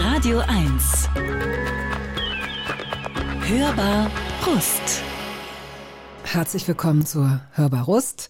Radio 0.00 0.38
1. 0.46 1.08
Hörbar 3.48 4.08
Rust. 4.46 5.02
Herzlich 6.22 6.68
willkommen 6.68 7.04
zur 7.04 7.40
Hörbar 7.54 7.82
Rust 7.82 8.28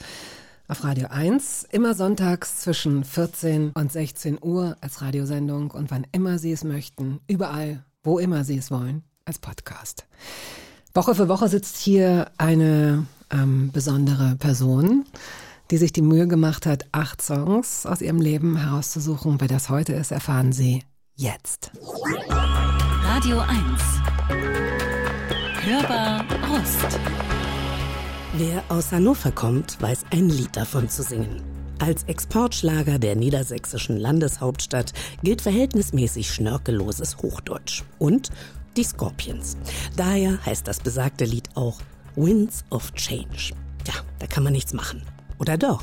auf 0.67 0.83
Radio 0.83 1.09
1. 1.11 1.67
Immer 1.71 1.93
sonntags 1.93 2.61
zwischen 2.61 3.05
14 3.05 3.73
und 3.75 3.93
16 3.93 4.39
Uhr 4.41 4.79
als 4.81 5.03
Radiosendung 5.03 5.71
und 5.71 5.91
wann 5.91 6.07
immer 6.11 6.39
Sie 6.39 6.53
es 6.53 6.65
möchten, 6.65 7.21
überall, 7.27 7.85
wo 8.03 8.19
immer 8.19 8.45
Sie 8.45 8.57
es 8.57 8.71
wollen, 8.71 9.03
als 9.27 9.39
Podcast. 9.39 10.07
Woche 10.95 11.15
für 11.15 11.29
Woche 11.29 11.49
sitzt 11.49 11.77
hier 11.77 12.31
eine 12.39 13.07
ähm, 13.31 13.73
besondere 13.73 14.37
Person 14.37 15.05
die 15.71 15.77
sich 15.77 15.93
die 15.93 16.01
Mühe 16.01 16.27
gemacht 16.27 16.65
hat, 16.65 16.87
acht 16.93 17.21
Songs 17.21 17.85
aus 17.85 18.01
ihrem 18.01 18.23
Leben 18.23 18.57
herauszusuchen. 18.57 19.39
Wer 19.39 19.49
das 19.49 19.69
heute 19.69 19.93
ist, 19.93 20.13
erfahren 20.13 20.51
Sie 20.51 20.83
jetzt. 21.19 21.73
Radio 23.03 23.41
1. 23.41 23.53
Hörbar 25.65 26.25
Rust. 26.49 27.01
Wer 28.35 28.63
aus 28.69 28.93
Hannover 28.93 29.33
kommt, 29.33 29.83
weiß 29.83 30.07
ein 30.11 30.29
Lied 30.29 30.57
davon 30.57 30.89
zu 30.89 31.03
singen. 31.03 31.43
Als 31.81 32.05
Exportschlager 32.05 33.01
der 33.01 33.17
niedersächsischen 33.17 33.97
Landeshauptstadt 33.97 34.93
gilt 35.23 35.43
verhältnismäßig 35.43 36.33
schnörkelloses 36.33 37.19
Hochdeutsch. 37.19 37.83
Und 37.99 38.31
die 38.77 38.85
Scorpions. 38.85 39.57
Daher 39.97 40.45
heißt 40.47 40.69
das 40.69 40.79
besagte 40.79 41.25
Lied 41.25 41.49
auch 41.55 41.81
Winds 42.15 42.65
of 42.71 42.93
Change. 42.93 43.55
Ja, 43.87 43.95
da 44.21 44.27
kann 44.29 44.45
man 44.45 44.53
nichts 44.53 44.73
machen. 44.73 45.03
Oder 45.39 45.57
doch? 45.57 45.83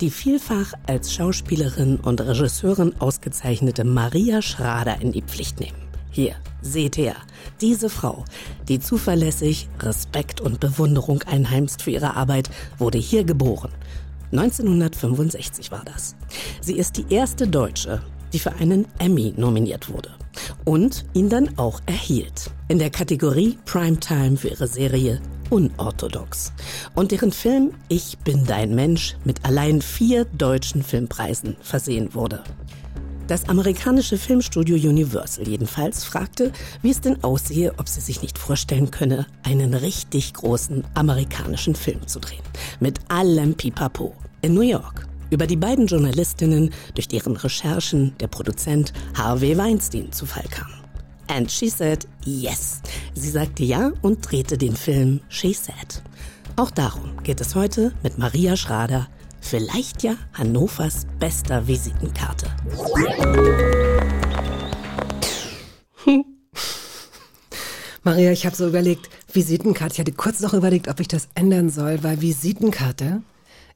Die 0.00 0.10
vielfach 0.10 0.72
als 0.86 1.12
Schauspielerin 1.12 1.96
und 1.96 2.20
Regisseurin 2.20 2.94
ausgezeichnete 3.00 3.84
Maria 3.84 4.42
Schrader 4.42 5.00
in 5.00 5.12
die 5.12 5.22
Pflicht 5.22 5.60
nehmen. 5.60 5.76
Hier, 6.10 6.36
seht 6.62 6.96
her, 6.96 7.16
diese 7.60 7.90
Frau, 7.90 8.24
die 8.68 8.78
zuverlässig 8.78 9.68
Respekt 9.80 10.40
und 10.40 10.60
Bewunderung 10.60 11.22
einheimst 11.24 11.82
für 11.82 11.90
ihre 11.90 12.14
Arbeit, 12.14 12.50
wurde 12.78 12.98
hier 12.98 13.24
geboren. 13.24 13.72
1965 14.32 15.70
war 15.70 15.82
das. 15.84 16.16
Sie 16.60 16.76
ist 16.76 16.96
die 16.96 17.12
erste 17.12 17.46
Deutsche, 17.46 18.00
die 18.32 18.38
für 18.38 18.52
einen 18.54 18.86
Emmy 18.98 19.34
nominiert 19.36 19.88
wurde 19.88 20.10
und 20.64 21.04
ihn 21.14 21.28
dann 21.28 21.58
auch 21.58 21.80
erhielt. 21.86 22.50
In 22.68 22.78
der 22.78 22.90
Kategorie 22.90 23.58
Primetime 23.64 24.36
für 24.36 24.48
ihre 24.48 24.66
Serie 24.66 25.20
Unorthodox. 25.54 26.52
Und 26.96 27.12
deren 27.12 27.30
Film 27.30 27.70
Ich 27.86 28.18
bin 28.18 28.44
dein 28.44 28.74
Mensch 28.74 29.16
mit 29.24 29.44
allein 29.44 29.82
vier 29.82 30.24
deutschen 30.24 30.82
Filmpreisen 30.82 31.56
versehen 31.60 32.12
wurde. 32.12 32.42
Das 33.28 33.48
amerikanische 33.48 34.18
Filmstudio 34.18 34.74
Universal 34.74 35.46
jedenfalls 35.46 36.02
fragte, 36.02 36.50
wie 36.82 36.90
es 36.90 37.00
denn 37.00 37.22
aussehe, 37.22 37.72
ob 37.78 37.88
sie 37.88 38.00
sich 38.00 38.20
nicht 38.20 38.36
vorstellen 38.36 38.90
könne, 38.90 39.26
einen 39.44 39.74
richtig 39.74 40.34
großen 40.34 40.82
amerikanischen 40.94 41.76
Film 41.76 42.04
zu 42.08 42.18
drehen. 42.18 42.42
Mit 42.80 42.98
allem 43.08 43.54
Pipapo. 43.54 44.12
In 44.42 44.54
New 44.54 44.62
York. 44.62 45.06
Über 45.30 45.46
die 45.46 45.56
beiden 45.56 45.86
Journalistinnen, 45.86 46.70
durch 46.94 47.06
deren 47.06 47.36
Recherchen 47.36 48.12
der 48.18 48.26
Produzent 48.26 48.92
Harvey 49.16 49.56
Weinstein 49.56 50.10
zu 50.10 50.26
Fall 50.26 50.48
kam. 50.50 50.83
And 51.28 51.50
she 51.50 51.68
said 51.68 52.06
yes. 52.24 52.80
Sie 53.14 53.30
sagte 53.30 53.64
ja 53.64 53.92
und 54.02 54.30
drehte 54.30 54.58
den 54.58 54.76
Film 54.76 55.20
She 55.28 55.52
Said. 55.52 56.02
Auch 56.56 56.70
darum 56.70 57.22
geht 57.22 57.40
es 57.40 57.54
heute 57.54 57.92
mit 58.02 58.18
Maria 58.18 58.56
Schrader, 58.56 59.08
vielleicht 59.40 60.02
ja 60.02 60.14
Hannovers 60.34 61.06
bester 61.18 61.66
Visitenkarte. 61.66 62.46
Maria, 68.04 68.32
ich 68.32 68.44
habe 68.44 68.54
so 68.54 68.68
überlegt, 68.68 69.08
Visitenkarte. 69.32 69.94
Ich 69.94 70.00
hatte 70.00 70.12
kurz 70.12 70.40
noch 70.40 70.52
überlegt, 70.52 70.88
ob 70.88 71.00
ich 71.00 71.08
das 71.08 71.28
ändern 71.34 71.70
soll, 71.70 72.02
weil 72.04 72.20
Visitenkarte 72.20 73.22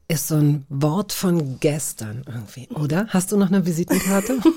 ist 0.07 0.27
so 0.27 0.35
ein 0.35 0.65
Wort 0.69 1.11
von 1.13 1.59
gestern 1.59 2.23
irgendwie, 2.27 2.67
oder? 2.75 3.07
Hast 3.09 3.31
du 3.31 3.37
noch 3.37 3.47
eine 3.47 3.65
Visitenkarte? 3.65 4.39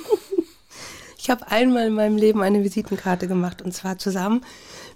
Ich 1.23 1.31
habe 1.31 1.47
einmal 1.53 1.87
in 1.87 1.95
meinem 1.95 2.17
Leben 2.17 2.43
eine 2.43 2.65
Visitenkarte 2.65 3.29
gemacht 3.29 3.63
und 3.63 3.73
zwar 3.73 3.97
zusammen 3.97 4.41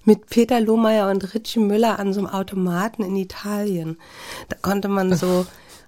mit 0.05 0.27
Peter 0.27 0.61
Lohmeier 0.61 1.09
und 1.09 1.35
Richie 1.35 1.61
Müller 1.61 2.01
an 2.01 2.13
so 2.13 2.19
einem 2.19 2.29
Automaten 2.29 3.05
in 3.05 3.15
Italien. 3.15 3.97
Da 4.49 4.57
konnte 4.61 4.89
man 4.89 5.15
so 5.15 5.47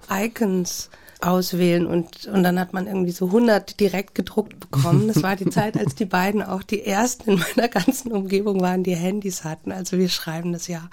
Icons 0.08 0.90
auswählen 1.20 1.88
und, 1.88 2.26
und 2.26 2.44
dann 2.44 2.60
hat 2.60 2.72
man 2.72 2.86
irgendwie 2.86 3.10
so 3.10 3.26
100 3.26 3.80
direkt 3.80 4.14
gedruckt 4.14 4.60
bekommen. 4.60 5.08
Das 5.08 5.24
war 5.24 5.34
die 5.34 5.50
Zeit, 5.50 5.76
als 5.76 5.96
die 5.96 6.04
beiden 6.04 6.44
auch 6.44 6.62
die 6.62 6.86
ersten 6.86 7.32
in 7.32 7.40
meiner 7.56 7.66
ganzen 7.66 8.12
Umgebung 8.12 8.60
waren, 8.60 8.84
die 8.84 8.94
Handys 8.94 9.42
hatten. 9.42 9.72
Also 9.72 9.98
wir 9.98 10.08
schreiben 10.08 10.52
das 10.52 10.68
Jahr, 10.68 10.88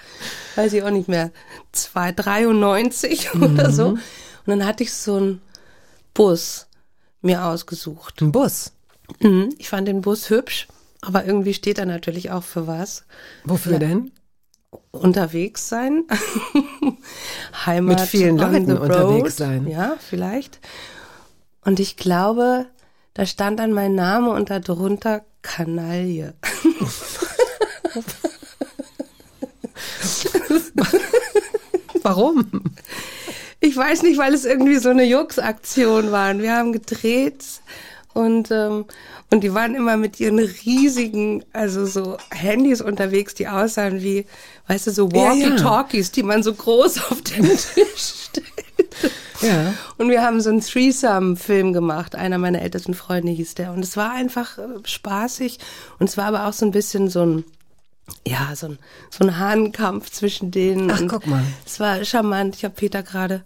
weiß 0.56 0.74
ich 0.74 0.82
auch 0.82 0.90
nicht 0.90 1.08
mehr, 1.08 1.30
293 1.72 3.32
mhm. 3.36 3.44
oder 3.44 3.72
so. 3.72 3.90
Und 3.90 4.00
dann 4.48 4.66
hatte 4.66 4.82
ich 4.82 4.92
so 4.92 5.18
einen 5.18 5.42
Bus 6.16 6.66
mir 7.22 7.46
ausgesucht. 7.46 8.24
Ein 8.24 8.32
Bus? 8.32 8.72
Mhm, 9.20 9.54
ich 9.58 9.70
fand 9.70 9.88
den 9.88 10.02
Bus 10.02 10.30
hübsch, 10.30 10.68
aber 11.02 11.26
irgendwie 11.26 11.54
steht 11.54 11.78
er 11.78 11.86
natürlich 11.86 12.32
auch 12.32 12.44
für 12.44 12.68
was. 12.68 13.06
Wofür 13.44 13.74
ja. 13.74 13.80
denn? 13.80 14.12
Unterwegs 14.92 15.70
sein. 15.70 16.04
Heimat. 17.66 18.00
Mit 18.00 18.08
vielen 18.08 18.38
Leuten 18.38 18.78
unterwegs 18.78 19.38
sein. 19.38 19.68
Ja, 19.68 19.96
vielleicht. 20.00 20.60
Und 21.64 21.80
ich 21.80 21.98
glaube, 21.98 22.68
da 23.14 23.26
stand 23.26 23.60
dann 23.60 23.72
mein 23.74 23.96
Name 23.96 24.32
und 24.32 24.50
darunter 24.50 25.24
Kanaille. 25.42 26.34
Warum? 32.02 32.64
Ich 33.60 33.76
weiß 33.76 34.04
nicht, 34.04 34.20
weil 34.20 34.34
es 34.34 34.46
irgendwie 34.46 34.78
so 34.78 34.90
eine 34.90 35.06
Jux-Aktion 35.06 36.12
war. 36.12 36.32
Und 36.32 36.42
wir 36.42 36.54
haben 36.54 36.72
gedreht 36.72 37.44
und, 38.16 38.50
ähm, 38.50 38.86
und 39.30 39.44
die 39.44 39.54
waren 39.54 39.76
immer 39.76 39.98
mit 39.98 40.22
ihren 40.22 40.40
riesigen, 40.40 41.44
also 41.52 41.86
so 41.86 42.16
Handys 42.32 42.80
unterwegs, 42.80 43.34
die 43.34 43.50
aussahen 43.50 44.02
wie, 44.02 44.26
weißt 44.68 44.88
du, 44.88 44.92
so 44.92 45.12
Walkie-Talkies, 45.12 46.08
ja, 46.08 46.12
ja. 46.12 46.16
die 46.16 46.24
man 46.24 46.42
so 46.42 46.54
groß 46.54 47.12
auf 47.12 47.22
den 47.22 47.44
Tisch 47.50 48.30
stellt. 48.30 49.12
Ja. 49.42 49.74
Und 49.98 50.10
wir 50.10 50.24
haben 50.24 50.40
so 50.40 50.50
einen 50.50 50.62
Threesome-Film 50.62 51.74
gemacht. 51.74 52.16
Einer 52.16 52.38
meiner 52.38 52.62
ältesten 52.62 52.94
Freunde 52.94 53.34
hieß 53.34 53.56
der. 53.56 53.74
Und 53.74 53.84
es 53.84 53.98
war 53.98 54.12
einfach 54.12 54.58
äh, 54.60 54.64
spaßig. 54.86 55.60
Und 56.00 56.08
es 56.10 56.16
war 56.16 56.28
aber 56.28 56.48
auch 56.48 56.54
so 56.54 56.66
ein 56.66 56.72
bisschen 56.72 57.10
so 57.10 57.26
ein, 57.26 57.44
ja, 58.26 58.56
so 58.56 58.68
ein, 58.68 58.80
so 59.10 59.26
ein 59.26 59.38
Hahnkampf 59.38 60.10
zwischen 60.10 60.52
denen. 60.52 60.90
Ach, 60.90 61.02
und 61.02 61.10
guck 61.10 61.28
mal. 61.28 61.44
Es 61.66 61.82
war 61.82 62.06
charmant. 62.06 62.56
Ich 62.56 62.64
habe 62.64 62.76
Peter 62.76 63.04
gerade 63.04 63.44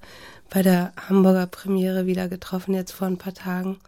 bei 0.51 0.61
der 0.61 0.93
Hamburger 1.09 1.47
Premiere 1.47 2.05
wieder 2.05 2.27
getroffen, 2.27 2.75
jetzt 2.75 2.91
vor 2.91 3.07
ein 3.07 3.17
paar 3.17 3.33
Tagen. 3.33 3.79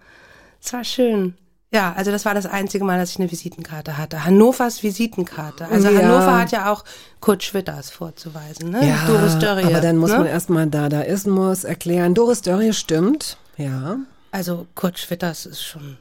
Es 0.64 0.74
war 0.74 0.84
schön. 0.84 1.36
Ja, 1.74 1.94
also 1.94 2.12
das 2.12 2.26
war 2.26 2.34
das 2.34 2.46
einzige 2.46 2.84
Mal, 2.84 3.00
dass 3.00 3.12
ich 3.12 3.20
eine 3.20 3.32
Visitenkarte 3.32 3.98
hatte. 3.98 4.26
Hannovers 4.26 4.84
Visitenkarte. 4.84 5.68
Also 5.68 5.88
ja. 5.88 6.02
Hannover 6.02 6.40
hat 6.40 6.52
ja 6.52 6.72
auch 6.72 6.84
Kurt 7.22 7.44
Schwitters 7.44 7.90
vorzuweisen, 7.90 8.72
ne? 8.72 8.86
Ja, 8.86 9.08
Doris 9.08 9.40
Dörrie. 9.40 9.64
Aber 9.64 9.80
dann 9.80 9.96
muss 9.96 10.12
ne? 10.12 10.18
man 10.18 10.28
erstmal 10.28 10.68
Dadaismus 10.68 11.64
erklären. 11.64 12.14
Doris 12.14 12.42
Dörrie 12.42 12.74
stimmt, 12.74 13.38
ja. 13.56 13.98
Also 14.32 14.68
Kurt 14.76 15.00
Schwitters 15.00 15.46
ist 15.46 15.64
schon, 15.64 15.98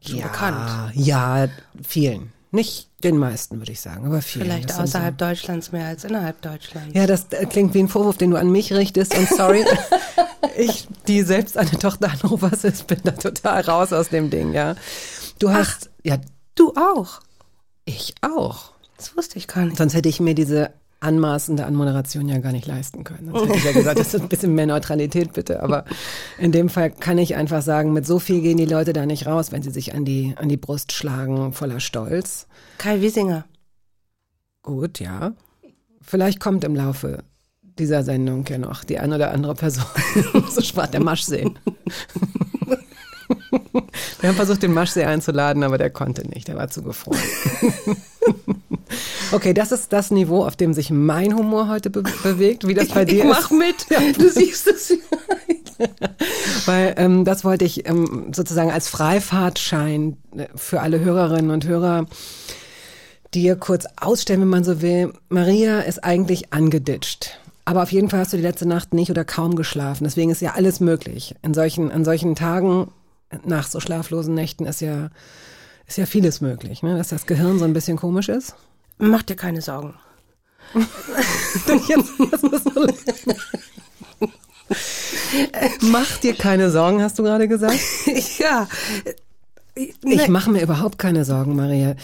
schon 0.00 0.16
ja, 0.16 0.26
bekannt. 0.26 0.92
Ja, 0.94 1.48
vielen. 1.86 2.32
Nicht 2.50 2.88
den 3.04 3.18
meisten, 3.18 3.58
würde 3.58 3.72
ich 3.72 3.80
sagen, 3.80 4.06
aber 4.06 4.22
vielen. 4.22 4.46
Vielleicht 4.46 4.78
außerhalb 4.78 5.20
so. 5.20 5.26
Deutschlands 5.26 5.70
mehr 5.70 5.86
als 5.86 6.04
innerhalb 6.04 6.40
Deutschlands. 6.40 6.94
Ja, 6.94 7.06
das 7.06 7.26
klingt 7.50 7.74
wie 7.74 7.80
ein 7.80 7.88
Vorwurf, 7.88 8.16
den 8.16 8.30
du 8.30 8.38
an 8.38 8.50
mich 8.50 8.72
richtest. 8.72 9.16
Und 9.16 9.28
sorry, 9.28 9.64
ich, 10.56 10.88
die 11.06 11.22
selbst 11.22 11.58
eine 11.58 11.70
Tochter 11.70 12.12
Hannovers 12.12 12.64
ist, 12.64 12.86
bin 12.86 13.00
da 13.04 13.12
total 13.12 13.60
raus 13.62 13.92
aus 13.92 14.08
dem 14.08 14.30
Ding, 14.30 14.52
ja. 14.54 14.76
Du 15.38 15.50
hast, 15.50 15.90
Ach, 15.92 16.04
ja. 16.04 16.18
Du 16.54 16.72
auch. 16.74 17.20
Ich 17.84 18.14
auch. 18.22 18.72
Das 18.96 19.16
wusste 19.16 19.38
ich 19.38 19.46
gar 19.46 19.64
nicht. 19.64 19.76
Sonst 19.76 19.94
hätte 19.94 20.08
ich 20.08 20.18
mir 20.18 20.34
diese 20.34 20.72
anmaßende 21.00 21.64
Anmoderation 21.64 22.28
ja 22.28 22.38
gar 22.38 22.52
nicht 22.52 22.66
leisten 22.66 23.04
können. 23.04 23.30
Sonst 23.30 23.48
hätte 23.48 23.58
ich 23.58 23.64
ja 23.64 23.72
gesagt, 23.72 23.98
das 23.98 24.14
ist 24.14 24.22
ein 24.22 24.28
bisschen 24.28 24.54
mehr 24.54 24.66
Neutralität 24.66 25.32
bitte. 25.32 25.62
Aber 25.62 25.84
in 26.38 26.50
dem 26.50 26.68
Fall 26.68 26.90
kann 26.90 27.18
ich 27.18 27.36
einfach 27.36 27.62
sagen, 27.62 27.92
mit 27.92 28.06
so 28.06 28.18
viel 28.18 28.40
gehen 28.40 28.56
die 28.56 28.64
Leute 28.64 28.92
da 28.92 29.06
nicht 29.06 29.26
raus, 29.26 29.52
wenn 29.52 29.62
sie 29.62 29.70
sich 29.70 29.94
an 29.94 30.04
die, 30.04 30.34
an 30.36 30.48
die 30.48 30.56
Brust 30.56 30.92
schlagen, 30.92 31.52
voller 31.52 31.80
Stolz. 31.80 32.46
Kai 32.78 33.00
Wiesinger. 33.00 33.44
Gut, 34.62 34.98
ja. 34.98 35.32
Vielleicht 36.00 36.40
kommt 36.40 36.64
im 36.64 36.74
Laufe 36.74 37.22
dieser 37.78 38.02
Sendung 38.02 38.44
ja 38.48 38.58
noch 38.58 38.82
die 38.82 38.98
ein 38.98 39.12
oder 39.12 39.30
andere 39.30 39.54
Person. 39.54 39.84
so 40.50 40.60
spart 40.62 40.94
der 40.94 41.02
Maschsee. 41.02 41.48
Wir 44.20 44.28
haben 44.28 44.36
versucht, 44.36 44.62
den 44.62 44.72
Maschsee 44.72 45.04
einzuladen, 45.04 45.62
aber 45.62 45.78
der 45.78 45.90
konnte 45.90 46.26
nicht. 46.28 46.48
Der 46.48 46.56
war 46.56 46.68
zu 46.68 46.82
gefroren. 46.82 47.18
Okay, 49.30 49.52
das 49.52 49.72
ist 49.72 49.92
das 49.92 50.10
Niveau, 50.10 50.44
auf 50.44 50.56
dem 50.56 50.72
sich 50.72 50.90
mein 50.90 51.36
Humor 51.36 51.68
heute 51.68 51.90
be 51.90 52.02
bewegt, 52.22 52.66
wie 52.66 52.74
das 52.74 52.88
bei 52.88 53.04
dir 53.04 53.24
ich 53.24 53.24
mach 53.24 53.50
ist. 53.50 53.58
mit. 53.58 53.86
Ja. 53.90 54.00
Du 54.16 54.28
siehst 54.28 54.66
es. 54.66 54.94
Weil 56.66 56.94
ähm, 56.96 57.24
das 57.24 57.44
wollte 57.44 57.64
ich 57.64 57.88
ähm, 57.88 58.32
sozusagen 58.34 58.70
als 58.70 58.88
Freifahrtschein 58.88 60.16
äh, 60.36 60.46
für 60.54 60.80
alle 60.80 61.00
Hörerinnen 61.00 61.50
und 61.50 61.66
Hörer 61.66 62.06
dir 63.34 63.56
kurz 63.56 63.86
ausstellen, 64.00 64.40
wenn 64.40 64.48
man 64.48 64.64
so 64.64 64.80
will. 64.80 65.12
Maria 65.28 65.80
ist 65.80 66.02
eigentlich 66.04 66.52
angeditscht. 66.52 67.38
Aber 67.64 67.82
auf 67.82 67.92
jeden 67.92 68.08
Fall 68.08 68.20
hast 68.20 68.32
du 68.32 68.38
die 68.38 68.42
letzte 68.42 68.66
Nacht 68.66 68.94
nicht 68.94 69.10
oder 69.10 69.24
kaum 69.26 69.54
geschlafen. 69.54 70.04
Deswegen 70.04 70.30
ist 70.30 70.40
ja 70.40 70.54
alles 70.54 70.80
möglich. 70.80 71.34
In 71.42 71.52
solchen, 71.52 71.92
an 71.92 72.04
solchen 72.04 72.34
Tagen, 72.34 72.90
nach 73.44 73.68
so 73.68 73.78
schlaflosen 73.78 74.34
Nächten, 74.34 74.64
ist 74.64 74.80
ja, 74.80 75.10
ist 75.86 75.98
ja 75.98 76.06
vieles 76.06 76.40
möglich, 76.40 76.82
ne? 76.82 76.96
Dass 76.96 77.08
das 77.08 77.26
Gehirn 77.26 77.58
so 77.58 77.66
ein 77.66 77.74
bisschen 77.74 77.98
komisch 77.98 78.30
ist. 78.30 78.54
Mach 78.98 79.22
dir 79.22 79.36
keine 79.36 79.62
Sorgen. 79.62 79.94
Mach 85.80 86.18
dir 86.18 86.34
keine 86.34 86.70
Sorgen, 86.70 87.02
hast 87.02 87.18
du 87.18 87.22
gerade 87.22 87.48
gesagt? 87.48 87.78
ja. 88.38 88.68
Ich 90.04 90.28
mache 90.28 90.50
mir 90.50 90.60
überhaupt 90.60 90.98
keine 90.98 91.24
Sorgen, 91.24 91.54
Maria. 91.54 91.94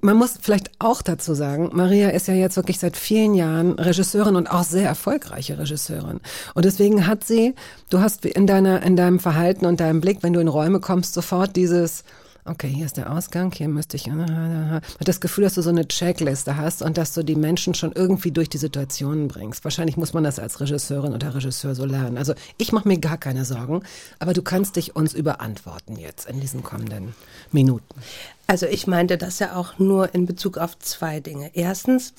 Man 0.00 0.16
muss 0.16 0.34
vielleicht 0.40 0.72
auch 0.80 1.02
dazu 1.02 1.34
sagen, 1.34 1.70
Maria 1.72 2.08
ist 2.08 2.26
ja 2.26 2.34
jetzt 2.34 2.56
wirklich 2.56 2.80
seit 2.80 2.96
vielen 2.96 3.34
Jahren 3.34 3.78
Regisseurin 3.78 4.34
und 4.34 4.50
auch 4.50 4.64
sehr 4.64 4.88
erfolgreiche 4.88 5.56
Regisseurin. 5.56 6.20
Und 6.54 6.64
deswegen 6.64 7.06
hat 7.06 7.22
sie, 7.24 7.54
du 7.90 8.00
hast 8.00 8.26
in 8.26 8.48
deiner, 8.48 8.82
in 8.82 8.96
deinem 8.96 9.20
Verhalten 9.20 9.66
und 9.66 9.78
deinem 9.78 10.00
Blick, 10.00 10.22
wenn 10.22 10.32
du 10.32 10.40
in 10.40 10.48
Räume 10.48 10.80
kommst, 10.80 11.14
sofort 11.14 11.54
dieses, 11.54 12.02
okay, 12.44 12.68
hier 12.68 12.86
ist 12.86 12.96
der 12.96 13.12
Ausgang, 13.12 13.52
hier 13.52 13.68
müsste 13.68 13.96
ich, 13.96 14.10
hat 14.10 14.82
das 14.98 15.20
Gefühl, 15.20 15.44
dass 15.44 15.54
du 15.54 15.62
so 15.62 15.70
eine 15.70 15.86
Checkliste 15.86 16.56
hast 16.56 16.82
und 16.82 16.98
dass 16.98 17.14
du 17.14 17.22
die 17.22 17.36
Menschen 17.36 17.74
schon 17.74 17.92
irgendwie 17.92 18.32
durch 18.32 18.48
die 18.48 18.58
Situationen 18.58 19.28
bringst. 19.28 19.64
Wahrscheinlich 19.64 19.96
muss 19.96 20.12
man 20.12 20.24
das 20.24 20.38
als 20.38 20.60
Regisseurin 20.60 21.14
oder 21.14 21.34
Regisseur 21.34 21.74
so 21.74 21.84
lernen. 21.84 22.18
Also 22.18 22.34
ich 22.58 22.72
mache 22.72 22.88
mir 22.88 22.98
gar 22.98 23.18
keine 23.18 23.44
Sorgen, 23.44 23.82
aber 24.18 24.32
du 24.32 24.42
kannst 24.42 24.76
dich 24.76 24.96
uns 24.96 25.14
überantworten 25.14 25.96
jetzt 25.96 26.28
in 26.28 26.40
diesen 26.40 26.62
kommenden 26.62 27.14
Minuten. 27.52 27.94
Also 28.46 28.66
ich 28.66 28.86
meinte 28.86 29.18
das 29.18 29.38
ja 29.38 29.56
auch 29.56 29.78
nur 29.78 30.14
in 30.14 30.26
Bezug 30.26 30.58
auf 30.58 30.78
zwei 30.78 31.20
Dinge. 31.20 31.50
Erstens 31.54 32.12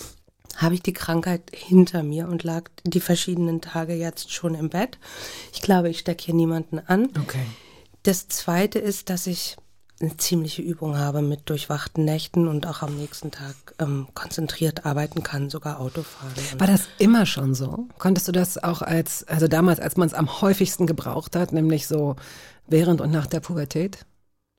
habe 0.56 0.76
ich 0.76 0.84
die 0.84 0.94
Krankheit 0.94 1.42
hinter 1.52 2.04
mir 2.04 2.28
und 2.28 2.44
lag 2.44 2.70
die 2.86 3.00
verschiedenen 3.00 3.60
Tage 3.60 3.94
jetzt 3.94 4.32
schon 4.32 4.56
im 4.56 4.70
Bett. 4.70 5.00
Ich 5.52 5.62
glaube, 5.62 5.90
ich 5.90 6.00
stecke 6.00 6.24
hier 6.24 6.36
niemanden 6.36 6.80
an. 6.80 7.10
Okay. 7.20 7.46
Das 8.04 8.28
zweite 8.28 8.80
ist, 8.80 9.10
dass 9.10 9.28
ich 9.28 9.58
eine 10.04 10.18
ziemliche 10.18 10.62
Übung 10.62 10.98
habe 10.98 11.22
mit 11.22 11.50
durchwachten 11.50 12.06
Nächten 12.06 12.48
und 12.48 12.68
auch 12.68 12.82
am 12.82 12.96
nächsten 12.98 13.32
Tag 13.32 13.56
ähm, 13.80 14.08
konzentriert 14.14 14.86
arbeiten 14.86 15.24
kann, 15.24 15.50
sogar 15.50 15.80
Autofahren. 15.80 16.34
War 16.60 16.68
das 16.68 16.88
immer 17.00 17.26
schon 17.26 17.56
so? 17.56 17.88
Konntest 17.98 18.28
du 18.28 18.32
das 18.32 18.62
auch 18.62 18.82
als, 18.82 19.26
also 19.28 19.48
damals, 19.48 19.80
als 19.80 19.98
man 19.98 20.08
es 20.08 20.14
am 20.14 20.42
häufigsten 20.42 20.88
gebraucht 20.88 21.36
hat, 21.36 21.54
nämlich 21.54 21.88
so 21.88 22.16
während 22.68 23.02
und 23.02 23.12
nach 23.12 23.28
der 23.28 23.40
Pubertät, 23.40 24.06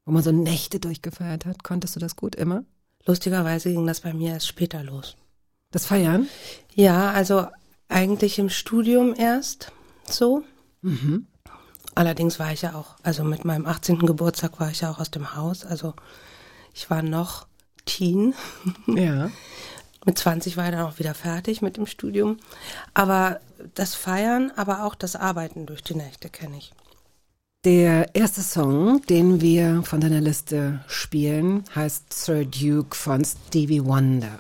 wo 0.07 0.13
man 0.13 0.23
so 0.23 0.33
Nächte 0.33 0.81
durchgefeiert 0.81 1.45
hat, 1.47 1.63
konntest 1.63 1.95
du 1.95 2.01
das 2.01 2.17
gut 2.17 2.35
immer? 2.35 2.65
Lustigerweise 3.07 3.71
ging 3.71 3.87
das 3.87 4.01
bei 4.01 4.15
mir 4.15 4.33
erst 4.33 4.49
später 4.49 4.83
los. 4.83 5.17
Das 5.71 5.87
Feiern? 5.87 6.29
Ja, 6.75 7.11
also 7.11 7.47
eigentlich 7.89 8.39
im 8.39 8.49
Studium 8.49 9.15
erst 9.15 9.73
so. 10.09 10.43
Mhm. 10.81 11.27
Allerdings 11.95 12.39
war 12.39 12.53
ich 12.53 12.63
ja 12.63 12.75
auch, 12.75 12.97
also 13.03 13.25
mit 13.25 13.45
meinem 13.45 13.67
18. 13.67 13.99
Geburtstag 13.99 14.59
war 14.61 14.71
ich 14.71 14.81
ja 14.81 14.91
auch 14.91 14.99
aus 14.99 15.11
dem 15.11 15.35
Haus. 15.37 15.65
Also 15.65 15.95
ich 16.75 16.91
war 16.91 17.03
noch 17.03 17.47
Teen. 17.87 18.35
Ja. 18.87 19.31
mit 20.05 20.19
20 20.19 20.57
war 20.57 20.67
ich 20.67 20.73
dann 20.73 20.87
auch 20.87 20.99
wieder 20.99 21.15
fertig 21.15 21.63
mit 21.63 21.77
dem 21.77 21.87
Studium. 21.87 22.39
Aber 22.93 23.41
das 23.75 23.95
Feiern, 23.95 24.53
aber 24.57 24.85
auch 24.85 24.95
das 24.95 25.17
Arbeiten 25.17 25.67
durch 25.67 25.83
die 25.83 25.95
Nächte 25.95 26.29
kenne 26.29 26.59
ich. 26.59 26.73
Der 27.65 28.15
erste 28.15 28.43
Song, 28.43 29.01
den 29.07 29.41
wir 29.41 29.83
von 29.85 30.01
deiner 30.01 30.21
Liste 30.21 30.85
spielen, 30.87 31.65
heißt 31.75 32.13
Sir 32.13 32.45
Duke 32.45 32.95
von 32.95 33.25
Stevie 33.25 33.83
Wonder. 33.85 34.39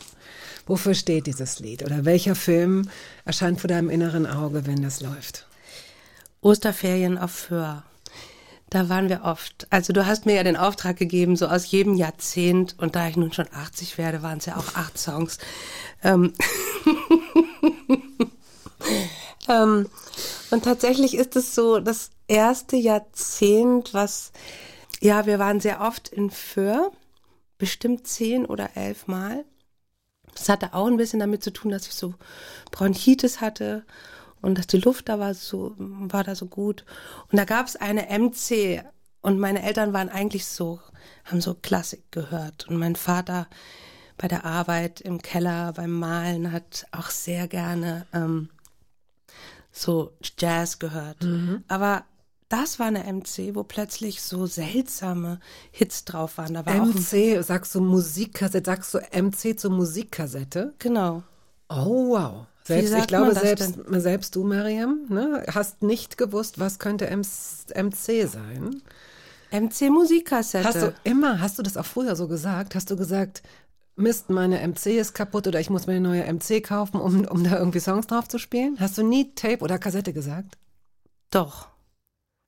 Wofür 0.66 0.94
steht 0.94 1.26
dieses 1.26 1.58
Lied? 1.58 1.82
Oder 1.84 2.04
welcher 2.04 2.34
Film 2.34 2.90
erscheint 3.24 3.60
vor 3.60 3.68
deinem 3.68 3.88
inneren 3.88 4.26
Auge, 4.26 4.66
wenn 4.66 4.82
das 4.82 5.00
läuft? 5.00 5.46
Osterferien 6.44 7.18
auf 7.18 7.30
Föhr. 7.30 7.82
Da 8.70 8.88
waren 8.88 9.08
wir 9.08 9.22
oft. 9.24 9.66
Also 9.70 9.92
du 9.92 10.06
hast 10.06 10.26
mir 10.26 10.34
ja 10.34 10.42
den 10.42 10.56
Auftrag 10.56 10.96
gegeben, 10.96 11.36
so 11.36 11.46
aus 11.46 11.70
jedem 11.70 11.94
Jahrzehnt, 11.94 12.74
und 12.78 12.96
da 12.96 13.08
ich 13.08 13.16
nun 13.16 13.32
schon 13.32 13.46
80 13.52 13.98
werde, 13.98 14.22
waren 14.22 14.38
es 14.38 14.46
ja 14.46 14.56
auch 14.56 14.74
acht 14.74 14.98
Songs. 14.98 15.38
Ähm 16.02 16.32
ähm, 19.48 19.88
und 20.50 20.64
tatsächlich 20.64 21.14
ist 21.16 21.36
es 21.36 21.54
so 21.54 21.78
das 21.78 22.10
erste 22.26 22.76
Jahrzehnt, 22.76 23.94
was, 23.94 24.32
ja, 25.00 25.26
wir 25.26 25.38
waren 25.38 25.60
sehr 25.60 25.80
oft 25.80 26.08
in 26.08 26.30
Föhr, 26.30 26.90
bestimmt 27.58 28.06
zehn 28.06 28.44
oder 28.44 28.76
elf 28.76 29.06
Mal. 29.06 29.44
Das 30.34 30.48
hatte 30.48 30.74
auch 30.74 30.88
ein 30.88 30.96
bisschen 30.96 31.20
damit 31.20 31.44
zu 31.44 31.52
tun, 31.52 31.70
dass 31.70 31.86
ich 31.86 31.94
so 31.94 32.14
Bronchitis 32.72 33.40
hatte 33.40 33.84
und 34.44 34.58
dass 34.58 34.66
die 34.66 34.78
Luft 34.78 35.08
da 35.08 35.18
war 35.18 35.34
so, 35.34 35.74
war 35.78 36.22
da 36.22 36.34
so 36.34 36.46
gut. 36.46 36.84
Und 37.30 37.38
da 37.38 37.44
gab 37.44 37.66
es 37.66 37.76
eine 37.76 38.06
MC 38.18 38.84
und 39.22 39.38
meine 39.38 39.62
Eltern 39.62 39.92
waren 39.92 40.10
eigentlich 40.10 40.46
so, 40.46 40.80
haben 41.24 41.40
so 41.40 41.54
Klassik 41.54 42.12
gehört. 42.12 42.68
Und 42.68 42.76
mein 42.76 42.94
Vater 42.94 43.48
bei 44.16 44.28
der 44.28 44.44
Arbeit 44.44 45.00
im 45.00 45.22
Keller 45.22 45.72
beim 45.72 45.98
Malen 45.98 46.52
hat 46.52 46.86
auch 46.92 47.10
sehr 47.10 47.48
gerne 47.48 48.06
ähm, 48.12 48.50
so 49.72 50.12
Jazz 50.38 50.78
gehört. 50.78 51.22
Mhm. 51.24 51.64
Aber 51.68 52.04
das 52.48 52.78
war 52.78 52.86
eine 52.86 53.10
MC, 53.12 53.54
wo 53.54 53.64
plötzlich 53.64 54.22
so 54.22 54.46
seltsame 54.46 55.40
Hits 55.72 56.04
drauf 56.04 56.38
waren. 56.38 56.54
Da 56.54 56.66
war 56.66 56.74
MC, 56.74 57.42
sagst 57.42 57.74
du 57.74 57.80
Musikkassette, 57.80 58.70
sagst 58.70 58.94
du 58.94 58.98
MC 58.98 59.58
zur 59.58 59.70
Musikkassette? 59.70 60.74
Genau. 60.78 61.22
Oh, 61.68 62.10
wow. 62.10 62.46
Selbst, 62.66 62.94
ich 62.94 63.06
glaube, 63.06 63.34
selbst, 63.34 63.74
selbst 63.88 64.36
du, 64.36 64.44
Mariam, 64.44 65.00
ne, 65.08 65.44
hast 65.52 65.82
nicht 65.82 66.16
gewusst, 66.16 66.58
was 66.58 66.78
könnte 66.78 67.06
MC 67.14 68.26
sein. 68.26 68.82
MC 69.50 69.90
Musikkassette. 69.90 70.66
Hast 70.66 70.82
du 70.82 70.94
immer, 71.04 71.40
hast 71.40 71.58
du 71.58 71.62
das 71.62 71.76
auch 71.76 71.84
früher 71.84 72.16
so 72.16 72.26
gesagt? 72.26 72.74
Hast 72.74 72.90
du 72.90 72.96
gesagt, 72.96 73.42
Mist, 73.96 74.30
meine 74.30 74.66
MC 74.66 74.86
ist 74.98 75.14
kaputt 75.14 75.46
oder 75.46 75.60
ich 75.60 75.70
muss 75.70 75.86
mir 75.86 75.94
eine 75.94 76.00
neue 76.08 76.32
MC 76.32 76.64
kaufen, 76.64 77.00
um, 77.00 77.24
um 77.26 77.44
da 77.44 77.58
irgendwie 77.58 77.78
Songs 77.80 78.06
drauf 78.06 78.28
zu 78.28 78.38
spielen? 78.38 78.76
Hast 78.80 78.98
du 78.98 79.02
nie 79.02 79.34
Tape 79.34 79.60
oder 79.60 79.78
Kassette 79.78 80.12
gesagt? 80.12 80.56
Doch. 81.30 81.68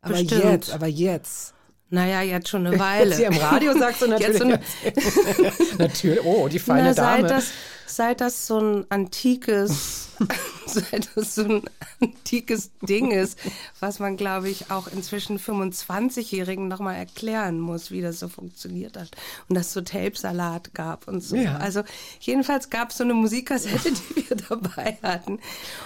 Aber 0.01 0.15
Bestimmt. 0.15 0.45
jetzt, 0.45 0.73
aber 0.73 0.87
jetzt. 0.87 1.55
Naja, 1.89 2.23
jetzt 2.23 2.49
schon 2.49 2.67
eine 2.67 2.79
Weile. 2.81 3.11
Jetzt 3.11 3.19
hier 3.19 3.29
im 3.29 3.37
Radio 3.37 3.79
sagst 3.79 4.03
du 4.03 4.07
natürlich. 4.09 4.39
so 4.39 4.45
natürlich. 5.79 6.25
Oh, 6.25 6.49
die 6.49 6.59
feine 6.59 6.89
Na, 6.89 6.95
Dame. 6.95 7.29
Seit 7.29 7.31
das, 7.31 7.51
seit 7.87 8.21
das 8.21 8.47
so 8.47 8.59
ein 8.59 8.87
antikes, 8.91 10.09
seit 10.67 11.11
das 11.15 11.35
so 11.35 11.45
ein 11.45 11.63
antikes 12.01 12.71
Ding 12.83 13.11
ist, 13.11 13.39
was 13.81 13.99
man, 13.99 14.17
glaube 14.17 14.49
ich, 14.49 14.71
auch 14.71 14.89
inzwischen 14.89 15.39
25-Jährigen 15.39 16.69
nochmal 16.69 16.97
erklären 16.97 17.61
muss, 17.61 17.91
wie 17.91 18.01
das 18.01 18.19
so 18.19 18.29
funktioniert 18.29 18.97
hat. 18.97 19.11
Und 19.49 19.57
dass 19.57 19.69
es 19.69 19.73
so 19.73 19.81
Tape-Salat 19.81 20.75
gab 20.75 21.09
und 21.09 21.23
so. 21.23 21.37
Ja. 21.37 21.57
Also 21.57 21.83
jedenfalls 22.21 22.71
gab 22.71 22.91
es 22.91 22.99
so 22.99 23.05
eine 23.05 23.15
Musikkassette, 23.15 23.93
die 23.93 24.29
wir 24.29 24.37
dabei 24.49 24.99
hatten. 25.03 25.39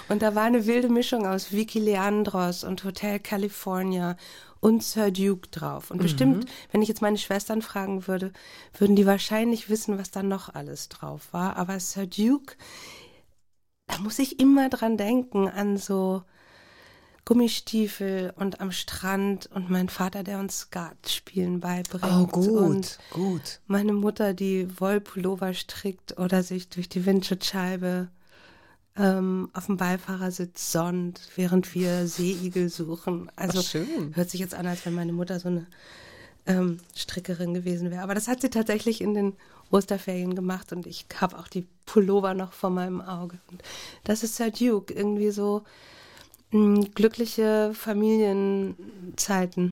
Und 0.09 0.23
da 0.23 0.35
war 0.35 0.45
eine 0.45 0.67
wilde 0.67 0.89
Mischung 0.89 1.27
aus 1.27 1.53
Vicky 1.53 1.79
Leandros 1.79 2.65
und 2.65 2.85
Hotel 2.85 3.19
California 3.21 4.17
und 4.61 4.83
Sir 4.83 5.11
Duke 5.11 5.49
drauf. 5.51 5.91
Und 5.91 5.99
mhm. 5.99 6.03
bestimmt, 6.03 6.47
wenn 6.71 6.83
ich 6.83 6.89
jetzt 6.89 7.03
meine 7.03 7.19
Schwestern 7.19 7.63
fragen 7.63 8.07
würde, 8.07 8.33
würden 8.79 8.97
die 8.97 9.07
wahrscheinlich 9.07 9.69
wissen, 9.69 9.99
was 9.99 10.11
da 10.11 10.23
noch 10.23 10.55
alles 10.55 10.89
drauf 10.89 11.33
war. 11.33 11.57
Aber 11.57 11.81
Sir 11.81 12.07
Duke, 12.07 12.57
da 13.87 13.99
muss 13.99 14.19
ich 14.19 14.39
immer 14.39 14.69
dran 14.69 14.97
denken, 14.97 15.49
an 15.49 15.77
so 15.77 16.23
Gummistiefel 17.25 18.33
und 18.37 18.61
am 18.61 18.73
Strand 18.73 19.49
und 19.53 19.71
mein 19.71 19.89
Vater, 19.89 20.23
der 20.25 20.39
uns 20.39 20.61
Skat 20.61 21.09
spielen 21.09 21.61
beibringt. 21.61 22.05
Oh, 22.05 22.27
gut, 22.27 22.49
und 22.49 22.99
gut. 23.11 23.61
Meine 23.67 23.93
Mutter, 23.93 24.35
die 24.35 24.69
Wollpullover 24.81 25.55
strickt 25.55 26.19
oder 26.19 26.43
sich 26.43 26.69
durch 26.69 26.89
die 26.89 27.07
Windschutzscheibe 27.07 28.09
ähm, 29.01 29.49
auf 29.55 29.67
dem 29.67 29.77
Beifahrersitz 29.77 30.73
sonnt, 30.73 31.29
während 31.37 31.75
wir 31.75 32.07
Seeigel 32.07 32.69
suchen. 32.69 33.33
Also 33.35 33.63
hört 34.13 34.31
sich 34.31 34.41
jetzt 34.41 34.55
an, 34.55 34.67
als 34.67 34.85
wenn 34.85 34.95
meine 34.95 35.13
Mutter 35.13 35.41
so 35.41 35.49
eine 35.49 35.67
ähm, 36.47 36.79
Strickerin 36.95 37.55
gewesen 37.55 37.91
wäre. 37.91 38.03
Aber 38.03 38.15
das 38.15 38.29
hat 38.29 38.43
sie 38.43 38.51
tatsächlich 38.51 39.01
in 39.01 39.15
den 39.15 39.33
Osterferien 39.71 40.35
gemacht 40.35 40.73
und 40.73 40.87
ich 40.87 41.07
habe 41.21 41.39
auch 41.39 41.49
die 41.49 41.67
Pullover 41.87 42.35
noch 42.35 42.53
vor 42.53 42.69
meinem 42.71 43.01
Auge. 43.01 43.39
Und 43.51 43.63
das 44.05 44.23
ist 44.23 44.37
Sir 44.37 44.51
Duke, 44.51 44.93
irgendwie 44.93 45.31
so 45.31 45.63
mh, 46.51 46.77
hm, 46.77 46.95
glückliche 46.95 47.73
Familienzeiten. 47.75 49.71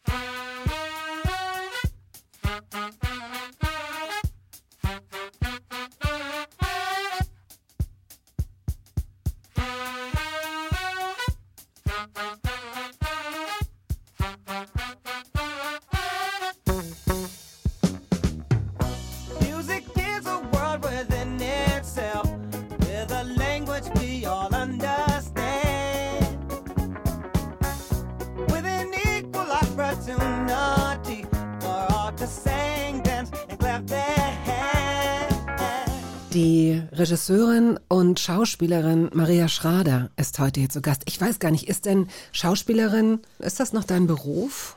Schauspielerin 38.28 39.08
Maria 39.14 39.49
Schrader 39.49 40.11
ist 40.18 40.38
heute 40.38 40.61
hier 40.61 40.68
zu 40.68 40.82
Gast. 40.82 41.00
Ich 41.06 41.18
weiß 41.18 41.38
gar 41.38 41.50
nicht, 41.50 41.66
ist 41.66 41.87
denn 41.87 42.08
Schauspielerin, 42.32 43.20
ist 43.38 43.58
das 43.58 43.73
noch 43.73 43.85
dein 43.85 44.06
Beruf? 44.06 44.76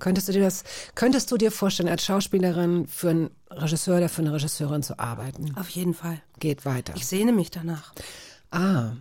Könntest 0.00 0.26
du 0.26 0.32
dir 0.32 0.42
das, 0.42 0.64
könntest 0.96 1.30
du 1.30 1.36
dir 1.36 1.52
vorstellen, 1.52 1.88
als 1.88 2.04
Schauspielerin 2.04 2.88
für 2.88 3.10
einen 3.10 3.30
Regisseur 3.52 3.98
oder 3.98 4.08
für 4.08 4.22
eine 4.22 4.32
Regisseurin 4.32 4.82
zu 4.82 4.98
arbeiten? 4.98 5.56
Auf 5.56 5.68
jeden 5.68 5.94
Fall. 5.94 6.20
Geht 6.40 6.64
weiter. 6.64 6.92
Ich 6.96 7.06
sehne 7.06 7.30
mich 7.30 7.52
danach. 7.52 7.94
Ah. 8.50 8.94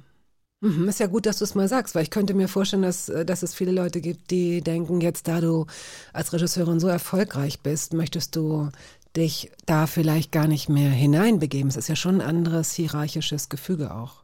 Mhm, 0.61 0.87
ist 0.87 0.99
ja 0.99 1.07
gut, 1.07 1.25
dass 1.25 1.39
du 1.39 1.45
es 1.45 1.55
mal 1.55 1.67
sagst, 1.67 1.95
weil 1.95 2.03
ich 2.03 2.11
könnte 2.11 2.35
mir 2.35 2.47
vorstellen, 2.47 2.83
dass, 2.83 3.09
äh, 3.09 3.25
dass 3.25 3.41
es 3.41 3.55
viele 3.55 3.71
Leute 3.71 3.99
gibt, 3.99 4.29
die 4.29 4.61
denken, 4.61 5.01
jetzt 5.01 5.27
da 5.27 5.41
du 5.41 5.65
als 6.13 6.33
Regisseurin 6.33 6.79
so 6.79 6.87
erfolgreich 6.87 7.61
bist, 7.61 7.93
möchtest 7.93 8.35
du 8.35 8.69
dich 9.17 9.51
da 9.65 9.87
vielleicht 9.87 10.31
gar 10.31 10.47
nicht 10.47 10.69
mehr 10.69 10.89
hineinbegeben. 10.89 11.69
Es 11.69 11.75
ist 11.75 11.89
ja 11.89 11.95
schon 11.95 12.21
ein 12.21 12.27
anderes 12.27 12.71
hierarchisches 12.73 13.49
Gefüge 13.49 13.93
auch. 13.93 14.23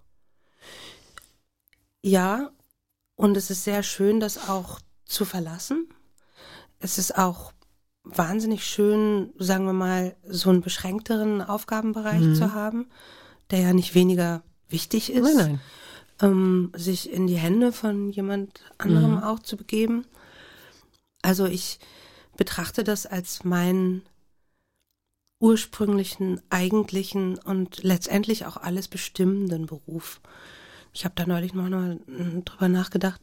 Ja, 2.01 2.51
und 3.15 3.35
es 3.35 3.49
ist 3.49 3.63
sehr 3.63 3.83
schön, 3.83 4.19
das 4.19 4.49
auch 4.49 4.79
zu 5.05 5.25
verlassen 5.25 5.87
es 6.83 6.97
ist 6.97 7.17
auch 7.17 7.53
wahnsinnig 8.03 8.65
schön, 8.65 9.33
sagen 9.39 9.65
wir 9.65 9.73
mal, 9.73 10.15
so 10.27 10.49
einen 10.49 10.61
beschränkteren 10.61 11.41
Aufgabenbereich 11.41 12.21
mhm. 12.21 12.35
zu 12.35 12.53
haben, 12.53 12.87
der 13.49 13.59
ja 13.59 13.73
nicht 13.73 13.95
weniger 13.95 14.43
wichtig 14.67 15.11
ist. 15.11 15.23
Nein, 15.23 15.35
nein. 15.37 15.59
Ähm, 16.21 16.71
sich 16.75 17.11
in 17.11 17.25
die 17.25 17.37
Hände 17.37 17.71
von 17.71 18.09
jemand 18.09 18.61
anderem 18.77 19.15
mhm. 19.15 19.23
auch 19.23 19.39
zu 19.39 19.55
begeben. 19.55 20.05
Also 21.21 21.45
ich 21.45 21.79
betrachte 22.35 22.83
das 22.83 23.05
als 23.05 23.45
meinen 23.45 24.03
ursprünglichen, 25.43 26.39
eigentlichen 26.49 27.37
und 27.37 27.83
letztendlich 27.83 28.45
auch 28.45 28.55
alles 28.55 28.87
bestimmenden 28.87 29.65
Beruf. 29.65 30.21
Ich 30.93 31.03
habe 31.03 31.15
da 31.17 31.25
neulich 31.25 31.53
noch 31.53 31.67
mal 31.67 31.99
drüber 32.45 32.69
nachgedacht. 32.69 33.19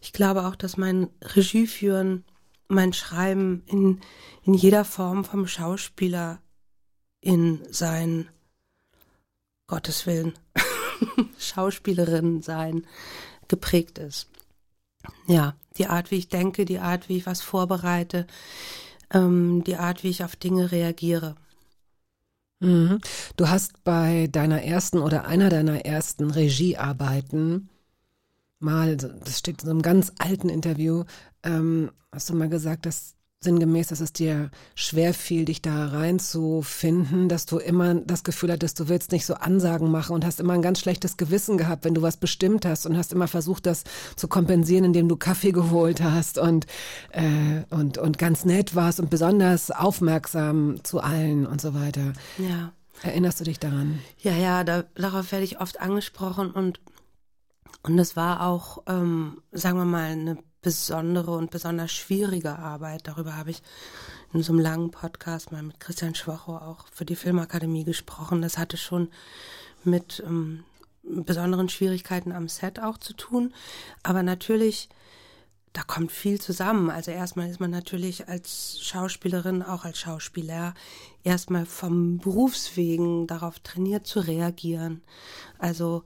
Ich 0.00 0.12
glaube 0.12 0.48
auch, 0.48 0.56
dass 0.56 0.76
mein 0.76 1.08
Regieführen 1.22 2.24
mein 2.66 2.92
Schreiben 2.92 3.62
in, 3.66 4.00
in 4.42 4.54
jeder 4.54 4.84
Form 4.84 5.24
vom 5.24 5.46
Schauspieler 5.46 6.40
in 7.20 7.60
sein 7.70 8.28
Gottes 9.68 10.04
Willen 10.04 10.32
Schauspielerin 11.38 12.42
sein 12.42 12.88
geprägt 13.46 13.98
ist. 13.98 14.28
Ja, 15.28 15.54
die 15.78 15.86
Art, 15.86 16.10
wie 16.10 16.16
ich 16.16 16.28
denke, 16.28 16.64
die 16.64 16.80
Art, 16.80 17.08
wie 17.08 17.18
ich 17.18 17.26
was 17.26 17.40
vorbereite, 17.40 18.26
ähm, 19.12 19.62
die 19.62 19.76
Art, 19.76 20.02
wie 20.02 20.10
ich 20.10 20.24
auf 20.24 20.34
Dinge 20.34 20.72
reagiere. 20.72 21.36
Mhm. 22.62 23.00
Du 23.36 23.48
hast 23.48 23.82
bei 23.82 24.28
deiner 24.30 24.62
ersten 24.62 24.98
oder 24.98 25.26
einer 25.26 25.48
deiner 25.48 25.84
ersten 25.84 26.30
Regiearbeiten 26.30 27.68
mal, 28.60 28.96
das 28.96 29.38
steht 29.40 29.62
in 29.62 29.66
so 29.66 29.70
einem 29.72 29.82
ganz 29.82 30.12
alten 30.18 30.48
Interview, 30.48 31.02
ähm, 31.42 31.90
hast 32.12 32.30
du 32.30 32.34
mal 32.34 32.48
gesagt, 32.48 32.86
dass 32.86 33.16
sinngemäß, 33.44 33.88
dass 33.88 34.00
es 34.00 34.12
dir 34.12 34.50
schwer 34.74 35.14
fiel, 35.14 35.44
dich 35.44 35.62
da 35.62 35.86
reinzufinden, 35.86 37.28
dass 37.28 37.46
du 37.46 37.58
immer 37.58 37.94
das 37.94 38.24
Gefühl 38.24 38.52
hattest, 38.52 38.80
du 38.80 38.88
willst 38.88 39.12
nicht 39.12 39.26
so 39.26 39.34
Ansagen 39.34 39.90
machen 39.90 40.14
und 40.14 40.24
hast 40.24 40.40
immer 40.40 40.52
ein 40.54 40.62
ganz 40.62 40.80
schlechtes 40.80 41.16
Gewissen 41.16 41.58
gehabt, 41.58 41.84
wenn 41.84 41.94
du 41.94 42.02
was 42.02 42.16
bestimmt 42.16 42.64
hast 42.64 42.86
und 42.86 42.96
hast 42.96 43.12
immer 43.12 43.28
versucht, 43.28 43.66
das 43.66 43.84
zu 44.16 44.28
kompensieren, 44.28 44.84
indem 44.84 45.08
du 45.08 45.16
Kaffee 45.16 45.52
geholt 45.52 46.02
hast 46.02 46.38
und, 46.38 46.66
äh, 47.10 47.62
und, 47.70 47.98
und 47.98 48.18
ganz 48.18 48.44
nett 48.44 48.74
warst 48.74 49.00
und 49.00 49.10
besonders 49.10 49.70
aufmerksam 49.70 50.82
zu 50.84 51.00
allen 51.00 51.46
und 51.46 51.60
so 51.60 51.74
weiter. 51.74 52.12
Ja. 52.38 52.72
Erinnerst 53.02 53.40
du 53.40 53.44
dich 53.44 53.58
daran? 53.58 53.98
Ja, 54.18 54.32
ja, 54.32 54.62
da, 54.62 54.84
darauf 54.94 55.32
werde 55.32 55.44
ich 55.44 55.60
oft 55.60 55.80
angesprochen 55.80 56.52
und 56.52 56.80
und 57.84 57.98
es 57.98 58.14
war 58.14 58.46
auch, 58.46 58.84
ähm, 58.86 59.42
sagen 59.50 59.76
wir 59.76 59.84
mal, 59.84 60.12
eine 60.12 60.38
besondere 60.62 61.32
und 61.32 61.50
besonders 61.50 61.92
schwierige 61.92 62.58
Arbeit. 62.58 63.08
Darüber 63.08 63.36
habe 63.36 63.50
ich 63.50 63.62
in 64.32 64.42
so 64.42 64.52
einem 64.52 64.62
langen 64.62 64.90
Podcast 64.90 65.52
mal 65.52 65.62
mit 65.62 65.80
Christian 65.80 66.14
Schwachow 66.14 66.62
auch 66.62 66.86
für 66.90 67.04
die 67.04 67.16
Filmakademie 67.16 67.84
gesprochen. 67.84 68.40
Das 68.40 68.56
hatte 68.56 68.76
schon 68.76 69.08
mit 69.84 70.22
ähm, 70.24 70.64
besonderen 71.02 71.68
Schwierigkeiten 71.68 72.32
am 72.32 72.48
Set 72.48 72.80
auch 72.80 72.96
zu 72.96 73.12
tun. 73.12 73.52
Aber 74.04 74.22
natürlich, 74.22 74.88
da 75.72 75.82
kommt 75.82 76.12
viel 76.12 76.40
zusammen. 76.40 76.90
Also 76.90 77.10
erstmal 77.10 77.50
ist 77.50 77.60
man 77.60 77.70
natürlich 77.70 78.28
als 78.28 78.80
Schauspielerin, 78.80 79.62
auch 79.62 79.84
als 79.84 79.98
Schauspieler, 79.98 80.74
erstmal 81.24 81.66
vom 81.66 82.18
Berufswegen 82.18 83.26
darauf 83.26 83.58
trainiert 83.58 84.06
zu 84.06 84.20
reagieren. 84.20 85.02
Also 85.58 86.04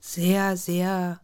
sehr, 0.00 0.56
sehr 0.56 1.20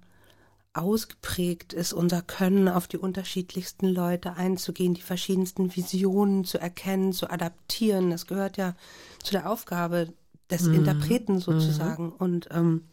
ausgeprägt 0.78 1.72
ist 1.72 1.92
unser 1.92 2.22
Können, 2.22 2.68
auf 2.68 2.86
die 2.88 2.98
unterschiedlichsten 2.98 3.86
Leute 3.86 4.34
einzugehen, 4.34 4.94
die 4.94 5.02
verschiedensten 5.02 5.74
Visionen 5.74 6.44
zu 6.44 6.58
erkennen, 6.58 7.12
zu 7.12 7.30
adaptieren. 7.30 8.10
Das 8.10 8.26
gehört 8.26 8.56
ja 8.56 8.74
zu 9.22 9.32
der 9.32 9.50
Aufgabe 9.50 10.12
des 10.50 10.62
mhm. 10.62 10.74
Interpreten 10.74 11.38
sozusagen. 11.40 12.06
Mhm. 12.06 12.12
Und, 12.12 12.48
ähm, 12.50 12.84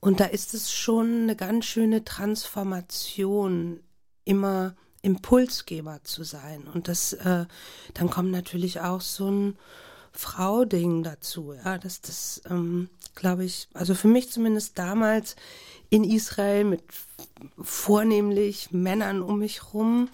und 0.00 0.20
da 0.20 0.26
ist 0.26 0.54
es 0.54 0.72
schon 0.72 1.22
eine 1.22 1.36
ganz 1.36 1.64
schöne 1.64 2.04
Transformation, 2.04 3.80
immer 4.24 4.74
Impulsgeber 5.02 6.00
zu 6.04 6.24
sein. 6.24 6.64
Und 6.72 6.88
das, 6.88 7.12
äh, 7.14 7.46
dann 7.94 8.10
kommt 8.10 8.30
natürlich 8.30 8.80
auch 8.80 9.00
so 9.00 9.30
ein 9.30 9.58
Frau-Ding 10.12 11.02
dazu, 11.02 11.52
ja, 11.52 11.78
dass 11.78 12.00
das, 12.00 12.42
ähm, 12.50 12.90
glaube 13.14 13.44
ich, 13.44 13.68
also 13.74 13.94
für 13.94 14.08
mich 14.08 14.30
zumindest 14.30 14.78
damals 14.78 15.36
in 15.90 16.04
Israel 16.04 16.64
mit 16.64 16.82
vornehmlich 17.60 18.72
Männern 18.72 19.22
um 19.22 19.38
mich 19.38 19.72
rum, 19.72 20.08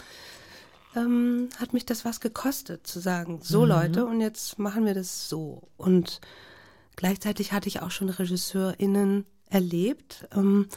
ähm, 0.96 1.48
hat 1.58 1.72
mich 1.72 1.86
das 1.86 2.04
was 2.04 2.20
gekostet, 2.20 2.86
zu 2.86 3.00
sagen, 3.00 3.40
so 3.42 3.62
mhm. 3.62 3.68
Leute, 3.68 4.06
und 4.06 4.20
jetzt 4.20 4.58
machen 4.58 4.86
wir 4.86 4.94
das 4.94 5.28
so. 5.28 5.62
Und 5.76 6.20
gleichzeitig 6.96 7.52
hatte 7.52 7.68
ich 7.68 7.82
auch 7.82 7.90
schon 7.90 8.08
RegisseurInnen 8.08 9.26
erlebt 9.50 10.26
ähm, 10.34 10.68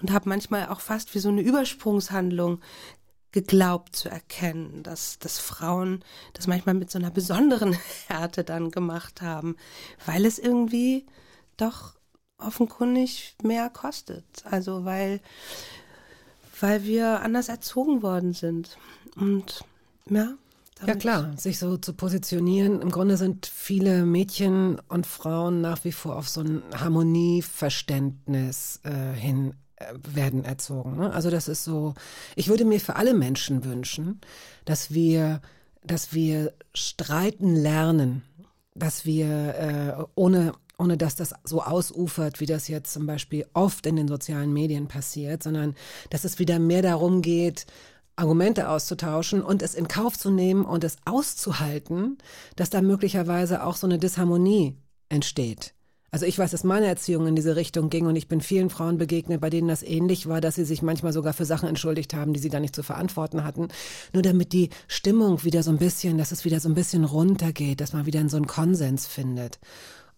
und 0.00 0.10
habe 0.12 0.28
manchmal 0.28 0.68
auch 0.68 0.80
fast 0.80 1.14
wie 1.14 1.18
so 1.18 1.28
eine 1.28 1.42
Übersprungshandlung 1.42 2.60
geglaubt 3.32 3.94
zu 3.94 4.08
erkennen, 4.08 4.82
dass, 4.82 5.18
dass 5.20 5.38
Frauen 5.38 6.04
das 6.32 6.48
manchmal 6.48 6.74
mit 6.74 6.90
so 6.90 6.98
einer 6.98 7.10
besonderen 7.10 7.76
Härte 8.08 8.42
dann 8.42 8.70
gemacht 8.70 9.22
haben, 9.22 9.56
weil 10.04 10.24
es 10.26 10.38
irgendwie 10.38 11.06
doch 11.56 11.94
offenkundig 12.40 13.34
mehr 13.42 13.70
kostet. 13.70 14.24
Also 14.44 14.84
weil, 14.84 15.20
weil 16.60 16.84
wir 16.84 17.20
anders 17.20 17.48
erzogen 17.48 18.02
worden 18.02 18.32
sind. 18.32 18.78
Und 19.16 19.64
ja. 20.08 20.34
Ja 20.86 20.94
klar, 20.94 21.34
sich 21.36 21.58
so 21.58 21.76
zu 21.76 21.92
positionieren. 21.92 22.80
Im 22.80 22.90
Grunde 22.90 23.18
sind 23.18 23.46
viele 23.46 24.06
Mädchen 24.06 24.80
und 24.88 25.06
Frauen 25.06 25.60
nach 25.60 25.84
wie 25.84 25.92
vor 25.92 26.16
auf 26.16 26.28
so 26.28 26.40
ein 26.40 26.62
Harmonieverständnis 26.74 28.80
äh, 28.84 29.14
hin 29.14 29.52
äh, 29.76 29.92
werden 30.14 30.44
erzogen. 30.44 30.96
Ne? 30.96 31.12
Also 31.12 31.28
das 31.28 31.48
ist 31.48 31.64
so, 31.64 31.94
ich 32.34 32.48
würde 32.48 32.64
mir 32.64 32.80
für 32.80 32.96
alle 32.96 33.12
Menschen 33.12 33.64
wünschen, 33.64 34.22
dass 34.64 34.90
wir, 34.90 35.42
dass 35.84 36.14
wir 36.14 36.54
streiten 36.72 37.56
lernen, 37.56 38.22
dass 38.74 39.04
wir 39.04 39.28
äh, 39.28 40.04
ohne 40.14 40.54
ohne 40.80 40.96
dass 40.96 41.14
das 41.14 41.34
so 41.44 41.62
ausufert, 41.62 42.40
wie 42.40 42.46
das 42.46 42.68
jetzt 42.68 42.92
zum 42.92 43.06
Beispiel 43.06 43.46
oft 43.52 43.86
in 43.86 43.96
den 43.96 44.08
sozialen 44.08 44.52
Medien 44.52 44.88
passiert, 44.88 45.42
sondern 45.42 45.74
dass 46.08 46.24
es 46.24 46.38
wieder 46.38 46.58
mehr 46.58 46.82
darum 46.82 47.22
geht, 47.22 47.66
Argumente 48.16 48.68
auszutauschen 48.68 49.42
und 49.42 49.62
es 49.62 49.74
in 49.74 49.88
Kauf 49.88 50.18
zu 50.18 50.30
nehmen 50.30 50.64
und 50.64 50.84
es 50.84 50.96
auszuhalten, 51.04 52.18
dass 52.56 52.70
da 52.70 52.82
möglicherweise 52.82 53.64
auch 53.64 53.76
so 53.76 53.86
eine 53.86 53.98
Disharmonie 53.98 54.76
entsteht. 55.08 55.74
Also 56.12 56.26
ich 56.26 56.38
weiß, 56.38 56.50
dass 56.50 56.64
meine 56.64 56.86
Erziehung 56.86 57.28
in 57.28 57.36
diese 57.36 57.54
Richtung 57.54 57.88
ging 57.88 58.06
und 58.06 58.16
ich 58.16 58.26
bin 58.26 58.40
vielen 58.40 58.68
Frauen 58.68 58.98
begegnet, 58.98 59.40
bei 59.40 59.48
denen 59.48 59.68
das 59.68 59.84
ähnlich 59.84 60.28
war, 60.28 60.40
dass 60.40 60.56
sie 60.56 60.64
sich 60.64 60.82
manchmal 60.82 61.12
sogar 61.12 61.32
für 61.32 61.44
Sachen 61.44 61.68
entschuldigt 61.68 62.14
haben, 62.14 62.32
die 62.32 62.40
sie 62.40 62.48
gar 62.48 62.58
nicht 62.58 62.74
zu 62.74 62.82
verantworten 62.82 63.44
hatten. 63.44 63.68
Nur 64.12 64.22
damit 64.22 64.52
die 64.52 64.70
Stimmung 64.88 65.44
wieder 65.44 65.62
so 65.62 65.70
ein 65.70 65.78
bisschen, 65.78 66.18
dass 66.18 66.32
es 66.32 66.44
wieder 66.44 66.58
so 66.58 66.68
ein 66.68 66.74
bisschen 66.74 67.04
runtergeht, 67.04 67.80
dass 67.80 67.92
man 67.92 68.06
wieder 68.06 68.20
in 68.20 68.28
so 68.28 68.38
einen 68.38 68.48
Konsens 68.48 69.06
findet. 69.06 69.60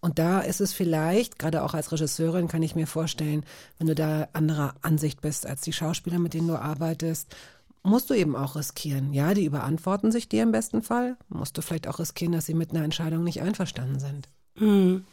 Und 0.03 0.19
da 0.19 0.41
ist 0.41 0.61
es 0.61 0.73
vielleicht, 0.73 1.39
gerade 1.39 1.63
auch 1.63 1.73
als 1.73 1.91
Regisseurin 1.91 2.47
kann 2.47 2.61
ich 2.61 2.75
mir 2.75 2.87
vorstellen, 2.87 3.45
wenn 3.77 3.87
du 3.87 3.95
da 3.95 4.27
anderer 4.33 4.75
Ansicht 4.81 5.21
bist 5.21 5.45
als 5.45 5.61
die 5.61 5.73
Schauspieler, 5.73 6.19
mit 6.19 6.33
denen 6.33 6.47
du 6.47 6.55
arbeitest, 6.55 7.35
musst 7.83 8.09
du 8.09 8.13
eben 8.13 8.35
auch 8.35 8.55
riskieren. 8.55 9.13
Ja, 9.13 9.33
die 9.33 9.45
überantworten 9.45 10.11
sich 10.11 10.27
dir 10.27 10.43
im 10.43 10.51
besten 10.51 10.81
Fall. 10.81 11.17
Musst 11.29 11.57
du 11.57 11.61
vielleicht 11.61 11.87
auch 11.87 11.99
riskieren, 11.99 12.33
dass 12.33 12.45
sie 12.45 12.53
mit 12.53 12.71
einer 12.71 12.83
Entscheidung 12.83 13.23
nicht 13.23 13.41
einverstanden 13.41 13.99
sind. 13.99 14.29
Mhm 14.55 15.05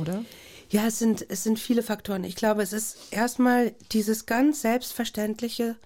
oder? 0.00 0.24
Ja, 0.70 0.86
es 0.86 0.98
sind, 0.98 1.26
es 1.28 1.44
sind 1.44 1.58
viele 1.58 1.82
Faktoren. 1.82 2.24
Ich 2.24 2.36
glaube, 2.36 2.62
es 2.62 2.72
ist 2.72 2.96
erstmal 3.10 3.74
dieses 3.92 4.26
ganz 4.26 4.62
selbstverständliche, 4.62 5.76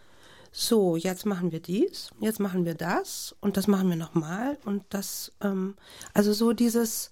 so, 0.53 0.97
jetzt 0.97 1.27
machen 1.27 1.53
wir 1.53 1.61
dies, 1.61 2.11
jetzt 2.21 2.41
machen 2.41 2.65
wir 2.65 2.75
das 2.75 3.35
und 3.41 3.57
das 3.57 3.67
machen 3.67 3.89
wir 3.91 3.97
nochmal 3.97 4.59
und 4.65 4.85
das, 4.91 5.33
ähm, 5.43 5.75
also 6.15 6.33
so 6.33 6.53
dieses, 6.53 7.11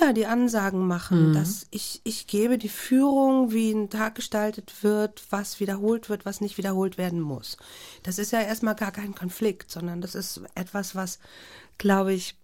ja, 0.00 0.12
die 0.12 0.26
Ansagen 0.26 0.86
machen, 0.86 1.30
Mhm. 1.30 1.34
dass 1.34 1.66
ich, 1.70 2.00
ich 2.04 2.26
gebe 2.26 2.58
die 2.58 2.68
Führung, 2.68 3.52
wie 3.52 3.70
ein 3.72 3.90
Tag 3.90 4.16
gestaltet 4.16 4.82
wird, 4.82 5.22
was 5.30 5.60
wiederholt 5.60 6.08
wird, 6.08 6.24
was 6.26 6.40
nicht 6.40 6.58
wiederholt 6.58 6.98
werden 6.98 7.20
muss. 7.20 7.56
Das 8.02 8.18
ist 8.18 8.32
ja 8.32 8.40
erstmal 8.40 8.74
gar 8.74 8.90
kein 8.92 9.14
Konflikt, 9.14 9.70
sondern 9.70 10.00
das 10.00 10.14
ist 10.14 10.40
etwas, 10.54 10.94
was, 10.94 11.18
glaube 11.78 12.12
ich, 12.12 12.36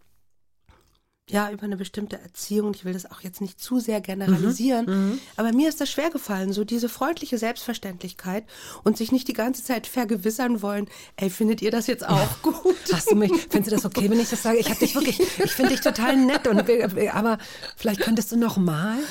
ja, 1.30 1.50
über 1.50 1.64
eine 1.64 1.76
bestimmte 1.76 2.20
Erziehung, 2.20 2.74
ich 2.74 2.84
will 2.84 2.92
das 2.92 3.10
auch 3.10 3.20
jetzt 3.20 3.40
nicht 3.40 3.60
zu 3.60 3.80
sehr 3.80 4.00
generalisieren, 4.00 5.20
aber 5.36 5.52
mir 5.52 5.68
ist 5.68 5.80
das 5.80 5.90
schwer 5.90 6.10
gefallen, 6.10 6.52
so 6.52 6.64
diese 6.64 6.88
freundliche 6.88 7.38
Selbstverständlichkeit 7.38 8.44
und 8.84 8.96
sich 8.96 9.12
nicht 9.12 9.28
die 9.28 9.32
ganze 9.32 9.62
Zeit 9.62 9.86
vergewissern 9.86 10.62
wollen, 10.62 10.88
ey, 11.16 11.30
findet 11.30 11.62
ihr 11.62 11.70
das 11.70 11.86
jetzt 11.86 12.06
auch 12.06 12.42
gut? 12.42 12.76
Hast 12.92 13.10
du 13.10 13.14
mich, 13.14 13.32
findest 13.48 13.72
du 13.72 13.76
das 13.76 13.84
okay, 13.84 14.10
wenn 14.10 14.20
ich 14.20 14.30
das 14.30 14.42
sage? 14.42 14.58
Ich 14.58 14.68
habe 14.68 14.80
dich 14.80 14.94
wirklich, 14.94 15.20
ich 15.20 15.50
finde 15.52 15.70
dich 15.70 15.80
total 15.80 16.16
nett 16.16 16.46
und 16.46 16.68
aber 17.12 17.38
vielleicht 17.76 18.00
könntest 18.00 18.32
du 18.32 18.36
noch 18.36 18.56
mal. 18.56 18.98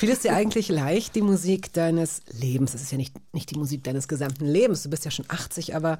Fiel 0.00 0.08
es 0.08 0.20
dir 0.20 0.32
eigentlich 0.32 0.70
leicht, 0.70 1.14
die 1.14 1.20
Musik 1.20 1.74
deines 1.74 2.22
Lebens, 2.32 2.72
das 2.72 2.80
ist 2.80 2.90
ja 2.90 2.96
nicht, 2.96 3.12
nicht 3.34 3.50
die 3.50 3.58
Musik 3.58 3.84
deines 3.84 4.08
gesamten 4.08 4.46
Lebens, 4.46 4.82
du 4.82 4.88
bist 4.88 5.04
ja 5.04 5.10
schon 5.10 5.26
80, 5.28 5.76
aber 5.76 5.98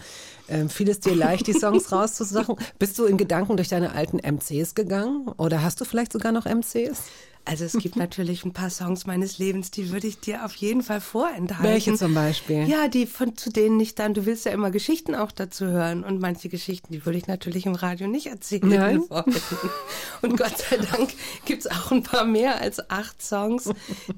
ähm, 0.49 0.71
fiel 0.71 0.89
es 0.89 1.01
dir 1.01 1.15
leicht, 1.15 1.47
die 1.47 1.53
Songs 1.53 1.93
rauszusachen? 1.93 2.57
Bist 2.79 2.99
du 2.99 3.05
in 3.05 3.19
Gedanken 3.19 3.59
durch 3.59 3.69
deine 3.69 3.93
alten 3.93 4.17
MCs 4.17 4.75
gegangen 4.75 5.29
oder 5.37 5.63
hast 5.63 5.83
du 5.83 5.85
vielleicht 5.85 6.13
sogar 6.13 6.33
noch 6.33 6.47
MCs? 6.47 7.03
Also 7.45 7.65
es 7.65 7.73
gibt 7.73 7.97
natürlich 7.97 8.45
ein 8.45 8.53
paar 8.53 8.71
Songs 8.71 9.07
meines 9.07 9.39
Lebens, 9.39 9.71
die 9.71 9.91
würde 9.91 10.07
ich 10.07 10.21
dir 10.21 10.45
auf 10.45 10.55
jeden 10.57 10.83
Fall 10.83 11.01
vorenthalten. 11.01 11.65
Welche 11.65 11.95
zum 11.95 12.15
Beispiel? 12.15 12.69
Ja, 12.69 12.89
die 12.89 13.07
von 13.07 13.37
zu 13.37 13.51
denen 13.51 13.81
ich 13.81 13.95
dann, 13.95 14.15
du 14.15 14.27
willst 14.27 14.45
ja 14.45 14.53
immer 14.53 14.71
Geschichten 14.71 15.15
auch 15.15 15.33
dazu 15.33 15.67
hören 15.67 16.05
und 16.05 16.21
manche 16.21 16.49
Geschichten, 16.49 16.93
die 16.93 17.05
würde 17.07 17.19
ich 17.19 17.27
natürlich 17.27 17.67
im 17.67 17.75
Radio 17.75 18.09
nicht 18.09 18.27
erzählen 18.27 18.69
Nein? 18.69 19.03
wollen. 19.09 19.35
Und 20.23 20.37
Gott 20.37 20.59
sei 20.59 20.77
Dank 20.77 21.11
gibt's 21.47 21.67
auch 21.67 21.91
ein 21.91 22.03
paar 22.03 22.25
mehr 22.25 22.61
als 22.61 22.91
acht 22.91 23.23
Songs, 23.23 23.71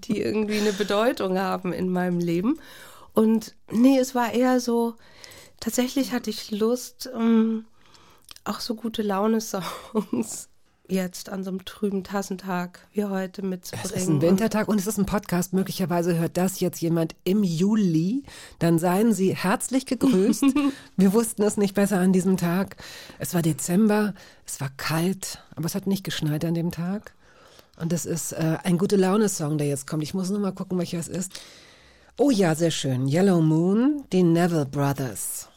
die 0.05 0.21
irgendwie 0.21 0.59
eine 0.59 0.73
Bedeutung 0.73 1.39
haben 1.39 1.73
in 1.73 1.89
meinem 1.89 2.19
Leben. 2.19 2.59
Und 3.15 3.55
nee, 3.71 3.99
es 3.99 4.15
war 4.15 4.33
eher 4.33 4.59
so, 4.59 4.95
tatsächlich 5.61 6.13
hatte 6.13 6.31
ich 6.31 6.51
Lust, 6.51 7.09
ähm, 7.15 7.67
auch 8.45 8.61
so 8.61 8.75
gute 8.75 9.03
Laune-Songs 9.03 10.49
jetzt 10.89 11.29
an 11.29 11.45
so 11.45 11.51
einem 11.51 11.65
trüben 11.65 12.05
Tassentag 12.05 12.87
wie 12.93 13.05
heute 13.05 13.43
mitzubringen. 13.43 13.91
Es 13.95 14.03
ist 14.03 14.09
ein 14.09 14.21
Wintertag 14.21 14.69
und 14.69 14.79
es 14.79 14.87
ist 14.87 14.99
ein 14.99 15.07
Podcast. 15.07 15.53
Möglicherweise 15.53 16.19
hört 16.19 16.37
das 16.37 16.61
jetzt 16.61 16.81
jemand 16.81 17.15
im 17.25 17.43
Juli. 17.43 18.25
Dann 18.59 18.79
seien 18.79 19.13
Sie 19.13 19.35
herzlich 19.35 19.87
gegrüßt. 19.87 20.45
Wir 20.97 21.13
wussten 21.13 21.43
es 21.43 21.57
nicht 21.57 21.75
besser 21.75 21.99
an 21.99 22.13
diesem 22.13 22.37
Tag. 22.37 22.77
Es 23.19 23.35
war 23.35 23.43
Dezember, 23.43 24.15
es 24.47 24.61
war 24.61 24.71
kalt, 24.77 25.43
aber 25.55 25.67
es 25.67 25.75
hat 25.75 25.87
nicht 25.87 26.05
geschneit 26.05 26.45
an 26.45 26.55
dem 26.55 26.71
Tag. 26.71 27.15
Und 27.79 27.93
das 27.93 28.05
ist 28.05 28.33
äh, 28.33 28.59
ein 28.65 28.79
gute 28.79 28.97
Laune-Song, 28.97 29.59
der 29.59 29.67
jetzt 29.67 29.87
kommt. 29.87 30.03
Ich 30.03 30.15
muss 30.15 30.31
nur 30.31 30.41
mal 30.41 30.53
gucken, 30.53 30.79
welcher 30.79 30.99
es 30.99 31.09
ist. 31.09 31.41
Oh 32.19 32.31
ja, 32.31 32.55
sehr 32.55 32.71
schön. 32.71 33.09
Yellow 33.09 33.41
Moon, 33.41 34.05
die 34.13 34.23
Neville 34.23 34.67
Brothers. 34.67 35.49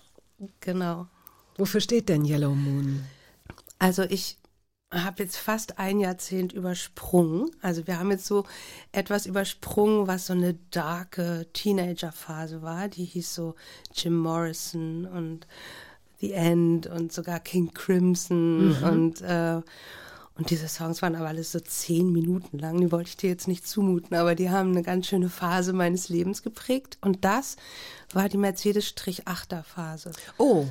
Genau. 0.61 1.07
Wofür 1.57 1.81
steht 1.81 2.09
denn 2.09 2.25
Yellow 2.25 2.55
Moon? 2.55 3.03
Also 3.79 4.03
ich 4.03 4.37
habe 4.91 5.23
jetzt 5.23 5.37
fast 5.37 5.79
ein 5.79 5.99
Jahrzehnt 5.99 6.53
übersprungen. 6.53 7.49
Also 7.61 7.87
wir 7.87 7.99
haben 7.99 8.11
jetzt 8.11 8.25
so 8.25 8.45
etwas 8.91 9.25
übersprungen, 9.25 10.07
was 10.07 10.27
so 10.27 10.33
eine 10.33 10.55
darke 10.71 11.47
Teenagerphase 11.53 12.61
war. 12.61 12.87
Die 12.87 13.05
hieß 13.05 13.33
so 13.33 13.55
Jim 13.93 14.17
Morrison 14.17 15.05
und 15.05 15.47
The 16.19 16.33
End 16.33 16.87
und 16.87 17.11
sogar 17.11 17.39
King 17.39 17.73
Crimson 17.73 18.75
und 18.83 19.21
äh, 19.21 19.61
und 20.37 20.49
diese 20.49 20.67
Songs 20.67 21.01
waren 21.01 21.15
aber 21.15 21.29
alles 21.29 21.53
so 21.53 21.61
zehn 21.61 22.11
Minuten 22.11 22.59
lang. 22.59 22.81
Die 22.81 22.91
wollte 22.91 23.07
ich 23.07 23.17
dir 23.17 23.29
jetzt 23.29 23.47
nicht 23.47 23.65
zumuten, 23.65 24.17
aber 24.17 24.35
die 24.35 24.49
haben 24.49 24.71
eine 24.71 24.83
ganz 24.83 25.07
schöne 25.07 25.29
Phase 25.29 25.71
meines 25.71 26.09
Lebens 26.09 26.43
geprägt. 26.43 26.97
Und 26.99 27.23
das 27.23 27.55
war 28.11 28.27
die 28.27 28.37
Mercedes-8er-Phase. 28.37 30.11
Oh, 30.37 30.65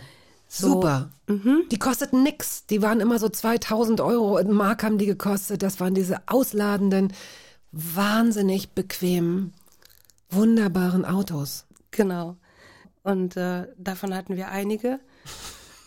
So, 0.57 0.69
super. 0.73 1.11
Die 1.29 1.79
kosteten 1.79 2.23
nix. 2.23 2.67
Die 2.67 2.81
waren 2.83 3.01
immer 3.01 3.19
so 3.19 3.29
2000 3.29 4.01
Euro. 4.01 4.39
In 4.39 4.53
Mark 4.53 4.83
haben 4.85 4.99
die 4.99 5.07
gekostet. 5.07 5.63
Das 5.63 5.81
waren 5.81 5.95
diese 5.95 6.21
ausladenden, 6.27 7.13
wahnsinnig 7.73 8.71
bequemen, 8.71 9.53
wunderbaren 10.31 11.05
Autos. 11.05 11.65
Genau. 11.91 12.37
Und 13.03 13.37
äh, 13.37 13.67
davon 13.79 14.15
hatten 14.15 14.37
wir 14.37 14.49
einige 14.51 15.01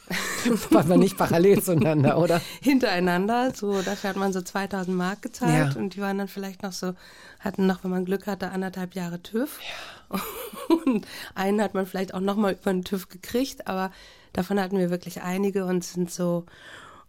Waren 0.71 0.87
wir 0.89 0.97
nicht 0.97 1.17
parallel 1.17 1.61
zueinander, 1.61 2.17
oder? 2.21 2.41
hintereinander. 2.61 3.53
So, 3.53 3.81
dafür 3.81 4.11
hat 4.11 4.17
man 4.17 4.31
so 4.31 4.41
2000 4.41 4.95
Mark 4.95 5.21
gezahlt 5.21 5.73
Ja. 5.75 5.79
und 5.79 5.95
die 5.95 6.01
waren 6.01 6.17
dann 6.17 6.27
vielleicht 6.29 6.63
noch 6.63 6.71
so, 6.71 6.93
hatten 7.39 7.67
noch, 7.67 7.83
wenn 7.83 7.91
man 7.91 8.05
Glück 8.05 8.25
hatte, 8.27 8.51
anderthalb 8.51 8.95
Jahre 8.95 9.21
TÜV. 9.21 9.59
Und 10.85 11.05
einen 11.35 11.61
hat 11.61 11.73
man 11.73 11.85
vielleicht 11.85 12.13
auch 12.13 12.21
noch 12.21 12.37
mal 12.37 12.53
über 12.53 12.71
den 12.71 12.85
TÜV 12.85 13.09
gekriegt, 13.09 13.67
aber 13.67 13.91
davon 14.33 14.59
hatten 14.59 14.77
wir 14.77 14.89
wirklich 14.89 15.21
einige 15.21 15.65
und 15.65 15.83
sind 15.83 16.11
so 16.11 16.45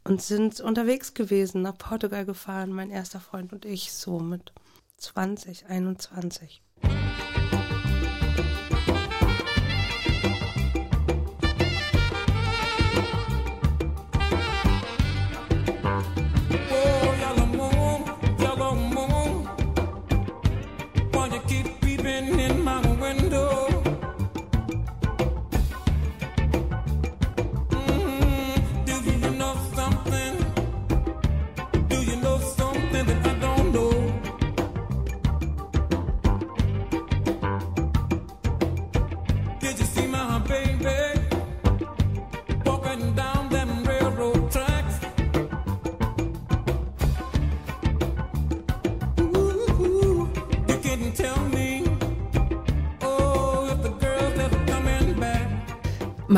und 0.04 0.22
sind 0.22 0.60
unterwegs 0.60 1.14
gewesen, 1.14 1.62
nach 1.62 1.76
Portugal 1.76 2.24
gefahren, 2.24 2.72
mein 2.72 2.90
erster 2.90 3.20
Freund 3.20 3.52
und 3.52 3.64
ich, 3.64 3.92
so 3.92 4.18
mit 4.18 4.52
20, 4.96 5.66
21. 5.66 6.62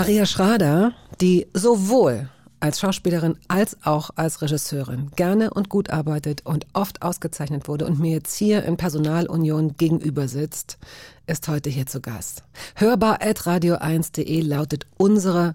Maria 0.01 0.25
Schrader, 0.25 0.95
die 1.21 1.47
sowohl 1.53 2.31
als 2.59 2.81
Schauspielerin 2.81 3.37
als 3.49 3.77
auch 3.85 4.09
als 4.15 4.41
Regisseurin 4.41 5.11
gerne 5.15 5.53
und 5.53 5.69
gut 5.69 5.91
arbeitet 5.91 6.47
und 6.47 6.67
oft 6.73 7.03
ausgezeichnet 7.03 7.69
wurde 7.69 7.85
und 7.85 8.01
mir 8.01 8.13
jetzt 8.13 8.35
hier 8.35 8.65
in 8.65 8.79
Personalunion 8.79 9.77
gegenüber 9.77 10.27
sitzt, 10.27 10.79
ist 11.27 11.47
heute 11.49 11.69
hier 11.69 11.85
zu 11.85 12.01
Gast. 12.01 12.45
Hörbar 12.77 13.19
at 13.21 13.41
radio1.de 13.41 14.41
lautet 14.41 14.87
unsere 14.97 15.55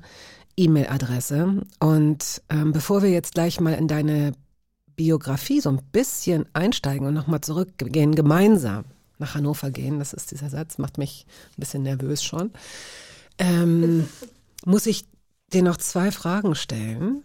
E-Mail-Adresse. 0.58 1.64
Und 1.80 2.44
ähm, 2.52 2.72
bevor 2.72 3.02
wir 3.02 3.10
jetzt 3.10 3.34
gleich 3.34 3.60
mal 3.60 3.74
in 3.74 3.88
deine 3.88 4.34
Biografie 4.96 5.60
so 5.60 5.70
ein 5.70 5.82
bisschen 5.92 6.46
einsteigen 6.54 7.08
und 7.08 7.16
nochmal 7.16 7.42
zurückgehen, 7.42 8.14
gemeinsam 8.14 8.86
nach 9.18 9.34
Hannover 9.34 9.72
gehen, 9.72 9.98
das 9.98 10.14
ist 10.14 10.30
dieser 10.30 10.52
Satz, 10.52 10.78
macht 10.78 11.00
mich 11.00 11.26
ein 11.58 11.62
bisschen 11.62 11.82
nervös 11.82 12.24
schon, 12.24 12.52
ähm, 13.38 14.08
muss 14.66 14.86
ich 14.86 15.06
dir 15.54 15.64
noch 15.64 15.78
zwei 15.78 16.12
Fragen 16.12 16.56
stellen. 16.56 17.24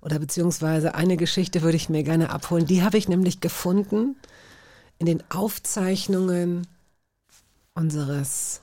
Oder 0.00 0.18
beziehungsweise 0.18 0.94
eine 0.94 1.16
Geschichte 1.16 1.62
würde 1.62 1.76
ich 1.76 1.88
mir 1.88 2.02
gerne 2.02 2.30
abholen. 2.30 2.66
Die 2.66 2.82
habe 2.82 2.98
ich 2.98 3.08
nämlich 3.08 3.40
gefunden 3.40 4.16
in 4.98 5.06
den 5.06 5.22
Aufzeichnungen 5.30 6.66
unseres, 7.74 8.62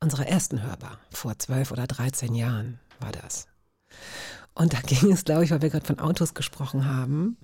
unserer 0.00 0.26
ersten 0.26 0.62
Hörbar. 0.62 0.98
Vor 1.10 1.38
zwölf 1.38 1.70
oder 1.70 1.86
dreizehn 1.86 2.34
Jahren 2.34 2.80
war 2.98 3.12
das. 3.12 3.46
Und 4.54 4.72
da 4.72 4.80
ging 4.86 5.12
es, 5.12 5.24
glaube 5.24 5.44
ich, 5.44 5.52
weil 5.52 5.62
wir 5.62 5.70
gerade 5.70 5.86
von 5.86 6.00
Autos 6.00 6.34
gesprochen 6.34 6.86
haben. 6.86 7.36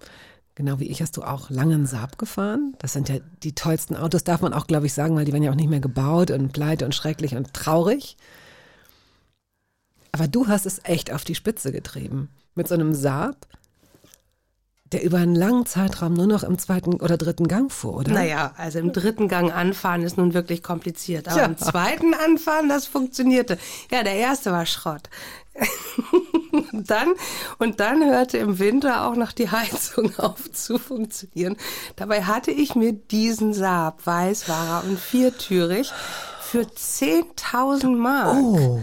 Genau 0.55 0.81
wie 0.81 0.88
ich 0.88 1.01
hast 1.01 1.17
du 1.17 1.23
auch 1.23 1.49
langen 1.51 1.87
Saab 1.87 2.19
gefahren. 2.19 2.75
Das 2.79 2.93
sind 2.93 3.09
ja 3.09 3.17
die 3.43 3.55
tollsten 3.55 3.97
Autos, 3.97 4.25
darf 4.25 4.43
man 4.43 4.53
auch, 4.53 4.67
glaube 4.67 4.87
ich, 4.87 4.93
sagen, 4.93 5.17
weil 5.17 5.25
die 5.25 5.33
werden 5.33 5.45
ja 5.45 5.51
auch 5.51 5.57
nicht 5.57 5.71
mehr 5.71 5.81
gebaut 5.81 6.31
und 6.31 6.53
pleite 6.53 6.85
und 6.85 6.95
schrecklich 6.95 7.37
und 7.37 7.55
traurig. 7.55 8.17
Aber 10.12 10.29
du 10.29 10.46
hast 10.46 10.66
es 10.66 10.81
echt 10.85 11.12
auf 11.12 11.25
die 11.25 11.35
Spitze 11.35 11.72
getrieben. 11.72 12.29
Mit 12.55 12.68
so 12.68 12.75
einem 12.75 12.94
Saab, 12.94 13.46
der 14.92 15.03
über 15.03 15.18
einen 15.18 15.35
langen 15.35 15.64
Zeitraum 15.64 16.12
nur 16.12 16.27
noch 16.27 16.42
im 16.42 16.59
zweiten 16.59 17.01
oder 17.01 17.16
dritten 17.16 17.48
Gang 17.48 17.72
fuhr, 17.72 17.96
oder? 17.96 18.12
Naja, 18.12 18.53
also 18.59 18.79
im 18.79 18.92
dritten 18.92 19.27
Gang 19.27 19.51
anfahren 19.51 20.03
ist 20.03 20.18
nun 20.18 20.35
wirklich 20.35 20.62
kompliziert. 20.62 21.29
Aber 21.29 21.37
Tja. 21.37 21.46
im 21.46 21.57
zweiten 21.57 22.12
anfahren, 22.12 22.68
das 22.68 22.87
funktionierte. 22.87 23.57
Ja, 23.90 24.03
der 24.03 24.16
erste 24.16 24.53
war 24.53 24.66
Schrott. 24.66 25.09
Und 26.72 26.90
dann, 26.90 27.14
und 27.59 27.81
dann 27.81 28.05
hörte 28.05 28.38
im 28.38 28.59
Winter 28.59 29.07
auch 29.07 29.16
noch 29.16 29.33
die 29.33 29.51
Heizung 29.51 30.12
auf 30.18 30.51
zu 30.53 30.79
funktionieren. 30.79 31.57
Dabei 31.96 32.25
hatte 32.25 32.51
ich 32.51 32.75
mir 32.75 32.92
diesen 32.92 33.55
Saab, 33.55 34.07
weiß 34.07 34.48
war 34.48 34.83
er 34.83 34.88
und 34.88 34.98
viertürig, 34.98 35.90
für 36.40 36.62
10.000 36.62 37.96
Mark. 37.96 38.37
Oh. 38.37 38.81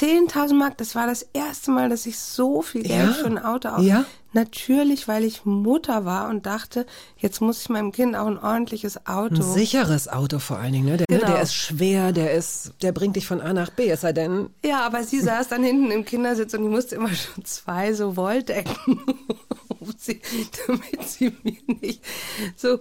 10.000 0.00 0.54
Mark, 0.54 0.78
das 0.78 0.94
war 0.94 1.06
das 1.06 1.22
erste 1.32 1.70
Mal, 1.70 1.88
dass 1.88 2.06
ich 2.06 2.18
so 2.18 2.62
viel 2.62 2.82
Geld 2.82 3.08
Ja? 3.08 3.12
für 3.12 3.26
ein 3.26 3.38
Auto 3.38 3.68
aus. 3.68 3.84
Ja? 3.84 4.04
Natürlich, 4.34 5.08
weil 5.08 5.24
ich 5.24 5.44
Mutter 5.44 6.06
war 6.06 6.30
und 6.30 6.46
dachte, 6.46 6.86
jetzt 7.18 7.40
muss 7.42 7.60
ich 7.60 7.68
meinem 7.68 7.92
Kind 7.92 8.16
auch 8.16 8.26
ein 8.26 8.38
ordentliches 8.38 9.06
Auto. 9.06 9.34
Ein 9.34 9.42
sicheres 9.42 10.08
Auto 10.08 10.38
vor 10.38 10.56
allen 10.58 10.72
Dingen, 10.72 10.86
ne? 10.86 10.96
Der, 10.96 11.06
Genau. 11.06 11.26
ne? 11.28 11.32
der 11.34 11.42
ist 11.42 11.54
schwer, 11.54 12.12
der 12.12 12.32
ist, 12.32 12.72
der 12.80 12.92
bringt 12.92 13.16
dich 13.16 13.26
von 13.26 13.42
A 13.42 13.52
nach 13.52 13.68
B, 13.70 13.90
es 13.90 14.00
sei 14.00 14.14
denn, 14.14 14.48
Ja, 14.64 14.86
aber 14.86 15.04
sie 15.04 15.20
saß 15.20 15.48
dann 15.48 15.62
hinten 15.62 15.90
im 15.90 16.04
Kindersitz 16.06 16.54
und 16.54 16.64
ich 16.64 16.70
musste 16.70 16.94
immer 16.94 17.12
schon 17.14 17.44
zwei 17.44 17.92
so 17.92 18.16
Wolldecken, 18.16 19.02
sie, 19.98 20.22
damit 20.66 21.02
sie 21.08 21.36
mir 21.42 21.58
nicht 21.80 22.02
so. 22.56 22.78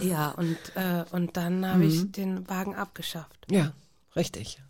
Ja, 0.00 0.30
und, 0.32 0.56
äh, 0.74 1.04
und 1.12 1.36
dann 1.36 1.64
habe 1.66 1.84
ich 1.84 2.10
den 2.12 2.48
Wagen 2.48 2.74
abgeschafft. 2.74 3.46
ja, 3.48 3.72
richtig. 4.16 4.60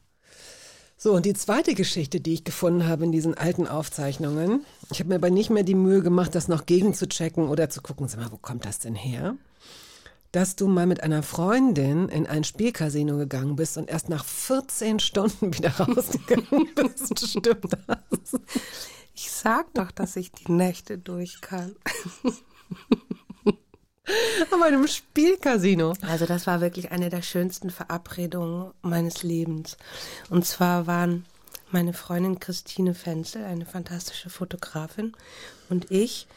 So, 0.99 1.13
und 1.13 1.27
die 1.27 1.35
zweite 1.35 1.75
Geschichte, 1.75 2.21
die 2.21 2.33
ich 2.33 2.45
gefunden 2.45 2.89
habe 2.89 3.05
in 3.05 3.13
diesen 3.13 3.35
alten 3.35 3.67
Aufzeichnungen, 3.67 4.65
ich 4.91 4.99
habe 4.99 5.11
mir 5.11 5.17
aber 5.17 5.29
nicht 5.29 5.51
mehr 5.51 5.63
die 5.63 5.75
Mühe 5.75 6.03
gemacht, 6.03 6.35
das 6.35 6.49
noch 6.49 6.65
gegen 6.65 6.95
zu 6.95 7.07
checken 7.07 7.49
oder 7.49 7.69
zu 7.69 7.83
gucken, 7.83 8.09
sag 8.09 8.21
mal, 8.21 8.33
wo 8.33 8.39
kommt 8.39 8.65
das 8.65 8.79
denn 8.79 8.95
her? 8.95 9.37
Dass 10.33 10.57
du 10.57 10.69
mal 10.69 10.87
mit 10.87 11.03
einer 11.03 11.23
Freundin 11.23 12.09
in 12.09 12.27
ein 12.27 12.45
Spielcasino 12.45 13.19
gegangen 13.19 13.57
bist 13.57 13.77
und 13.77 13.91
erst 13.91 14.09
nach 14.09 14.25
14 14.25 14.99
Stunden 14.99 15.55
wieder 15.55 15.71
rausgegangen 15.71 16.69
bist. 16.75 17.29
Stimmt 17.29 17.77
das? 17.87 18.41
Ich 19.15 19.31
sag 19.31 19.73
doch, 19.75 19.91
dass 19.91 20.17
ich 20.17 20.33
die 20.33 20.51
Nächte 20.51 20.97
durch 20.97 21.43
kann. 21.43 21.77
Aber 24.51 24.69
in 24.69 24.75
einem 24.75 24.87
Spielcasino. 24.87 25.95
Also 26.03 26.27
das 26.27 26.47
war 26.47 26.61
wirklich 26.61 26.90
eine 26.90 27.11
der 27.11 27.23
schönsten 27.23 27.71
Verabredungen 27.71 28.73
meines 28.83 29.23
Lebens. 29.23 29.77
Und 30.31 30.45
zwar 30.45 30.87
waren 30.87 31.25
meine 31.71 31.92
Freundin 31.92 32.38
Christine 32.38 32.95
Fenzel, 32.95 33.45
eine 33.45 33.66
fantastische 33.66 34.31
Fotografin, 34.31 35.12
und 35.69 35.90
ich 35.90 36.29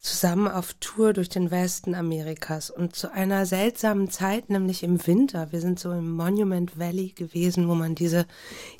zusammen 0.00 0.46
auf 0.46 0.74
Tour 0.74 1.12
durch 1.12 1.28
den 1.28 1.50
Westen 1.50 1.94
Amerikas 1.94 2.70
und 2.70 2.94
zu 2.94 3.12
einer 3.12 3.44
seltsamen 3.44 4.08
Zeit, 4.10 4.50
nämlich 4.50 4.82
im 4.82 5.04
Winter. 5.06 5.50
Wir 5.50 5.60
sind 5.60 5.80
so 5.80 5.90
im 5.92 6.12
Monument 6.12 6.78
Valley 6.78 7.08
gewesen, 7.08 7.68
wo 7.68 7.74
man 7.74 7.94
diese 7.94 8.26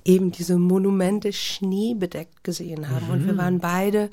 eben 0.04 0.30
diese 0.30 0.56
Monumente 0.56 1.32
schneebedeckt 1.32 2.44
gesehen 2.44 2.90
haben. 2.90 3.10
Und 3.10 3.26
wir 3.26 3.36
waren 3.36 3.58
beide 3.58 4.10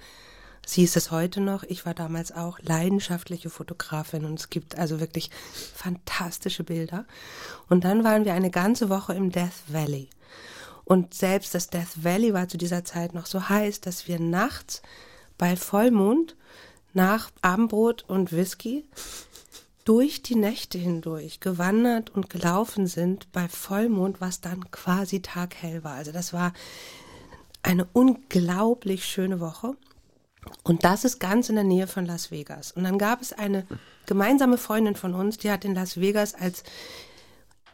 Sie 0.65 0.83
ist 0.83 0.95
es 0.95 1.11
heute 1.11 1.41
noch, 1.41 1.63
ich 1.63 1.85
war 1.85 1.93
damals 1.93 2.31
auch 2.31 2.57
leidenschaftliche 2.59 3.49
Fotografin 3.49 4.25
und 4.25 4.39
es 4.39 4.49
gibt 4.49 4.77
also 4.77 4.99
wirklich 4.99 5.29
fantastische 5.75 6.63
Bilder. 6.63 7.05
Und 7.67 7.83
dann 7.83 8.03
waren 8.03 8.23
wir 8.23 8.33
eine 8.33 8.49
ganze 8.49 8.89
Woche 8.89 9.13
im 9.13 9.31
Death 9.31 9.63
Valley. 9.67 10.09
Und 10.85 11.13
selbst 11.13 11.53
das 11.53 11.69
Death 11.69 12.03
Valley 12.03 12.33
war 12.33 12.47
zu 12.47 12.57
dieser 12.57 12.85
Zeit 12.85 13.13
noch 13.13 13.25
so 13.25 13.49
heiß, 13.49 13.81
dass 13.81 14.07
wir 14.07 14.19
nachts 14.19 14.81
bei 15.37 15.55
Vollmond 15.55 16.35
nach 16.93 17.31
Abendbrot 17.41 18.03
und 18.07 18.31
Whisky 18.31 18.85
durch 19.85 20.21
die 20.21 20.35
Nächte 20.35 20.77
hindurch 20.77 21.39
gewandert 21.39 22.09
und 22.09 22.29
gelaufen 22.29 22.87
sind 22.87 23.31
bei 23.31 23.49
Vollmond, 23.49 24.21
was 24.21 24.39
dann 24.39 24.71
quasi 24.71 25.21
taghell 25.21 25.83
war. 25.83 25.95
Also 25.95 26.11
das 26.11 26.31
war 26.31 26.53
eine 27.63 27.85
unglaublich 27.91 29.05
schöne 29.05 29.39
Woche. 29.39 29.75
Und 30.63 30.83
das 30.83 31.03
ist 31.05 31.19
ganz 31.19 31.49
in 31.49 31.55
der 31.55 31.63
Nähe 31.63 31.87
von 31.87 32.05
Las 32.05 32.31
Vegas. 32.31 32.71
Und 32.71 32.83
dann 32.83 32.97
gab 32.97 33.21
es 33.21 33.33
eine 33.33 33.65
gemeinsame 34.05 34.57
Freundin 34.57 34.95
von 34.95 35.13
uns, 35.13 35.37
die 35.37 35.51
hat 35.51 35.65
in 35.65 35.75
Las 35.75 35.99
Vegas 35.99 36.33
als 36.33 36.63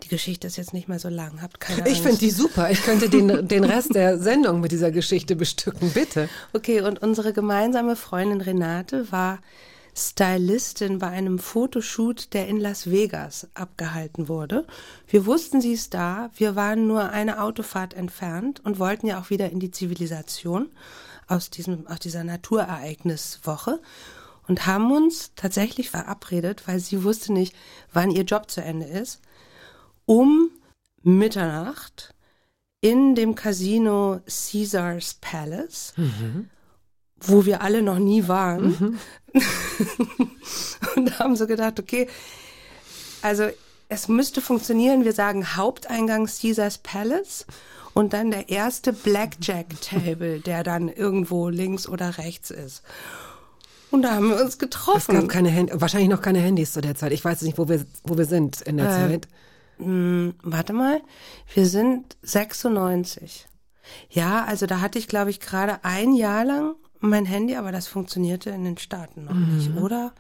die 0.03 0.08
Geschichte 0.08 0.47
ist 0.47 0.55
jetzt 0.55 0.73
nicht 0.73 0.88
mehr 0.88 0.99
so 0.99 1.10
lang, 1.10 1.41
habt 1.41 1.60
keine 1.60 1.82
Ich 1.88 1.95
Angst. 1.95 2.01
finde 2.03 2.17
die 2.19 2.29
super. 2.29 2.71
Ich 2.71 2.82
könnte 2.84 3.10
den, 3.10 3.47
den 3.47 3.63
Rest 3.65 3.95
der 3.95 4.17
Sendung 4.17 4.62
mit 4.62 4.71
dieser 4.71 4.91
Geschichte 4.91 5.36
bestücken, 5.36 5.91
bitte. 5.91 6.29
Okay, 6.53 6.82
und 6.82 7.01
unsere 7.01 7.34
gemeinsame 7.34 7.97
Freundin 7.97 8.41
Renate 8.41 9.12
war 9.12 9.39
Stylistin 9.95 10.99
bei 10.99 11.08
einem 11.08 11.39
Fotoshoot, 11.39 12.34
der 12.34 12.47
in 12.47 12.60
Las 12.60 12.89
Vegas 12.89 13.49
abgehalten 13.55 14.29
wurde. 14.29 14.65
Wir 15.08 15.25
wussten, 15.25 15.60
sie 15.60 15.73
ist 15.73 15.93
da. 15.93 16.29
Wir 16.36 16.55
waren 16.55 16.88
nur 16.88 17.10
eine 17.10 17.41
Autofahrt 17.41 17.93
entfernt 17.93 18.62
und 18.63 18.79
wollten 18.79 19.08
ja 19.08 19.19
auch 19.19 19.29
wieder 19.29 19.49
in 19.49 19.60
die 19.60 19.71
Zivilisation 19.71 20.69
aus 21.30 21.50
diesem, 21.50 21.88
aus 21.88 22.00
dieser 22.00 22.24
Naturereigniswoche 22.24 23.80
und 24.48 24.65
haben 24.65 24.92
uns 24.92 25.32
tatsächlich 25.36 25.89
verabredet, 25.89 26.63
weil 26.68 26.80
sie 26.80 27.04
wusste 27.04 27.32
nicht, 27.32 27.56
wann 27.94 28.12
ihr 28.12 28.24
Job 28.24 28.50
zu 28.50 28.62
Ende 28.62 28.88
ist, 28.88 29.22
um 30.06 30.50
Mitternacht 31.04 32.15
in 32.82 33.13
dem 33.15 33.36
Casino 33.36 34.22
Caesars 34.26 35.18
Palace, 35.22 35.94
wo 37.20 37.46
wir 37.46 37.62
alle 37.62 37.84
noch 37.84 38.00
nie 38.00 38.28
waren. 38.28 39.00
und 40.96 41.20
haben 41.20 41.36
so 41.36 41.46
gedacht, 41.46 41.80
okay, 41.80 42.08
also 43.22 43.50
es 43.89 44.08
müsste 44.08 44.42
funktionieren, 44.42 45.04
wir 45.04 45.13
sagen 45.13 45.56
Haupteingang 45.56 46.26
Caesars 46.28 46.78
Palace 46.80 47.46
und 47.93 48.13
dann 48.13 48.32
der 48.32 48.49
erste 48.49 48.93
Blackjack 48.93 49.82
Table, 49.82 50.39
der 50.39 50.63
dann 50.63 50.89
irgendwo 50.89 51.49
links 51.49 51.88
oder 51.88 52.17
rechts 52.17 52.52
ist. 52.52 52.84
Und 53.91 54.04
da 54.04 54.12
haben 54.15 54.30
wir 54.30 54.36
uns 54.39 54.52
Es 54.54 54.60
getroffen. 54.60 55.15
gab 55.15 55.30
keine 55.30 55.54
Hand 55.54 55.71
wahrscheinlich 55.73 56.10
noch 56.10 56.21
keine 56.21 56.39
Handys 56.39 56.73
zu 56.73 56.82
der 56.82 56.95
Zeit. 56.95 57.12
Ich 57.12 57.25
weiß 57.25 57.41
nicht, 57.41 57.58
wo 57.58 57.67
wir, 57.67 57.86
wo 58.04 58.17
wir 58.17 58.25
sind 58.25 58.62
in 58.62 58.78
der 58.78 58.89
Zeit. 58.91 59.28
Hm, 59.78 60.36
warte 60.43 60.73
mal, 60.73 61.02
wir 61.56 61.65
sind 61.65 62.17
96. 62.21 63.47
Ja, 64.10 64.45
also 64.45 64.67
da 64.67 64.82
hatte 64.82 64.99
ich, 64.99 65.08
glaube 65.08 65.32
ich, 65.32 65.39
gerade 65.39 65.84
ein 65.84 66.13
Jahr 66.13 66.45
lang 66.45 66.75
mein 67.00 67.26
Handy, 67.26 67.56
aber 67.56 67.72
das 67.72 67.88
funktionierte 67.88 68.50
in 68.50 68.64
den 68.64 68.78
Staaten 68.78 69.26
noch 69.26 69.34
nicht, 69.34 69.72
oder? 69.76 70.14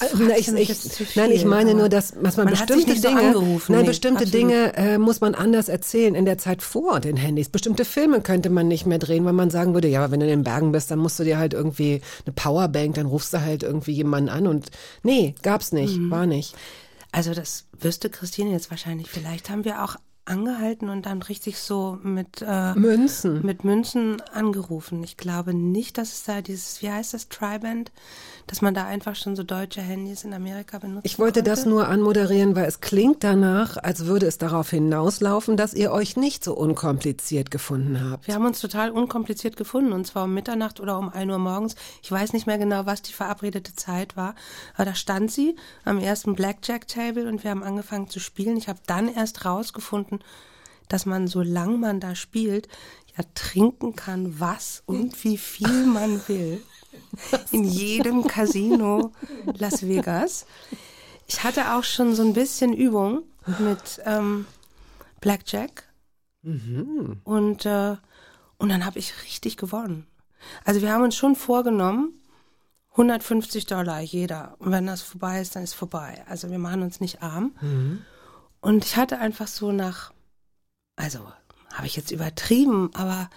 Also, 0.00 0.18
na, 0.22 0.36
ich, 0.36 0.48
ich, 0.48 1.16
nein, 1.16 1.30
ich 1.30 1.44
meine 1.46 1.74
nur, 1.74 1.88
dass, 1.88 2.10
dass 2.10 2.36
man, 2.36 2.44
man 2.44 2.54
bestimmte 2.54 2.94
so 2.94 3.08
Dinge, 3.08 3.20
angerufen, 3.20 3.72
nein, 3.72 3.82
nee, 3.82 3.86
bestimmte 3.88 4.24
absolut. 4.24 4.34
Dinge 4.50 4.76
äh, 4.76 4.98
muss 4.98 5.20
man 5.22 5.34
anders 5.34 5.68
erzählen 5.68 6.14
in 6.14 6.26
der 6.26 6.36
Zeit 6.36 6.60
vor 6.62 7.00
den 7.00 7.16
Handys. 7.16 7.48
Bestimmte 7.48 7.84
Filme 7.86 8.20
könnte 8.20 8.50
man 8.50 8.68
nicht 8.68 8.84
mehr 8.84 8.98
drehen, 8.98 9.24
weil 9.24 9.32
man 9.32 9.48
sagen 9.48 9.72
würde, 9.72 9.88
ja, 9.88 10.02
aber 10.04 10.12
wenn 10.12 10.20
du 10.20 10.26
in 10.26 10.30
den 10.40 10.44
Bergen 10.44 10.72
bist, 10.72 10.90
dann 10.90 10.98
musst 10.98 11.18
du 11.18 11.24
dir 11.24 11.38
halt 11.38 11.54
irgendwie 11.54 12.02
eine 12.26 12.34
Powerbank, 12.34 12.96
dann 12.96 13.06
rufst 13.06 13.32
du 13.32 13.40
halt 13.40 13.62
irgendwie 13.62 13.92
jemanden 13.92 14.28
an 14.28 14.46
und 14.46 14.70
nee, 15.02 15.34
gab's 15.42 15.72
nicht, 15.72 15.96
Mhm. 15.96 16.10
war 16.10 16.26
nicht. 16.26 16.54
Also 17.12 17.32
das 17.32 17.64
wüsste 17.80 18.10
Christine 18.10 18.50
jetzt 18.50 18.70
wahrscheinlich. 18.70 19.08
Vielleicht 19.08 19.48
haben 19.48 19.64
wir 19.64 19.82
auch 19.82 19.96
angehalten 20.26 20.88
und 20.88 21.06
dann 21.06 21.22
richtig 21.22 21.58
so 21.58 21.98
mit 22.02 22.44
äh, 22.46 22.74
Münzen. 22.74 23.44
mit 23.44 23.64
Münzen 23.64 24.20
angerufen. 24.32 25.02
Ich 25.02 25.16
glaube 25.16 25.54
nicht, 25.54 25.98
dass 25.98 26.12
es 26.12 26.24
da 26.24 26.42
dieses, 26.42 26.82
wie 26.82 26.90
heißt 26.90 27.14
das, 27.14 27.28
Triband, 27.28 27.92
dass 28.46 28.62
man 28.62 28.74
da 28.74 28.86
einfach 28.86 29.16
schon 29.16 29.34
so 29.34 29.42
deutsche 29.42 29.80
Handys 29.80 30.24
in 30.24 30.32
Amerika 30.32 30.78
benutzt. 30.78 31.04
Ich 31.04 31.18
wollte 31.18 31.40
konnte. 31.40 31.50
das 31.50 31.66
nur 31.66 31.88
anmoderieren, 31.88 32.54
weil 32.54 32.66
es 32.66 32.80
klingt 32.80 33.24
danach, 33.24 33.76
als 33.76 34.06
würde 34.06 34.26
es 34.26 34.38
darauf 34.38 34.70
hinauslaufen, 34.70 35.56
dass 35.56 35.74
ihr 35.74 35.90
euch 35.90 36.16
nicht 36.16 36.44
so 36.44 36.54
unkompliziert 36.54 37.50
gefunden 37.50 38.08
habt. 38.08 38.26
Wir 38.26 38.34
haben 38.34 38.46
uns 38.46 38.60
total 38.60 38.90
unkompliziert 38.90 39.56
gefunden 39.56 39.92
und 39.92 40.06
zwar 40.06 40.24
um 40.24 40.34
Mitternacht 40.34 40.80
oder 40.80 40.98
um 40.98 41.08
1 41.08 41.30
Uhr 41.30 41.38
morgens. 41.38 41.74
Ich 42.02 42.10
weiß 42.10 42.32
nicht 42.32 42.46
mehr 42.46 42.58
genau, 42.58 42.86
was 42.86 43.02
die 43.02 43.12
verabredete 43.12 43.74
Zeit 43.74 44.16
war, 44.16 44.34
aber 44.74 44.84
da 44.84 44.94
stand 44.94 45.32
sie 45.32 45.56
am 45.84 45.98
ersten 45.98 46.34
Blackjack 46.34 46.86
Table 46.86 47.28
und 47.28 47.42
wir 47.42 47.50
haben 47.50 47.64
angefangen 47.64 48.08
zu 48.08 48.20
spielen. 48.20 48.56
Ich 48.56 48.68
habe 48.68 48.78
dann 48.86 49.12
erst 49.12 49.44
rausgefunden, 49.44 50.20
dass 50.88 51.04
man, 51.04 51.26
solange 51.26 51.78
man 51.78 51.98
da 51.98 52.14
spielt, 52.14 52.68
ja 53.16 53.24
trinken 53.34 53.96
kann, 53.96 54.38
was 54.38 54.82
und 54.86 55.24
wie 55.24 55.38
viel 55.38 55.86
man 55.86 56.20
will. 56.28 56.62
In 57.50 57.64
jedem 57.64 58.26
Casino 58.26 59.12
Las 59.54 59.86
Vegas. 59.86 60.46
Ich 61.26 61.42
hatte 61.42 61.74
auch 61.74 61.84
schon 61.84 62.14
so 62.14 62.22
ein 62.22 62.32
bisschen 62.32 62.72
Übung 62.72 63.22
mit 63.58 64.00
ähm, 64.04 64.46
Blackjack. 65.20 65.84
Und, 67.24 67.66
äh, 67.66 67.96
und 68.58 68.68
dann 68.68 68.84
habe 68.84 68.98
ich 68.98 69.12
richtig 69.24 69.56
gewonnen. 69.56 70.06
Also 70.64 70.80
wir 70.82 70.92
haben 70.92 71.02
uns 71.04 71.16
schon 71.16 71.34
vorgenommen, 71.34 72.12
150 72.92 73.66
Dollar 73.66 74.00
jeder. 74.00 74.54
Und 74.58 74.70
wenn 74.70 74.86
das 74.86 75.02
vorbei 75.02 75.40
ist, 75.40 75.56
dann 75.56 75.64
ist 75.64 75.74
vorbei. 75.74 76.24
Also 76.28 76.50
wir 76.50 76.58
machen 76.58 76.82
uns 76.82 77.00
nicht 77.00 77.22
arm. 77.22 77.52
Und 78.60 78.84
ich 78.84 78.96
hatte 78.96 79.18
einfach 79.18 79.48
so 79.48 79.72
nach, 79.72 80.12
also 80.96 81.20
habe 81.74 81.86
ich 81.86 81.96
jetzt 81.96 82.10
übertrieben, 82.10 82.90
aber 82.94 83.28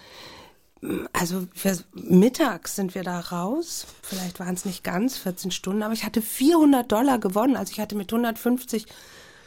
also 1.12 1.46
wir, 1.54 1.78
mittags 1.92 2.76
sind 2.76 2.94
wir 2.94 3.02
da 3.02 3.20
raus. 3.20 3.86
Vielleicht 4.02 4.40
waren 4.40 4.54
es 4.54 4.64
nicht 4.64 4.82
ganz 4.82 5.18
14 5.18 5.50
Stunden, 5.50 5.82
aber 5.82 5.92
ich 5.92 6.04
hatte 6.04 6.22
400 6.22 6.90
Dollar 6.90 7.18
gewonnen. 7.18 7.56
Also 7.56 7.72
ich 7.72 7.80
hatte 7.80 7.96
mit 7.96 8.12
150 8.12 8.86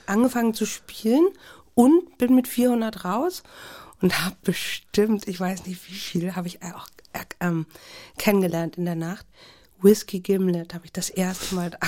angefangen 0.06 0.54
zu 0.54 0.66
spielen 0.66 1.28
und 1.74 2.18
bin 2.18 2.36
mit 2.36 2.48
400 2.48 3.06
raus. 3.06 3.44
und 4.02 4.20
habe 4.24 4.36
bestimmt, 4.44 5.28
ich 5.28 5.40
weiß 5.40 5.66
nicht 5.66 5.88
wie 5.88 5.94
viel, 5.94 6.36
habe 6.36 6.48
ich 6.48 6.62
auch 6.62 6.88
äh, 7.14 7.24
ähm, 7.40 7.66
kennengelernt 8.18 8.78
in 8.78 8.86
der 8.86 8.96
Nacht. 8.96 9.26
Whisky 9.82 10.20
Gimlet 10.20 10.74
habe 10.74 10.86
ich 10.86 10.92
das 10.92 11.10
erste 11.10 11.56
Mal 11.56 11.72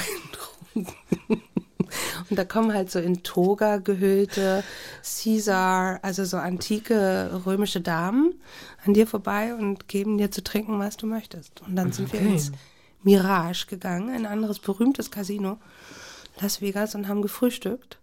eingetrunken. 0.74 1.46
Und 2.30 2.38
da 2.38 2.46
kommen 2.46 2.74
halt 2.74 2.92
so 2.92 3.00
in 3.00 3.24
Toga 3.24 3.78
gehüllte 3.78 4.64
Caesar, 5.04 6.00
also 6.02 6.26
so 6.26 6.38
antike 6.38 7.42
römische 7.46 7.82
Damen 7.82 8.36
an 8.86 8.94
dir 8.94 9.08
vorbei 9.08 9.54
und 9.56 9.88
geben 9.88 10.18
dir 10.18 10.30
zu 10.32 10.44
trinken, 10.44 10.80
was 10.80 10.98
du 10.98 11.08
möchtest. 11.08 11.62
Und 11.62 11.76
dann 11.76 11.92
sind 11.92 12.12
wir 12.14 12.20
Okay. 12.20 12.30
ins 12.34 12.52
Mirage 13.04 13.68
gegangen, 13.68 14.10
ein 14.10 14.26
anderes 14.26 14.60
berühmtes 14.60 15.12
Casino, 15.12 15.58
Las 16.42 16.62
Vegas, 16.62 16.96
und 16.96 17.08
haben 17.08 17.22
gefrühstückt. 17.22 18.00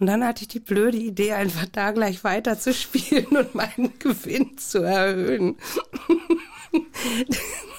Und 0.00 0.06
dann 0.06 0.24
hatte 0.24 0.42
ich 0.42 0.48
die 0.48 0.58
blöde 0.60 0.96
Idee, 0.96 1.32
einfach 1.34 1.66
da 1.70 1.92
gleich 1.92 2.24
weiter 2.24 2.58
zu 2.58 2.74
spielen 2.74 3.36
und 3.36 3.54
meinen 3.54 3.92
Gewinn 4.00 4.58
zu 4.58 4.82
erhöhen. 4.82 5.56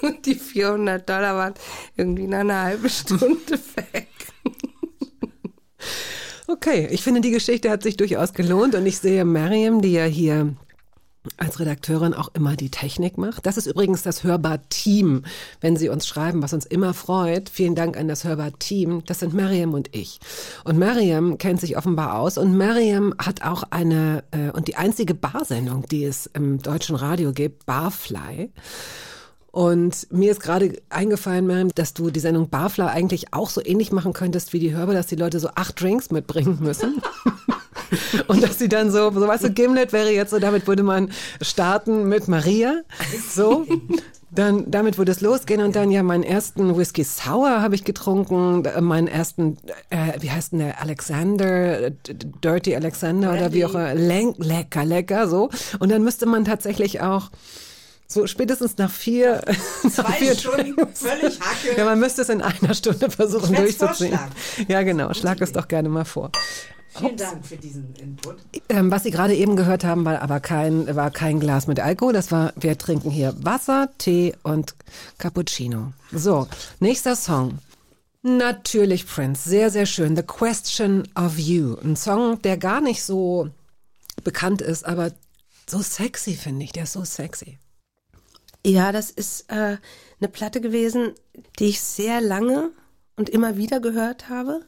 Und 0.01 0.25
die 0.25 0.35
400 0.35 1.07
Dollar 1.09 1.35
waren 1.35 1.53
irgendwie 1.97 2.27
nach 2.27 2.39
einer 2.41 2.61
halben 2.61 2.89
Stunde 2.89 3.59
weg. 3.75 4.07
Okay, 6.47 6.87
ich 6.91 7.03
finde, 7.03 7.21
die 7.21 7.31
Geschichte 7.31 7.69
hat 7.69 7.83
sich 7.83 7.95
durchaus 7.95 8.33
gelohnt 8.33 8.75
und 8.75 8.85
ich 8.85 8.99
sehe 8.99 9.23
Mariam, 9.23 9.81
die 9.81 9.93
ja 9.93 10.03
hier 10.03 10.55
als 11.37 11.59
Redakteurin 11.59 12.13
auch 12.13 12.29
immer 12.33 12.55
die 12.55 12.69
Technik 12.69 13.17
macht. 13.17 13.45
Das 13.45 13.57
ist 13.57 13.65
übrigens 13.65 14.03
das 14.03 14.23
Hörbar-Team, 14.23 15.23
wenn 15.61 15.77
Sie 15.77 15.89
uns 15.89 16.05
schreiben, 16.05 16.41
was 16.41 16.53
uns 16.53 16.65
immer 16.65 16.93
freut. 16.93 17.49
Vielen 17.49 17.75
Dank 17.75 17.97
an 17.97 18.07
das 18.07 18.25
Hörbar-Team. 18.25 19.03
Das 19.05 19.19
sind 19.19 19.33
Mariam 19.33 19.73
und 19.73 19.95
ich. 19.95 20.19
Und 20.65 20.77
Mariam 20.77 21.37
kennt 21.37 21.61
sich 21.61 21.77
offenbar 21.77 22.19
aus 22.19 22.37
und 22.37 22.57
Mariam 22.57 23.13
hat 23.17 23.41
auch 23.43 23.63
eine, 23.69 24.23
äh, 24.31 24.51
und 24.51 24.67
die 24.67 24.75
einzige 24.75 25.13
Barsendung, 25.13 25.85
die 25.87 26.03
es 26.03 26.25
im 26.27 26.61
deutschen 26.61 26.95
Radio 26.95 27.31
gibt, 27.31 27.65
Barfly. 27.65 28.51
Und 29.53 30.11
mir 30.11 30.31
ist 30.31 30.39
gerade 30.39 30.73
eingefallen, 30.89 31.45
Miriam, 31.45 31.69
dass 31.75 31.93
du 31.93 32.09
die 32.09 32.19
Sendung 32.19 32.49
Barfly 32.49 32.85
eigentlich 32.85 33.35
auch 33.35 33.51
so 33.51 33.63
ähnlich 33.63 33.91
machen 33.91 34.11
könntest 34.11 34.51
wie 34.51 34.57
die 34.57 34.73
Hörber, 34.73 34.95
dass 34.95 35.05
die 35.05 35.15
Leute 35.15 35.39
so 35.39 35.47
acht 35.53 35.79
Drinks 35.79 36.09
mitbringen 36.09 36.57
müssen. 36.59 37.03
Und 38.27 38.41
dass 38.41 38.57
sie 38.57 38.67
dann 38.67 38.89
so, 38.89 39.11
so 39.11 39.27
weißt 39.27 39.43
du, 39.43 39.51
Gimlet 39.51 39.93
wäre 39.93 40.09
jetzt 40.09 40.31
so, 40.31 40.39
damit 40.39 40.65
würde 40.65 40.81
man 40.81 41.11
starten 41.39 42.09
mit 42.09 42.27
Maria. 42.27 42.81
So. 43.29 43.67
Dann, 44.31 44.71
damit 44.71 44.97
würde 44.97 45.11
es 45.11 45.21
losgehen 45.21 45.61
und 45.61 45.75
dann 45.75 45.91
ja 45.91 46.01
meinen 46.01 46.23
ersten 46.23 46.75
Whisky 46.75 47.03
Sour 47.03 47.61
habe 47.61 47.75
ich 47.75 47.83
getrunken, 47.83 48.63
meinen 48.79 49.07
ersten, 49.07 49.57
äh, 49.91 50.19
wie 50.21 50.31
heißt 50.31 50.53
denn 50.53 50.59
der, 50.59 50.81
Alexander, 50.81 51.91
Dirty 51.91 52.75
Alexander 52.75 53.31
oder 53.31 53.53
wie 53.53 53.63
auch 53.63 53.75
immer, 53.75 53.93
lecker, 53.93 54.85
lecker, 54.85 55.27
so. 55.27 55.51
Und 55.77 55.91
dann 55.91 56.03
müsste 56.03 56.25
man 56.25 56.45
tatsächlich 56.45 57.01
auch 57.01 57.29
so 58.13 58.27
spätestens 58.27 58.77
nach 58.77 58.91
vier, 58.91 59.41
nach 59.83 59.91
Zwei 59.91 60.11
vier 60.13 60.35
Stunden 60.35 60.75
Drinks. 60.75 60.99
völlig 61.01 61.39
Hacke. 61.39 61.77
Ja, 61.77 61.85
man 61.85 61.99
müsste 61.99 62.21
es 62.21 62.29
in 62.29 62.41
einer 62.41 62.73
Stunde 62.73 63.09
versuchen 63.09 63.55
durchzuziehen. 63.55 64.17
Ja, 64.67 64.83
genau. 64.83 65.13
Schlag 65.13 65.41
es 65.41 65.51
doch 65.51 65.67
gerne 65.67 65.89
mal 65.89 66.05
vor. 66.05 66.31
Vielen 66.95 67.17
Dank 67.17 67.43
für 67.43 67.57
diesen 67.57 67.95
Input. 67.95 68.37
Ähm, 68.69 68.91
was 68.91 69.01
Sie 69.03 69.09
gerade 69.09 69.33
eben 69.33 69.55
gehört 69.55 69.83
haben, 69.83 70.05
war 70.05 70.21
aber 70.21 70.39
kein, 70.39 70.95
war 70.95 71.09
kein 71.09 71.39
Glas 71.39 71.65
mit 71.65 71.79
Alkohol. 71.79 72.13
Das 72.13 72.31
war, 72.31 72.53
wir 72.55 72.77
trinken 72.77 73.09
hier 73.09 73.33
Wasser, 73.43 73.89
Tee 73.97 74.35
und 74.43 74.75
Cappuccino. 75.17 75.93
So, 76.11 76.47
nächster 76.79 77.15
Song. 77.15 77.57
Natürlich 78.21 79.07
Prince, 79.07 79.49
sehr, 79.49 79.71
sehr 79.71 79.87
schön. 79.87 80.15
The 80.15 80.21
Question 80.23 81.07
of 81.15 81.39
You. 81.39 81.75
Ein 81.83 81.95
Song, 81.95 82.41
der 82.43 82.57
gar 82.57 82.79
nicht 82.79 83.03
so 83.03 83.49
bekannt 84.23 84.61
ist, 84.61 84.85
aber 84.85 85.11
so 85.67 85.81
sexy, 85.81 86.35
finde 86.35 86.63
ich. 86.63 86.73
Der 86.73 86.83
ist 86.83 86.93
so 86.93 87.03
sexy. 87.03 87.57
Ja, 88.65 88.91
das 88.91 89.11
ist 89.11 89.49
äh, 89.51 89.77
eine 90.19 90.29
Platte 90.31 90.61
gewesen, 90.61 91.13
die 91.59 91.65
ich 91.65 91.81
sehr 91.81 92.21
lange 92.21 92.71
und 93.15 93.29
immer 93.29 93.57
wieder 93.57 93.79
gehört 93.79 94.29
habe. 94.29 94.61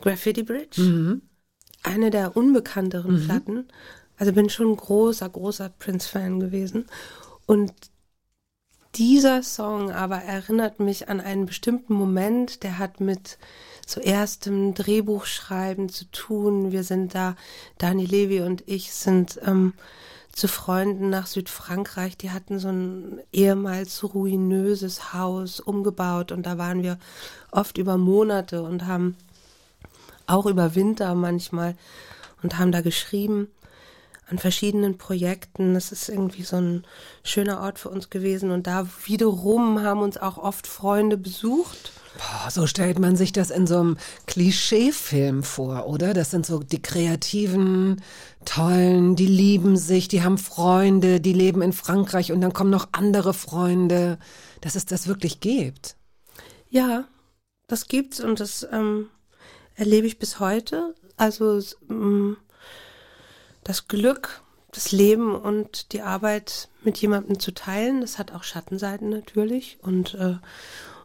Graffiti 0.00 0.42
Bridge. 0.42 0.80
Eine 1.82 2.10
der 2.10 2.36
unbekannteren 2.36 3.16
Platten. 3.26 3.68
Also 4.16 4.32
bin 4.32 4.50
schon 4.50 4.70
ein 4.70 4.76
großer, 4.76 5.28
großer 5.28 5.68
Prince-Fan 5.68 6.40
gewesen. 6.40 6.86
Und 7.46 7.72
dieser 8.94 9.42
Song 9.42 9.90
aber 9.90 10.16
erinnert 10.16 10.80
mich 10.80 11.08
an 11.08 11.20
einen 11.20 11.46
bestimmten 11.46 11.94
Moment, 11.94 12.62
der 12.62 12.78
hat 12.78 13.00
mit 13.00 13.38
so 13.86 14.00
erstem 14.00 14.74
Drehbuchschreiben 14.74 15.88
zu 15.88 16.04
tun. 16.10 16.72
Wir 16.72 16.84
sind 16.84 17.14
da, 17.14 17.36
Dani 17.78 18.04
Levi 18.04 18.42
und 18.42 18.62
ich 18.66 18.92
sind 18.92 19.40
ähm, 19.44 19.72
zu 20.32 20.48
Freunden 20.48 21.10
nach 21.10 21.26
Südfrankreich. 21.26 22.16
Die 22.16 22.30
hatten 22.30 22.58
so 22.58 22.68
ein 22.68 23.20
ehemals 23.32 24.02
ruinöses 24.14 25.12
Haus 25.12 25.60
umgebaut 25.60 26.32
und 26.32 26.46
da 26.46 26.58
waren 26.58 26.82
wir 26.82 26.98
oft 27.50 27.78
über 27.78 27.98
Monate 27.98 28.62
und 28.62 28.86
haben 28.86 29.16
auch 30.26 30.46
über 30.46 30.74
Winter 30.74 31.14
manchmal 31.14 31.76
und 32.42 32.58
haben 32.58 32.72
da 32.72 32.80
geschrieben 32.80 33.48
an 34.32 34.38
verschiedenen 34.38 34.96
Projekten. 34.96 35.74
Das 35.74 35.92
ist 35.92 36.08
irgendwie 36.08 36.42
so 36.42 36.56
ein 36.56 36.84
schöner 37.22 37.60
Ort 37.60 37.78
für 37.78 37.90
uns 37.90 38.08
gewesen 38.08 38.50
und 38.50 38.66
da 38.66 38.86
wiederum 39.04 39.82
haben 39.82 40.00
uns 40.00 40.16
auch 40.16 40.38
oft 40.38 40.66
Freunde 40.66 41.18
besucht. 41.18 41.92
Boah, 42.16 42.50
so 42.50 42.66
stellt 42.66 42.98
man 42.98 43.16
sich 43.16 43.32
das 43.32 43.50
in 43.50 43.66
so 43.66 43.78
einem 43.78 43.96
Klischeefilm 44.26 45.42
vor, 45.42 45.86
oder? 45.86 46.14
Das 46.14 46.30
sind 46.30 46.44
so 46.46 46.58
die 46.60 46.82
kreativen, 46.82 48.02
tollen, 48.44 49.16
die 49.16 49.26
lieben 49.26 49.76
sich, 49.76 50.08
die 50.08 50.22
haben 50.22 50.38
Freunde, 50.38 51.20
die 51.20 51.32
leben 51.32 51.62
in 51.62 51.72
Frankreich 51.72 52.32
und 52.32 52.40
dann 52.40 52.52
kommen 52.52 52.70
noch 52.70 52.88
andere 52.92 53.34
Freunde, 53.34 54.18
dass 54.60 54.74
es 54.74 54.86
das 54.86 55.06
wirklich 55.06 55.40
gibt. 55.40 55.96
Ja, 56.70 57.04
das 57.66 57.88
gibt's 57.88 58.20
und 58.20 58.40
das 58.40 58.66
ähm, 58.70 59.08
erlebe 59.74 60.06
ich 60.06 60.18
bis 60.18 60.40
heute. 60.40 60.94
Also 61.16 61.60
ähm, 61.88 62.36
das 63.64 63.88
Glück, 63.88 64.42
das 64.72 64.92
Leben 64.92 65.34
und 65.34 65.92
die 65.92 66.02
Arbeit 66.02 66.68
mit 66.82 66.98
jemandem 66.98 67.38
zu 67.38 67.52
teilen, 67.52 68.00
das 68.00 68.18
hat 68.18 68.32
auch 68.32 68.42
Schattenseiten 68.42 69.10
natürlich. 69.10 69.78
Und, 69.82 70.14
äh, 70.14 70.36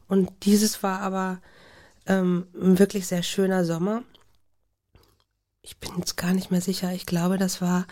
und 0.07 0.31
dieses 0.43 0.83
war 0.83 1.01
aber 1.01 1.39
ähm, 2.05 2.47
ein 2.59 2.79
wirklich 2.79 3.07
sehr 3.07 3.23
schöner 3.23 3.65
Sommer. 3.65 4.03
Ich 5.67 5.75
bin 5.75 5.91
jetzt 5.97 6.15
gar 6.15 6.31
nicht 6.31 6.49
mehr 6.49 6.61
sicher. 6.61 6.93
Ich 6.93 7.05
glaube, 7.05 7.37
das 7.37 7.61
war 7.61 7.85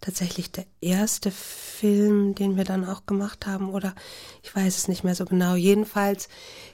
tatsächlich 0.00 0.50
der 0.50 0.64
erste 0.80 1.30
Film, 1.30 2.34
den 2.34 2.56
wir 2.56 2.64
dann 2.64 2.86
auch 2.86 3.04
gemacht 3.04 3.46
haben. 3.46 3.68
Oder 3.68 3.94
ich 4.42 4.56
weiß 4.56 4.78
es 4.78 4.88
nicht 4.88 5.04
mehr 5.04 5.14
so 5.14 5.26
genau. 5.26 5.54
Jedenfalls 5.54 6.30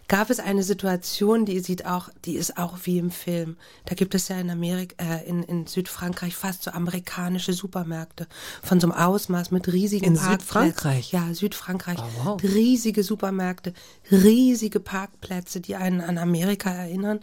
gab 0.07 0.31
es 0.31 0.38
eine 0.38 0.62
Situation, 0.62 1.45
die 1.45 1.59
sieht 1.59 1.87
auch, 1.87 2.09
die 2.25 2.37
ist 2.37 2.57
auch 2.57 2.79
wie 2.85 2.99
im 2.99 3.11
Film. 3.11 3.57
Da 3.87 3.97
gibt 3.97 4.14
es 4.14 4.29
ja 4.29 4.38
in 4.38 4.49
Amerika, 4.49 4.95
äh, 5.03 5.29
in, 5.29 5.43
in 5.43 5.67
Südfrankreich 5.67 6.37
fast 6.37 6.62
so 6.62 6.71
amerikanische 6.71 7.53
Supermärkte 7.53 8.29
von 8.62 8.79
so 8.79 8.87
einem 8.87 8.97
Ausmaß 8.97 9.51
mit 9.51 9.67
riesigen 9.73 10.05
In 10.05 10.14
Parkplätzen. 10.14 10.40
Südfrankreich? 10.40 11.11
Ja, 11.11 11.35
Südfrankreich. 11.35 11.99
Oh, 11.99 12.25
wow. 12.25 12.43
Riesige 12.45 13.03
Supermärkte, 13.03 13.75
riesige 14.09 14.79
Parkplätze, 14.79 15.61
die 15.61 15.75
einen 15.75 16.01
an 16.01 16.17
Amerika 16.17 16.71
erinnern. 16.71 17.19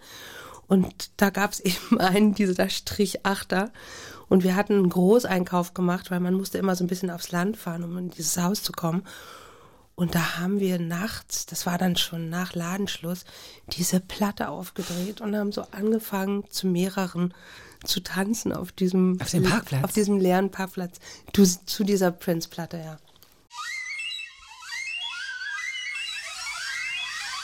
Und 0.71 1.11
da 1.17 1.31
gab 1.31 1.51
es 1.51 1.59
eben 1.65 1.99
einen 1.99 2.33
dieser 2.33 2.69
Strichachter. 2.69 3.73
Und 4.29 4.45
wir 4.45 4.55
hatten 4.55 4.75
einen 4.75 4.89
Großeinkauf 4.89 5.73
gemacht, 5.73 6.09
weil 6.11 6.21
man 6.21 6.33
musste 6.33 6.57
immer 6.57 6.77
so 6.77 6.85
ein 6.85 6.87
bisschen 6.87 7.11
aufs 7.11 7.33
Land 7.33 7.57
fahren, 7.57 7.83
um 7.83 7.97
in 7.97 8.09
dieses 8.09 8.37
Haus 8.37 8.63
zu 8.63 8.71
kommen. 8.71 9.03
Und 9.95 10.15
da 10.15 10.37
haben 10.37 10.61
wir 10.61 10.79
nachts, 10.79 11.45
das 11.45 11.65
war 11.65 11.77
dann 11.77 11.97
schon 11.97 12.29
nach 12.29 12.55
Ladenschluss, 12.55 13.25
diese 13.67 13.99
Platte 13.99 14.47
aufgedreht 14.47 15.19
und 15.19 15.35
haben 15.35 15.51
so 15.51 15.63
angefangen, 15.71 16.45
zu 16.49 16.67
mehreren 16.67 17.33
zu 17.83 17.99
tanzen 17.99 18.53
auf 18.53 18.71
diesem, 18.71 19.19
Auf 19.19 19.29
dem 19.31 19.43
Parkplatz? 19.43 19.83
Auf 19.83 19.91
diesem 19.91 20.19
leeren 20.19 20.51
Parkplatz. 20.51 20.99
Du, 21.33 21.43
zu 21.43 21.83
dieser 21.83 22.11
Prince-Platte, 22.11 22.77
ja. 22.77 22.97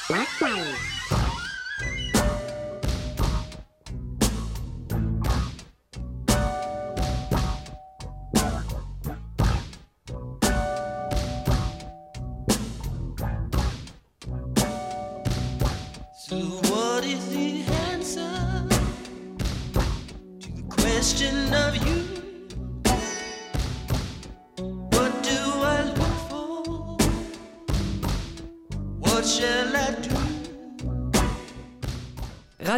So 0.08 1.27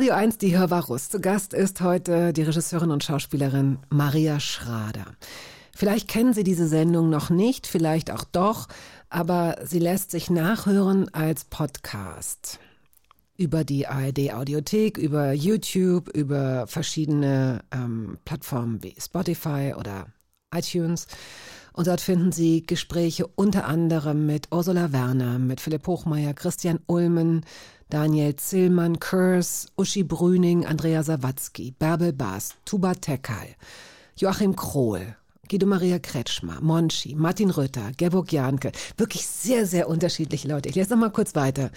Radio 0.09 0.23
1, 0.23 0.39
die 0.39 0.57
Hörbarus. 0.57 1.09
Zu 1.09 1.21
Gast 1.21 1.53
ist 1.53 1.81
heute 1.81 2.33
die 2.33 2.41
Regisseurin 2.41 2.89
und 2.89 3.03
Schauspielerin 3.03 3.77
Maria 3.89 4.39
Schrader. 4.39 5.05
Vielleicht 5.75 6.07
kennen 6.07 6.33
Sie 6.33 6.43
diese 6.43 6.67
Sendung 6.67 7.11
noch 7.11 7.29
nicht, 7.29 7.67
vielleicht 7.67 8.09
auch 8.09 8.23
doch, 8.23 8.69
aber 9.11 9.57
sie 9.63 9.77
lässt 9.77 10.09
sich 10.09 10.31
nachhören 10.31 11.13
als 11.13 11.45
Podcast 11.45 12.59
über 13.37 13.63
die 13.63 13.85
ARD 13.85 14.33
Audiothek, 14.33 14.97
über 14.97 15.31
YouTube, 15.31 16.09
über 16.09 16.65
verschiedene 16.65 17.59
ähm, 17.71 18.17
Plattformen 18.25 18.81
wie 18.81 18.95
Spotify 18.99 19.75
oder 19.77 20.07
iTunes. 20.51 21.05
Und 21.71 21.85
dort 21.85 22.01
finden 22.01 22.31
Sie 22.31 22.65
Gespräche 22.65 23.27
unter 23.27 23.67
anderem 23.67 24.25
mit 24.25 24.47
Ursula 24.51 24.91
Werner, 24.91 25.37
mit 25.37 25.61
Philipp 25.61 25.85
Hochmeier, 25.85 26.33
Christian 26.33 26.79
Ulmen, 26.87 27.45
Daniel 27.89 28.35
Zillmann, 28.35 28.99
Kurs, 28.99 29.71
Uschi 29.75 30.03
Brüning, 30.03 30.63
Andrea 30.63 31.01
Sawatzki, 31.01 31.73
Bärbel 31.79 32.13
Baas, 32.13 32.53
Tuba 32.63 32.93
Tekal, 32.93 33.55
Joachim 34.15 34.55
Krohl, 34.55 35.15
Guido 35.49 35.65
Maria 35.65 35.97
Kretschmer, 35.97 36.61
Monchi, 36.61 37.15
Martin 37.15 37.49
Rütter, 37.49 37.91
Gerburg 37.97 38.31
Janke. 38.31 38.71
Wirklich 38.97 39.25
sehr, 39.25 39.65
sehr 39.65 39.89
unterschiedliche 39.89 40.47
Leute. 40.47 40.69
Ich 40.69 40.75
lese 40.75 40.91
noch 40.91 40.99
mal 40.99 41.09
kurz 41.09 41.33
weiter. 41.33 41.71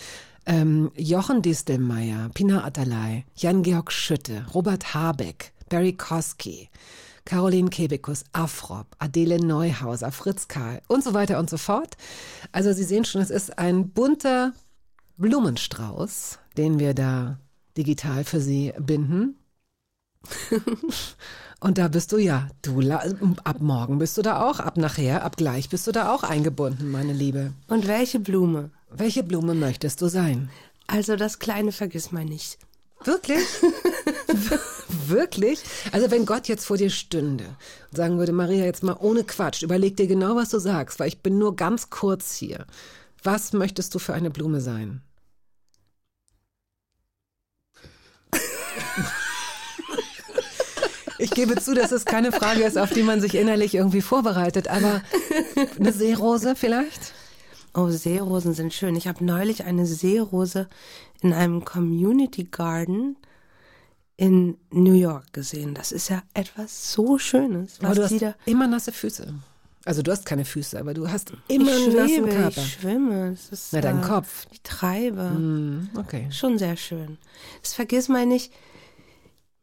Ähm, 0.45 0.91
Jochen 0.97 1.41
Distelmeier, 1.41 2.29
Pina 2.35 2.63
Atalay, 2.63 3.25
Jan-Georg 3.35 3.91
Schütte, 3.91 4.45
Robert 4.53 4.93
Habeck, 4.93 5.53
Barry 5.71 5.95
Koski, 5.95 6.69
Caroline 7.25 7.71
Kebekus, 7.71 8.25
Afrop, 8.33 8.87
Adele 8.99 9.39
Neuhauser, 9.39 10.13
Fritz 10.13 10.49
Karl 10.49 10.83
und 10.89 11.03
so 11.03 11.15
weiter 11.15 11.39
und 11.39 11.49
so 11.49 11.57
fort. 11.57 11.97
Also 12.51 12.75
Sie 12.75 12.85
sehen 12.85 13.07
schon, 13.07 13.23
es 13.23 13.31
ist 13.31 13.59
ein 13.59 13.89
bunter 13.89 14.53
Blumenstrauß, 15.17 16.39
den 16.57 16.79
wir 16.79 16.95
da 16.95 17.39
digital 17.77 18.25
für 18.25 18.41
Sie 18.41 18.73
binden. 18.79 19.37
Und 21.61 21.79
da 21.79 21.87
bist 21.89 22.11
du 22.11 22.19
ja, 22.19 22.49
du, 22.63 22.81
ab 22.91 23.61
morgen 23.61 23.99
bist 23.99 24.19
du 24.19 24.23
da 24.23 24.43
auch, 24.43 24.59
ab 24.59 24.77
nachher, 24.77 25.25
ab 25.25 25.37
gleich 25.37 25.69
bist 25.69 25.87
du 25.87 25.93
da 25.93 26.13
auch 26.13 26.25
eingebunden, 26.25 26.91
meine 26.91 27.13
Liebe. 27.13 27.53
Und 27.69 27.87
welche 27.87 28.19
Blume? 28.19 28.71
Welche 28.91 29.23
Blume 29.23 29.55
möchtest 29.55 30.03
du 30.03 30.09
sein? 30.09 30.51
Also 30.89 31.15
das 31.15 31.39
kleine 31.39 31.71
vergiss 31.71 32.11
mal 32.11 32.25
nicht. 32.25 32.59
Wirklich? 33.05 33.45
Wirklich? 35.07 35.63
Also 35.93 36.11
wenn 36.11 36.27
Gott 36.27 36.49
jetzt 36.49 36.67
vor 36.67 36.77
dir 36.77 36.91
stünde 36.91 37.45
und 37.91 37.97
sagen 37.97 38.19
würde, 38.19 38.33
Maria, 38.33 38.65
jetzt 38.65 38.83
mal 38.83 38.97
ohne 38.99 39.25
Quatsch, 39.25 39.63
überleg 39.63 39.97
dir 39.97 40.07
genau, 40.07 40.37
was 40.37 40.51
du 40.51 40.59
sagst, 40.59 41.01
weil 41.01 41.09
ich 41.09 41.21
bin 41.21 41.39
nur 41.39 41.57
ganz 41.57 41.91
kurz 41.91 42.35
hier. 42.35 42.67
Was 43.23 43.53
möchtest 43.53 43.95
du 43.95 43.99
für 43.99 44.15
eine 44.15 44.31
Blume 44.31 44.61
sein? 44.61 45.03
Ich 51.19 51.31
gebe 51.31 51.55
zu, 51.57 51.75
dass 51.75 51.93
es 51.93 52.05
keine 52.05 52.33
Frage 52.33 52.65
ist, 52.65 52.77
auf 52.77 52.91
die 52.91 53.05
man 53.05 53.21
sich 53.21 53.37
innerlich 53.37 53.77
irgendwie 53.77 54.01
vorbereitet, 54.01 54.67
aber 54.67 55.03
eine 55.79 55.93
Seerose 55.93 56.57
vielleicht? 56.57 57.15
Oh, 57.75 57.89
Seerosen 57.89 58.55
sind 58.55 58.75
schön. 58.75 58.97
Ich 58.97 59.07
habe 59.07 59.25
neulich 59.25 59.65
eine 59.65 59.87
Seerose 59.87 60.69
in 61.21 61.33
einem 61.33 61.65
Community 61.65 62.45
Garden 62.45 63.17
in 64.17 64.59
New 64.71 64.95
York 64.95 65.33
gesehen. 65.33 65.75
Das 65.75 65.93
ist 65.93 66.09
ja 66.09 66.23
etwas 66.35 66.93
so 66.93 67.19
Schönes. 67.19 67.79
Aber 67.79 67.91
Was 67.91 67.97
du 67.97 68.03
hast 68.03 68.11
die 68.11 68.19
da 68.19 68.35
immer 68.45 68.67
nasse 68.67 68.93
Füße. 68.93 69.33
Also 69.85 70.03
du 70.03 70.13
hast 70.13 70.27
keine 70.27 70.45
Füße, 70.45 70.79
aber 70.79 70.95
du 70.95 71.11
hast 71.11 71.33
immer 71.49 71.71
ich 71.71 71.85
einen 71.87 71.97
nassen 71.97 72.09
schwebe, 72.09 72.29
Körper. 72.29 72.61
ich 72.61 72.73
schwimme. 72.73 73.33
Es 73.33 73.49
ist, 73.49 73.73
Na, 73.73 73.81
dein 73.81 74.01
äh, 74.01 74.07
Kopf. 74.07 74.47
Ich 74.53 74.63
treibe. 74.63 75.31
Hm, 75.31 75.91
okay. 75.97 76.29
Schon 76.31 76.59
sehr 76.59 76.77
schön. 76.77 77.19
Das 77.63 77.75
vergiss 77.75 78.09
mal 78.09 78.27
nicht, 78.27 78.53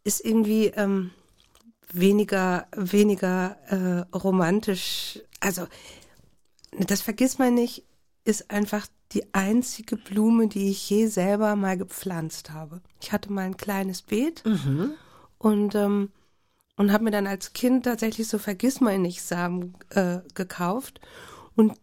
ist 0.03 0.23
irgendwie 0.23 0.67
ähm, 0.67 1.11
weniger, 1.91 2.67
weniger 2.75 3.57
äh, 3.67 4.15
romantisch. 4.17 5.19
Also, 5.39 5.67
das 6.77 7.01
vergiss 7.01 7.37
mal 7.37 7.51
nicht, 7.51 7.83
ist 8.25 8.51
einfach 8.51 8.87
die 9.13 9.33
einzige 9.33 9.95
Blume, 9.95 10.47
die 10.47 10.69
ich 10.69 10.89
je 10.89 11.07
selber 11.07 11.55
mal 11.55 11.77
gepflanzt 11.77 12.51
habe. 12.51 12.81
Ich 13.01 13.11
hatte 13.11 13.31
mal 13.31 13.45
ein 13.45 13.57
kleines 13.57 14.01
Beet 14.03 14.43
und 15.39 15.73
ähm, 15.75 16.11
und 16.79 16.93
habe 16.93 17.03
mir 17.03 17.11
dann 17.11 17.27
als 17.27 17.51
Kind 17.51 17.83
tatsächlich 17.83 18.29
so 18.29 18.37
Vergissmeinnicht-Samen 18.37 19.75
äh, 19.89 20.19
gekauft 20.33 21.01
und 21.55 21.73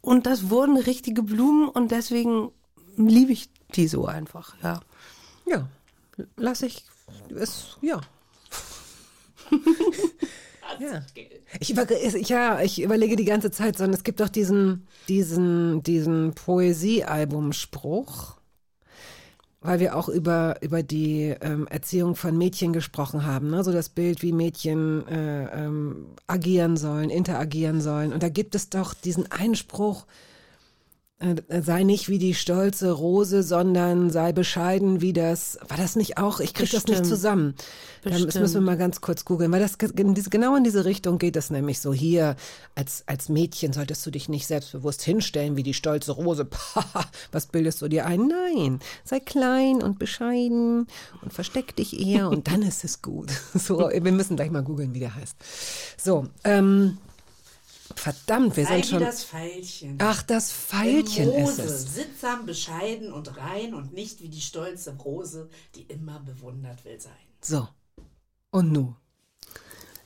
und 0.00 0.26
das 0.26 0.50
wurden 0.50 0.76
richtige 0.76 1.22
Blumen 1.22 1.68
und 1.68 1.90
deswegen 1.90 2.52
liebe 2.96 3.32
ich 3.32 3.48
die 3.74 3.88
so 3.88 4.06
einfach, 4.06 4.54
ja. 4.62 4.80
Ja, 5.46 5.66
lass 6.36 6.62
ich 6.62 6.84
es, 7.34 7.78
ja. 7.80 8.00
ja. 10.78 11.04
Ich, 11.58 11.70
über, 11.70 11.90
ich, 11.90 12.28
ja, 12.28 12.60
ich 12.60 12.82
überlege 12.82 13.16
die 13.16 13.24
ganze 13.24 13.50
Zeit, 13.50 13.78
sondern 13.78 13.94
es 13.94 14.04
gibt 14.04 14.20
doch 14.20 14.28
diesen, 14.28 14.86
diesen, 15.08 15.82
diesen 15.82 16.34
Poesiealbumspruch, 16.34 18.36
weil 19.62 19.80
wir 19.80 19.96
auch 19.96 20.08
über, 20.08 20.56
über 20.60 20.82
die 20.82 21.34
ähm, 21.40 21.66
Erziehung 21.68 22.16
von 22.16 22.36
Mädchen 22.36 22.72
gesprochen 22.72 23.24
haben, 23.24 23.50
ne? 23.50 23.62
so 23.62 23.72
das 23.72 23.88
Bild, 23.88 24.22
wie 24.22 24.32
Mädchen 24.32 25.06
äh, 25.06 25.44
ähm, 25.64 26.06
agieren 26.26 26.76
sollen, 26.76 27.10
interagieren 27.10 27.80
sollen. 27.80 28.12
Und 28.12 28.22
da 28.22 28.28
gibt 28.28 28.54
es 28.54 28.70
doch 28.70 28.92
diesen 28.94 29.30
Einspruch, 29.30 30.06
sei 31.48 31.84
nicht 31.84 32.08
wie 32.08 32.18
die 32.18 32.34
stolze 32.34 32.90
Rose, 32.90 33.42
sondern 33.42 34.10
sei 34.10 34.32
bescheiden 34.32 35.00
wie 35.00 35.12
das. 35.12 35.58
War 35.68 35.76
das 35.76 35.96
nicht 35.96 36.18
auch? 36.18 36.40
Ich 36.40 36.54
krieg 36.54 36.70
das 36.70 36.86
nicht 36.86 36.98
Bestimmt. 36.98 37.08
zusammen. 37.08 37.54
Da 38.02 38.10
müssen 38.10 38.34
wir 38.34 38.40
Bestimmt. 38.40 38.66
mal 38.66 38.76
ganz 38.76 39.00
kurz 39.00 39.24
googeln, 39.24 39.52
weil 39.52 39.60
das 39.60 39.78
genau 39.78 40.56
in 40.56 40.64
diese 40.64 40.84
Richtung 40.84 41.18
geht 41.18 41.36
es 41.36 41.50
nämlich 41.50 41.80
so. 41.80 41.92
Hier 41.92 42.36
als 42.74 43.04
als 43.06 43.28
Mädchen 43.28 43.72
solltest 43.72 44.04
du 44.04 44.10
dich 44.10 44.28
nicht 44.28 44.46
selbstbewusst 44.46 45.02
hinstellen 45.02 45.56
wie 45.56 45.62
die 45.62 45.74
stolze 45.74 46.12
Rose. 46.12 46.44
Pah, 46.50 47.04
Was 47.30 47.46
bildest 47.46 47.82
du 47.82 47.88
dir 47.88 48.06
ein? 48.06 48.26
Nein, 48.26 48.80
sei 49.04 49.20
klein 49.20 49.82
und 49.82 49.98
bescheiden 49.98 50.86
und 51.22 51.32
versteck 51.32 51.76
dich 51.76 52.00
eher 52.04 52.28
und 52.30 52.48
dann 52.48 52.62
ist 52.62 52.84
es 52.84 53.02
gut. 53.02 53.30
So, 53.62 53.78
wir 53.78 54.12
müssen 54.12 54.34
gleich 54.34 54.50
mal 54.50 54.62
googeln, 54.64 54.92
wie 54.92 54.98
der 54.98 55.14
heißt. 55.14 55.36
So, 55.96 56.26
ähm, 56.42 56.98
verdammt, 58.00 58.56
wir 58.56 58.64
Sei 58.64 58.74
sind 58.74 58.84
wie 58.84 58.88
schon. 58.90 59.00
das 59.00 59.24
Veilchen. 59.24 59.98
Ach, 60.00 60.22
das 60.22 60.52
Pfeilchen 60.52 61.32
ist 61.32 61.58
Rose, 61.58 61.62
es. 61.62 61.94
sittsam, 61.94 62.46
bescheiden 62.46 63.12
und 63.12 63.36
rein 63.36 63.74
und 63.74 63.92
nicht 63.92 64.20
wie 64.22 64.28
die 64.28 64.40
stolze 64.40 64.96
Rose, 64.96 65.48
die 65.74 65.82
immer 65.82 66.20
bewundert 66.20 66.84
will 66.84 67.00
sein. 67.00 67.12
So. 67.40 67.68
Und 68.50 68.72
nu? 68.72 68.94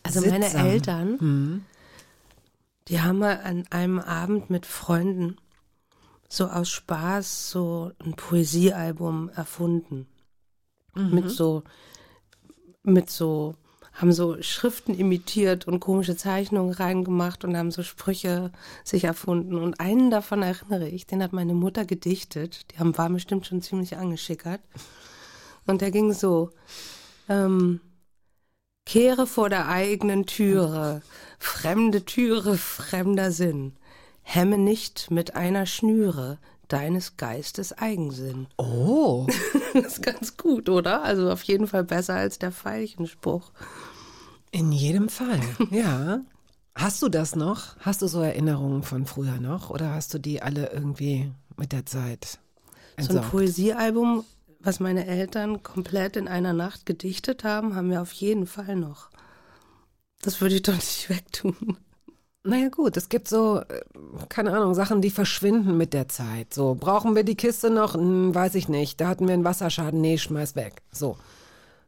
Also 0.02 0.20
meine 0.20 0.44
Sittsam. 0.44 0.66
Eltern, 0.66 1.66
die 2.88 3.00
haben 3.00 3.18
mal 3.18 3.40
an 3.40 3.66
einem 3.70 3.98
Abend 3.98 4.50
mit 4.50 4.66
Freunden 4.66 5.36
so 6.28 6.46
aus 6.46 6.70
Spaß 6.70 7.50
so 7.50 7.92
ein 8.04 8.14
Poesiealbum 8.14 9.28
erfunden. 9.30 10.06
Mit 10.94 11.28
so, 11.30 11.62
mit 12.82 13.10
so, 13.10 13.54
haben 13.96 14.12
so 14.12 14.40
Schriften 14.42 14.94
imitiert 14.94 15.66
und 15.66 15.80
komische 15.80 16.16
Zeichnungen 16.16 16.72
reingemacht 16.72 17.44
und 17.44 17.56
haben 17.56 17.70
so 17.70 17.82
Sprüche 17.82 18.52
sich 18.84 19.04
erfunden. 19.04 19.56
Und 19.56 19.80
einen 19.80 20.10
davon 20.10 20.42
erinnere 20.42 20.88
ich, 20.88 21.06
den 21.06 21.22
hat 21.22 21.32
meine 21.32 21.54
Mutter 21.54 21.84
gedichtet. 21.84 22.66
Die 22.70 22.78
haben, 22.78 22.96
war 22.96 23.08
bestimmt 23.08 23.46
schon 23.46 23.62
ziemlich 23.62 23.96
angeschickert. 23.96 24.60
Und 25.66 25.80
der 25.80 25.90
ging 25.90 26.12
so, 26.12 26.50
ähm, 27.28 27.80
Kehre 28.86 29.26
vor 29.26 29.48
der 29.48 29.68
eigenen 29.68 30.26
Türe, 30.26 31.02
fremde 31.40 32.04
Türe, 32.04 32.56
fremder 32.56 33.32
Sinn. 33.32 33.74
Hemme 34.22 34.58
nicht 34.58 35.10
mit 35.10 35.34
einer 35.34 35.66
Schnüre 35.66 36.38
deines 36.68 37.16
Geistes 37.16 37.72
Eigensinn. 37.72 38.46
Oh. 38.58 39.26
Das 39.74 39.98
ist 39.98 40.02
ganz 40.02 40.36
gut, 40.36 40.68
oder? 40.68 41.02
Also 41.02 41.30
auf 41.30 41.42
jeden 41.42 41.66
Fall 41.66 41.84
besser 41.84 42.14
als 42.14 42.38
der 42.38 42.50
Veilchenspruch. 42.52 43.50
In 44.50 44.72
jedem 44.72 45.08
Fall, 45.08 45.40
ja. 45.70 46.20
Hast 46.74 47.02
du 47.02 47.08
das 47.08 47.36
noch? 47.36 47.76
Hast 47.80 48.02
du 48.02 48.06
so 48.06 48.20
Erinnerungen 48.20 48.82
von 48.82 49.06
früher 49.06 49.38
noch? 49.40 49.70
Oder 49.70 49.92
hast 49.94 50.12
du 50.14 50.18
die 50.18 50.42
alle 50.42 50.70
irgendwie 50.72 51.30
mit 51.56 51.72
der 51.72 51.86
Zeit 51.86 52.38
So 52.98 53.18
ein? 53.18 53.24
Poesiealbum, 53.24 54.24
was 54.60 54.80
meine 54.80 55.06
Eltern 55.06 55.62
komplett 55.62 56.16
in 56.16 56.28
einer 56.28 56.52
Nacht 56.52 56.86
gedichtet 56.86 57.44
haben, 57.44 57.74
haben 57.74 57.90
wir 57.90 58.02
auf 58.02 58.12
jeden 58.12 58.46
Fall 58.46 58.76
noch. 58.76 59.10
Das 60.22 60.40
würde 60.40 60.54
ich 60.56 60.62
doch 60.62 60.74
nicht 60.74 61.08
wegtun. 61.10 61.76
Naja 62.46 62.68
gut, 62.68 62.96
es 62.96 63.08
gibt 63.08 63.28
so, 63.28 63.60
äh, 63.60 63.82
keine 64.28 64.52
Ahnung, 64.52 64.74
Sachen, 64.74 65.02
die 65.02 65.10
verschwinden 65.10 65.76
mit 65.76 65.92
der 65.92 66.08
Zeit. 66.08 66.54
So, 66.54 66.76
brauchen 66.78 67.16
wir 67.16 67.24
die 67.24 67.34
Kiste 67.34 67.70
noch? 67.70 67.94
Hm, 67.94 68.34
weiß 68.34 68.54
ich 68.54 68.68
nicht. 68.68 69.00
Da 69.00 69.08
hatten 69.08 69.26
wir 69.26 69.34
einen 69.34 69.44
Wasserschaden. 69.44 70.00
Nee, 70.00 70.18
schmeiß 70.18 70.54
weg. 70.54 70.82
So. 70.92 71.16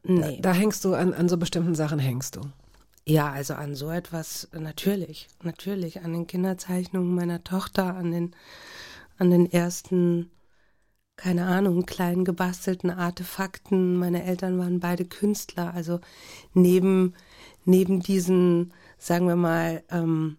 Nee. 0.03 0.39
Da 0.41 0.53
hängst 0.53 0.83
du, 0.85 0.93
an, 0.93 1.13
an 1.13 1.29
so 1.29 1.37
bestimmten 1.37 1.75
Sachen 1.75 1.99
hängst 1.99 2.35
du. 2.35 2.41
Ja, 3.05 3.31
also 3.31 3.53
an 3.53 3.75
so 3.75 3.89
etwas 3.89 4.49
natürlich, 4.51 5.27
natürlich 5.43 6.01
an 6.01 6.13
den 6.13 6.27
Kinderzeichnungen 6.27 7.15
meiner 7.15 7.43
Tochter, 7.43 7.95
an 7.95 8.11
den 8.11 8.35
an 9.17 9.31
den 9.31 9.51
ersten 9.51 10.31
keine 11.15 11.47
Ahnung, 11.47 11.85
kleinen 11.85 12.23
gebastelten 12.23 12.89
Artefakten. 12.89 13.97
Meine 13.97 14.23
Eltern 14.23 14.57
waren 14.57 14.79
beide 14.79 15.03
Künstler, 15.03 15.73
also 15.73 15.99
neben 16.53 17.13
neben 17.65 17.99
diesen 17.99 18.71
sagen 18.99 19.27
wir 19.27 19.35
mal, 19.35 19.81
ähm, 19.89 20.37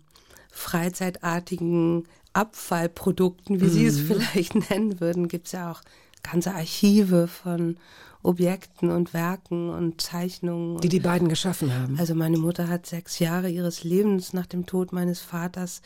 freizeitartigen 0.61 2.05
Abfallprodukten, 2.33 3.61
wie 3.61 3.69
Sie 3.69 3.87
es 3.87 3.99
vielleicht 3.99 4.55
nennen 4.71 5.01
würden, 5.01 5.29
gibt 5.29 5.47
es 5.47 5.53
ja 5.53 5.73
auch 5.73 5.81
ganze 6.23 6.55
Archive 6.55 7.27
von 7.27 7.77
Objekten 8.23 8.91
und 8.91 9.15
Werken 9.15 9.71
und 9.71 10.01
Zeichnungen. 10.01 10.81
Die 10.81 10.89
die 10.89 11.01
beiden 11.01 11.29
geschaffen 11.29 11.75
haben. 11.75 11.99
Also 11.99 12.15
meine 12.15 12.39
Mutter 12.39 12.69
hat 12.69 12.87
sechs 12.87 13.19
Jahre 13.19 13.49
ihres 13.49 13.83
Lebens 13.83 14.33
nach 14.33 14.47
dem 14.47 14.67
Tod 14.67 14.93
meines 14.93 15.21
Vaters 15.21 15.81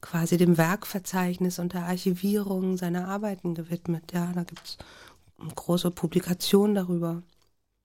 quasi 0.00 0.36
dem 0.36 0.58
Werkverzeichnis 0.58 1.58
und 1.58 1.72
der 1.72 1.86
Archivierung 1.86 2.76
seiner 2.76 3.08
Arbeiten 3.08 3.54
gewidmet. 3.54 4.12
Ja, 4.12 4.30
da 4.34 4.44
gibt 4.44 4.62
es 4.64 4.78
große 5.54 5.90
Publikation 5.90 6.74
darüber. 6.74 7.22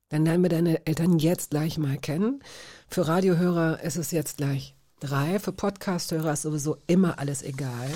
Dann 0.10 0.26
lernen 0.26 0.44
wir 0.44 0.50
deine 0.50 0.86
Eltern 0.86 1.18
jetzt 1.18 1.52
gleich 1.52 1.78
mal 1.78 1.98
kennen. 1.98 2.44
Für 2.88 3.08
Radiohörer 3.08 3.82
ist 3.82 3.96
es 3.96 4.12
jetzt 4.12 4.38
gleich 4.38 4.76
drei. 5.04 5.40
Für 5.40 5.52
Podcasthörer 5.52 6.34
ist 6.34 6.44
sowieso 6.44 6.78
immer 6.88 7.20
alles 7.20 7.44
egal. 7.44 7.90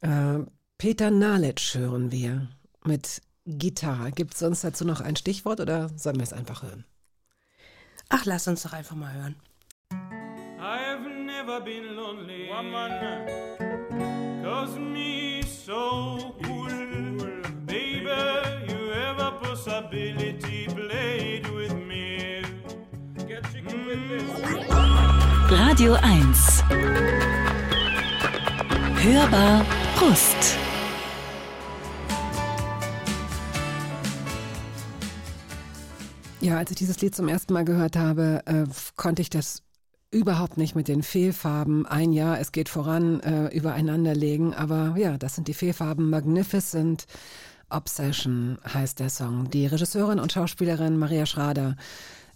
Äh, 0.00 0.40
Peter 0.78 1.10
Nalitsch 1.10 1.74
hören 1.74 2.10
wir 2.10 2.48
mit 2.84 3.22
Gitarre. 3.46 4.10
Gibt 4.12 4.34
es 4.34 4.40
sonst 4.40 4.64
dazu 4.64 4.84
noch 4.84 5.00
ein 5.00 5.16
Stichwort 5.16 5.60
oder 5.60 5.88
sollen 5.96 6.16
wir 6.16 6.24
es 6.24 6.32
einfach 6.32 6.62
hören? 6.62 6.84
Ach, 8.08 8.24
lass 8.24 8.46
uns 8.48 8.62
doch 8.62 8.72
einfach 8.72 8.96
mal 8.96 9.12
hören. 9.12 9.36
I've 10.58 11.08
never 11.08 11.60
been 11.60 11.94
lonely. 11.94 12.48
Woman, 12.48 12.92
cause 14.42 14.78
me 14.78 15.42
so 15.64 16.34
cool. 16.44 16.68
Baby, 17.66 18.10
you 18.68 18.90
have 18.92 19.20
a 19.20 19.32
possibility 19.42 20.66
played 20.66 21.48
with 21.50 21.74
me. 21.74 22.42
Get 23.26 23.44
chicken 23.52 23.86
with 23.86 24.08
this. 24.08 24.85
Radio 25.48 25.94
1. 26.02 26.64
Hörbar 28.96 29.64
Brust. 29.94 30.58
Ja, 36.40 36.58
als 36.58 36.72
ich 36.72 36.76
dieses 36.76 37.00
Lied 37.00 37.14
zum 37.14 37.28
ersten 37.28 37.52
Mal 37.52 37.64
gehört 37.64 37.96
habe, 37.96 38.42
äh, 38.46 38.64
konnte 38.96 39.22
ich 39.22 39.30
das 39.30 39.62
überhaupt 40.10 40.56
nicht 40.56 40.74
mit 40.74 40.88
den 40.88 41.04
Fehlfarben 41.04 41.86
ein 41.86 42.12
Jahr, 42.12 42.40
es 42.40 42.50
geht 42.50 42.68
voran, 42.68 43.20
äh, 43.20 43.46
übereinander 43.56 44.16
legen. 44.16 44.52
Aber 44.52 44.96
ja, 44.96 45.16
das 45.16 45.36
sind 45.36 45.46
die 45.46 45.54
Fehlfarben. 45.54 46.10
Magnificent 46.10 47.06
Obsession 47.70 48.58
heißt 48.72 48.98
der 48.98 49.10
Song. 49.10 49.48
Die 49.50 49.66
Regisseurin 49.66 50.18
und 50.18 50.32
Schauspielerin 50.32 50.98
Maria 50.98 51.24
Schrader 51.24 51.76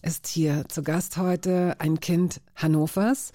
ist 0.03 0.27
hier 0.27 0.65
zu 0.69 0.83
Gast 0.83 1.17
heute, 1.17 1.77
ein 1.79 2.01
Kind 2.01 2.41
Hannovers. 2.57 3.33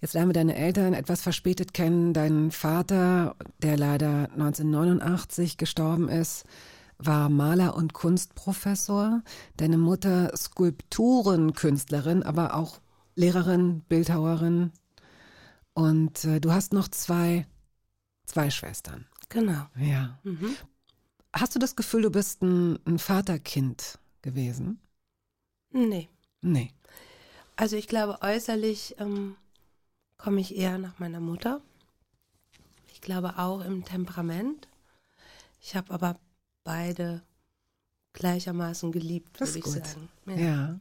Jetzt 0.00 0.14
lernen 0.14 0.28
wir 0.28 0.34
deine 0.34 0.56
Eltern 0.56 0.92
etwas 0.94 1.22
verspätet 1.22 1.72
kennen. 1.72 2.12
Dein 2.12 2.50
Vater, 2.50 3.36
der 3.62 3.76
leider 3.76 4.30
1989 4.32 5.56
gestorben 5.56 6.08
ist, 6.08 6.44
war 6.98 7.28
Maler 7.28 7.74
und 7.74 7.94
Kunstprofessor. 7.94 9.22
Deine 9.56 9.78
Mutter 9.78 10.30
Skulpturenkünstlerin, 10.36 12.22
aber 12.22 12.54
auch 12.54 12.80
Lehrerin, 13.14 13.80
Bildhauerin. 13.88 14.72
Und 15.72 16.24
äh, 16.24 16.40
du 16.40 16.52
hast 16.52 16.72
noch 16.72 16.88
zwei, 16.88 17.46
zwei 18.26 18.50
Schwestern. 18.50 19.06
Genau. 19.28 19.66
Ja. 19.76 20.20
Hast 21.32 21.54
du 21.54 21.58
das 21.58 21.74
Gefühl, 21.74 22.02
du 22.02 22.10
bist 22.10 22.42
ein, 22.42 22.78
ein 22.84 22.98
Vaterkind 22.98 23.98
gewesen? 24.22 24.78
Nee. 25.74 26.08
Nee. 26.40 26.70
Also 27.56 27.76
ich 27.76 27.88
glaube, 27.88 28.22
äußerlich 28.22 28.94
ähm, 28.98 29.36
komme 30.16 30.40
ich 30.40 30.56
eher 30.56 30.78
nach 30.78 30.98
meiner 31.00 31.20
Mutter. 31.20 31.60
Ich 32.92 33.00
glaube 33.00 33.38
auch 33.38 33.60
im 33.60 33.84
Temperament. 33.84 34.68
Ich 35.60 35.74
habe 35.74 35.92
aber 35.92 36.18
beide 36.62 37.22
gleichermaßen 38.12 38.92
geliebt, 38.92 39.40
würde 39.40 39.58
ich 39.58 39.64
gut. 39.64 39.86
sagen. 39.86 40.08
Ja. 40.26 40.78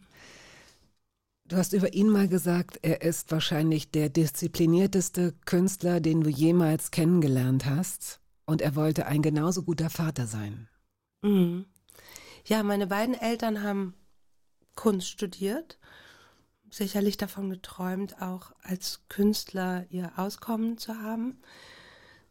Du 1.46 1.58
hast 1.58 1.74
über 1.74 1.94
ihn 1.94 2.08
mal 2.08 2.28
gesagt, 2.28 2.80
er 2.84 3.02
ist 3.02 3.32
wahrscheinlich 3.32 3.90
der 3.90 4.10
disziplinierteste 4.10 5.34
Künstler, 5.46 6.02
den 6.02 6.22
du 6.22 6.30
jemals 6.30 6.92
kennengelernt 6.92 7.66
hast. 7.66 8.22
Und 8.46 8.62
er 8.62 8.76
wollte 8.76 9.08
ein 9.08 9.22
genauso 9.22 9.64
guter 9.64 9.90
Vater 9.90 10.28
sein. 10.28 10.70
Mhm. 11.22 11.66
Ja, 12.46 12.62
meine 12.62 12.88
beiden 12.88 13.16
Eltern 13.16 13.64
haben 13.64 13.96
Kunst 14.76 15.10
studiert, 15.10 15.78
sicherlich 16.70 17.18
davon 17.18 17.50
geträumt, 17.50 18.22
auch 18.22 18.52
als 18.64 19.02
Künstler 19.10 19.86
ihr 19.90 20.12
Auskommen 20.18 20.78
zu 20.78 20.98
haben. 21.00 21.38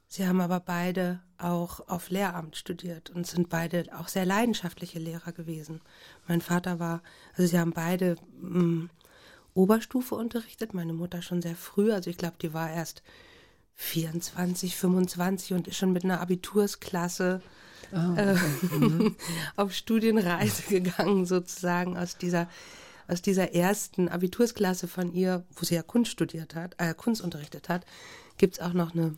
Sie 0.08 0.26
haben 0.26 0.40
aber 0.40 0.60
beide 0.60 1.20
auch 1.38 1.88
auf 1.88 2.10
Lehramt 2.10 2.56
studiert 2.56 3.08
und 3.10 3.26
sind 3.26 3.48
beide 3.48 3.86
auch 3.98 4.08
sehr 4.08 4.26
leidenschaftliche 4.26 4.98
Lehrer 4.98 5.32
gewesen. 5.32 5.80
Mein 6.28 6.42
Vater 6.42 6.78
war, 6.78 7.02
also 7.34 7.46
sie 7.46 7.58
haben 7.58 7.72
beide 7.72 8.16
mh, 8.40 8.88
Oberstufe 9.54 10.14
unterrichtet, 10.14 10.74
meine 10.74 10.92
Mutter 10.92 11.22
schon 11.22 11.40
sehr 11.40 11.56
früh, 11.56 11.92
also 11.92 12.10
ich 12.10 12.18
glaube, 12.18 12.36
die 12.42 12.52
war 12.52 12.70
erst 12.70 13.02
24, 13.74 14.76
25 14.76 15.54
und 15.54 15.68
ist 15.68 15.76
schon 15.76 15.92
mit 15.92 16.04
einer 16.04 16.20
Abitursklasse 16.20 17.40
äh, 17.90 18.36
auf 19.56 19.72
Studienreise 19.72 20.62
gegangen, 20.68 21.26
sozusagen 21.26 21.96
aus 21.96 22.16
dieser, 22.16 22.48
aus 23.08 23.22
dieser 23.22 23.54
ersten 23.54 24.08
Abitursklasse 24.08 24.88
von 24.88 25.12
ihr, 25.12 25.44
wo 25.54 25.64
sie 25.64 25.74
ja 25.74 25.82
Kunst 25.82 26.12
studiert 26.12 26.54
hat, 26.54 26.74
äh, 26.78 26.94
Kunst 26.94 27.22
unterrichtet 27.22 27.68
hat, 27.68 27.84
gibt 28.38 28.54
es 28.54 28.60
auch 28.60 28.72
noch 28.72 28.94
eine, 28.94 29.16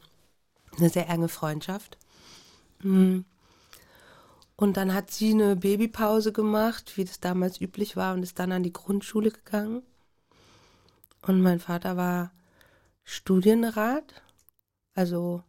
eine 0.79 0.89
sehr 0.89 1.09
enge 1.09 1.29
Freundschaft. 1.29 1.99
Mm. 2.83 3.21
Und 4.57 4.77
dann 4.77 4.95
hat 4.95 5.11
sie 5.11 5.33
eine 5.33 5.57
Babypause 5.57 6.33
gemacht, 6.33 6.97
wie 6.97 7.05
das 7.05 7.19
damals 7.19 7.61
üblich 7.61 7.97
war, 7.97 8.15
und 8.15 8.23
ist 8.23 8.39
dann 8.39 8.53
an 8.53 8.63
die 8.63 8.73
Grundschule 8.73 9.33
gegangen. 9.33 9.83
Und 11.23 11.41
mein 11.41 11.59
Vater 11.59 11.97
war 11.97 12.31
Studienrat, 13.03 14.23
also 14.95 15.43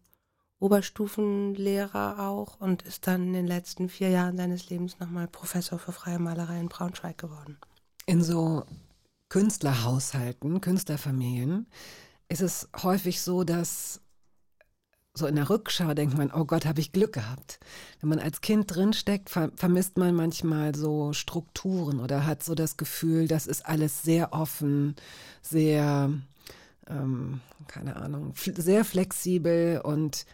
Oberstufenlehrer 0.59 2.19
auch 2.19 2.59
und 2.59 2.81
ist 2.83 3.07
dann 3.07 3.27
in 3.27 3.33
den 3.33 3.47
letzten 3.47 3.89
vier 3.89 4.09
Jahren 4.09 4.37
seines 4.37 4.69
Lebens 4.69 4.99
nochmal 4.99 5.27
Professor 5.27 5.77
für 5.79 5.91
freie 5.91 6.19
Malerei 6.19 6.59
in 6.59 6.69
Braunschweig 6.69 7.17
geworden. 7.17 7.57
In 8.05 8.23
so 8.23 8.63
Künstlerhaushalten, 9.29 10.61
Künstlerfamilien 10.61 11.67
ist 12.29 12.41
es 12.41 12.69
häufig 12.81 13.21
so, 13.21 13.43
dass 13.43 14.01
so 15.17 15.27
in 15.27 15.35
der 15.35 15.49
Rückschau 15.49 15.93
denkt 15.93 16.17
man, 16.17 16.31
oh 16.31 16.45
Gott, 16.45 16.65
habe 16.65 16.81
ich 16.81 16.91
Glück 16.91 17.13
gehabt. 17.13 17.59
Wenn 18.01 18.09
man 18.09 18.19
als 18.19 18.41
Kind 18.41 18.73
drinsteckt, 18.73 19.29
ver 19.29 19.49
vermisst 19.55 19.97
man 19.97 20.13
manchmal 20.13 20.75
so 20.75 21.13
Strukturen 21.13 21.99
oder 21.99 22.25
hat 22.25 22.43
so 22.43 22.53
das 22.53 22.75
Gefühl, 22.75 23.27
das 23.27 23.47
ist 23.47 23.65
alles 23.65 24.03
sehr 24.03 24.33
offen, 24.33 24.95
sehr, 25.41 26.11
ähm, 26.87 27.39
keine 27.67 27.95
Ahnung, 27.95 28.33
sehr 28.35 28.83
flexibel 28.83 29.79
und 29.81 30.25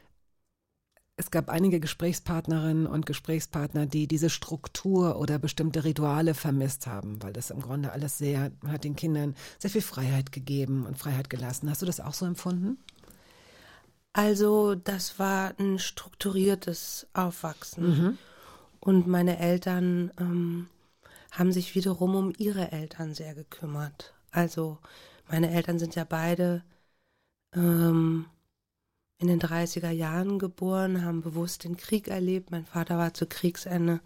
es 1.17 1.29
gab 1.29 1.49
einige 1.49 1.79
Gesprächspartnerinnen 1.79 2.87
und 2.87 3.05
Gesprächspartner, 3.05 3.85
die 3.85 4.07
diese 4.07 4.29
Struktur 4.29 5.19
oder 5.19 5.37
bestimmte 5.37 5.83
Rituale 5.83 6.33
vermisst 6.33 6.87
haben, 6.87 7.21
weil 7.21 7.33
das 7.33 7.51
im 7.51 7.61
Grunde 7.61 7.91
alles 7.91 8.17
sehr, 8.17 8.51
hat 8.67 8.83
den 8.83 8.95
Kindern 8.95 9.35
sehr 9.59 9.69
viel 9.69 9.81
Freiheit 9.81 10.31
gegeben 10.31 10.85
und 10.85 10.97
Freiheit 10.97 11.29
gelassen. 11.29 11.69
Hast 11.69 11.81
du 11.81 11.85
das 11.85 11.99
auch 11.99 12.13
so 12.13 12.25
empfunden? 12.25 12.77
Also 14.13 14.75
das 14.75 15.19
war 15.19 15.53
ein 15.59 15.79
strukturiertes 15.79 17.07
Aufwachsen. 17.13 17.83
Und 18.79 19.07
meine 19.07 19.37
Eltern 19.37 20.11
ähm, 20.19 20.67
haben 21.31 21.51
sich 21.51 21.75
wiederum 21.75 22.15
um 22.15 22.33
ihre 22.37 22.71
Eltern 22.71 23.13
sehr 23.13 23.35
gekümmert. 23.35 24.13
Also 24.31 24.79
meine 25.29 25.51
Eltern 25.51 25.79
sind 25.79 25.95
ja 25.95 26.03
beide 26.03 26.63
ähm, 27.55 28.25
in 29.21 29.27
den 29.27 29.39
30er 29.39 29.91
Jahren 29.91 30.39
geboren, 30.39 31.05
haben 31.05 31.21
bewusst 31.21 31.63
den 31.63 31.77
Krieg 31.77 32.07
erlebt. 32.07 32.49
Mein 32.49 32.65
Vater 32.65 32.97
war 32.97 33.13
zu 33.13 33.27
Kriegsende 33.27 34.01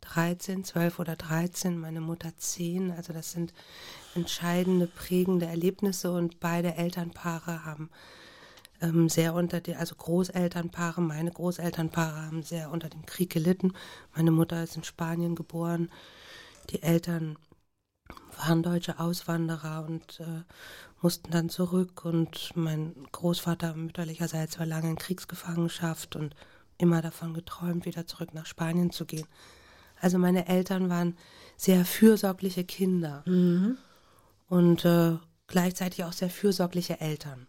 13, 0.00 0.64
12 0.64 0.98
oder 0.98 1.14
13, 1.14 1.78
meine 1.78 2.00
Mutter 2.00 2.32
10. 2.36 2.90
Also 2.90 3.12
das 3.12 3.30
sind 3.30 3.54
entscheidende, 4.16 4.88
prägende 4.88 5.46
Erlebnisse 5.46 6.10
und 6.10 6.40
beide 6.40 6.74
Elternpaare 6.74 7.64
haben 7.64 7.88
ähm, 8.82 9.08
sehr 9.08 9.32
unter 9.34 9.60
die, 9.60 9.76
also 9.76 9.94
Großelternpaare, 9.94 11.00
meine 11.00 11.30
Großelternpaare 11.30 12.26
haben 12.26 12.42
sehr 12.42 12.72
unter 12.72 12.88
dem 12.88 13.06
Krieg 13.06 13.30
gelitten. 13.30 13.74
Meine 14.16 14.32
Mutter 14.32 14.64
ist 14.64 14.76
in 14.76 14.82
Spanien 14.82 15.36
geboren. 15.36 15.88
Die 16.70 16.82
Eltern 16.82 17.38
waren 18.36 18.62
deutsche 18.62 18.98
Auswanderer 18.98 19.84
und 19.86 20.20
äh, 20.20 20.42
mussten 21.00 21.30
dann 21.30 21.48
zurück. 21.48 22.04
Und 22.04 22.52
mein 22.54 22.94
Großvater 23.12 23.74
mütterlicherseits 23.74 24.58
war 24.58 24.66
lange 24.66 24.90
in 24.90 24.96
Kriegsgefangenschaft 24.96 26.16
und 26.16 26.34
immer 26.78 27.02
davon 27.02 27.34
geträumt, 27.34 27.84
wieder 27.84 28.06
zurück 28.06 28.34
nach 28.34 28.46
Spanien 28.46 28.90
zu 28.90 29.04
gehen. 29.04 29.26
Also 30.00 30.18
meine 30.18 30.46
Eltern 30.46 30.88
waren 30.88 31.16
sehr 31.56 31.84
fürsorgliche 31.84 32.64
Kinder. 32.64 33.22
Und 34.48 34.84
äh, 34.84 35.16
gleichzeitig 35.48 36.04
auch 36.04 36.12
sehr 36.12 36.30
fürsorgliche 36.30 37.00
Eltern. 37.00 37.46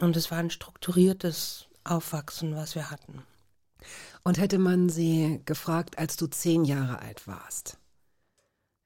Und 0.00 0.16
es 0.16 0.30
war 0.30 0.38
ein 0.38 0.50
strukturiertes 0.50 1.66
Aufwachsen, 1.84 2.54
was 2.54 2.74
wir 2.74 2.90
hatten. 2.90 3.22
Und 4.24 4.38
hätte 4.38 4.58
man 4.58 4.88
sie 4.88 5.40
gefragt, 5.44 5.98
als 5.98 6.16
du 6.16 6.26
zehn 6.26 6.64
Jahre 6.64 6.98
alt 6.98 7.26
warst? 7.26 7.78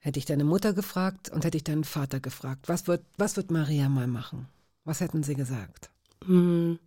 Hätte 0.05 0.19
ich 0.19 0.25
deine 0.25 0.43
Mutter 0.43 0.73
gefragt 0.73 1.29
und 1.29 1.45
hätte 1.45 1.57
ich 1.57 1.63
deinen 1.63 1.85
Vater 1.85 2.19
gefragt, 2.19 2.69
was 2.69 2.89
wird, 2.89 3.05
was 3.19 3.37
wird 3.37 3.53
Maria 3.53 3.89
mal 3.89 4.09
machen? 4.09 4.49
Was 4.83 4.99
hätten 4.99 5.23
sie 5.23 5.37
gesagt? 5.37 5.91
Hm, 6.25 6.81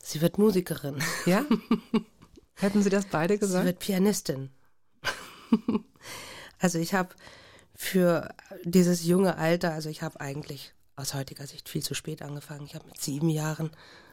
sie 0.00 0.20
wird 0.20 0.38
Musikerin. 0.38 1.02
Ja? 1.26 1.44
hätten 2.54 2.84
sie 2.84 2.90
das 2.90 3.06
beide 3.06 3.34
Sie 3.34 3.40
gesagt? 3.40 3.64
wird 3.64 3.80
Pianistin. 3.80 4.50
also 6.60 6.78
ich 6.78 6.94
habe 6.94 7.16
für 7.74 8.32
dieses 8.62 9.04
junge 9.04 9.36
Alter, 9.36 9.72
also 9.72 9.88
ich 9.88 10.02
habe 10.02 10.20
eigentlich 10.20 10.72
aus 10.94 11.14
heutiger 11.14 11.48
Sicht 11.48 11.68
viel 11.68 11.82
zu 11.82 11.94
spät 11.94 12.22
angefangen. 12.22 12.64
Ich 12.64 12.76
habe 12.76 12.86
mit 12.86 13.00
sieben 13.00 13.28
Jahren 13.28 13.70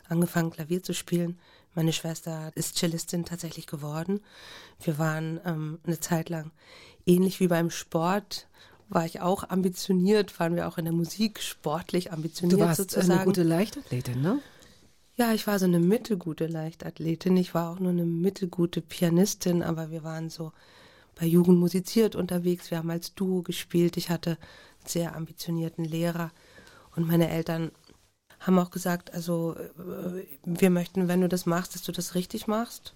angefangen, 0.10 0.50
Klavier 0.50 0.82
zu 0.82 0.96
spielen. 0.96 1.40
Meine 1.76 1.94
Schwester 1.94 2.52
ist 2.56 2.78
Cellistin 2.78 3.26
tatsächlich 3.26 3.68
geworden. 3.68 4.22
Wir 4.82 4.98
waren 4.98 5.40
ähm, 5.46 5.80
eine 5.86 6.00
Zeit 6.00 6.30
lang 6.30 6.52
ähnlich 7.06 7.40
wie 7.40 7.48
beim 7.48 7.70
Sport. 7.70 8.48
War 8.90 9.06
ich 9.06 9.22
auch 9.22 9.50
ambitioniert, 9.50 10.38
waren 10.40 10.56
wir 10.56 10.68
auch 10.68 10.78
in 10.78 10.84
der 10.84 10.94
Musik 10.94 11.42
sportlich 11.42 12.12
ambitioniert 12.12 12.60
Du 12.60 12.64
warst 12.66 12.78
sozusagen. 12.78 13.12
eine 13.12 13.24
gute 13.24 13.44
Leichtathletin, 13.44 14.22
ne? 14.22 14.40
Ja, 15.16 15.34
ich 15.34 15.48
war 15.48 15.60
so 15.60 15.66
eine 15.66 15.80
mittelgute 15.80 16.48
Leichtathletin. 16.48 17.38
Ich 17.38 17.54
war 17.54 17.72
auch 17.72 17.80
nur 17.80 17.92
eine 17.92 18.06
mittelgute 18.06 18.82
Pianistin, 18.82 19.64
aber 19.64 19.92
wir 19.92 20.04
waren 20.04 20.30
so 20.30 20.52
bei 21.16 21.26
Jugend 21.26 21.60
musiziert 21.60 22.16
unterwegs. 22.16 22.72
Wir 22.72 22.80
haben 22.80 22.90
als 22.90 23.14
Duo 23.14 23.44
gespielt. 23.44 23.96
Ich 23.98 24.10
hatte 24.10 24.32
einen 24.32 24.88
sehr 24.88 25.16
ambitionierten 25.16 25.86
Lehrer 25.86 26.32
und 26.96 27.08
meine 27.08 27.30
Eltern 27.30 27.72
haben 28.40 28.58
auch 28.60 28.72
gesagt, 28.72 29.14
also 29.14 29.56
äh, 29.56 30.26
wir 30.44 30.70
möchten, 30.70 31.08
wenn 31.08 31.22
du 31.22 31.30
das 31.30 31.46
machst, 31.46 31.76
dass 31.76 31.84
du 31.84 31.92
das 31.92 32.16
richtig 32.16 32.48
machst. 32.48 32.94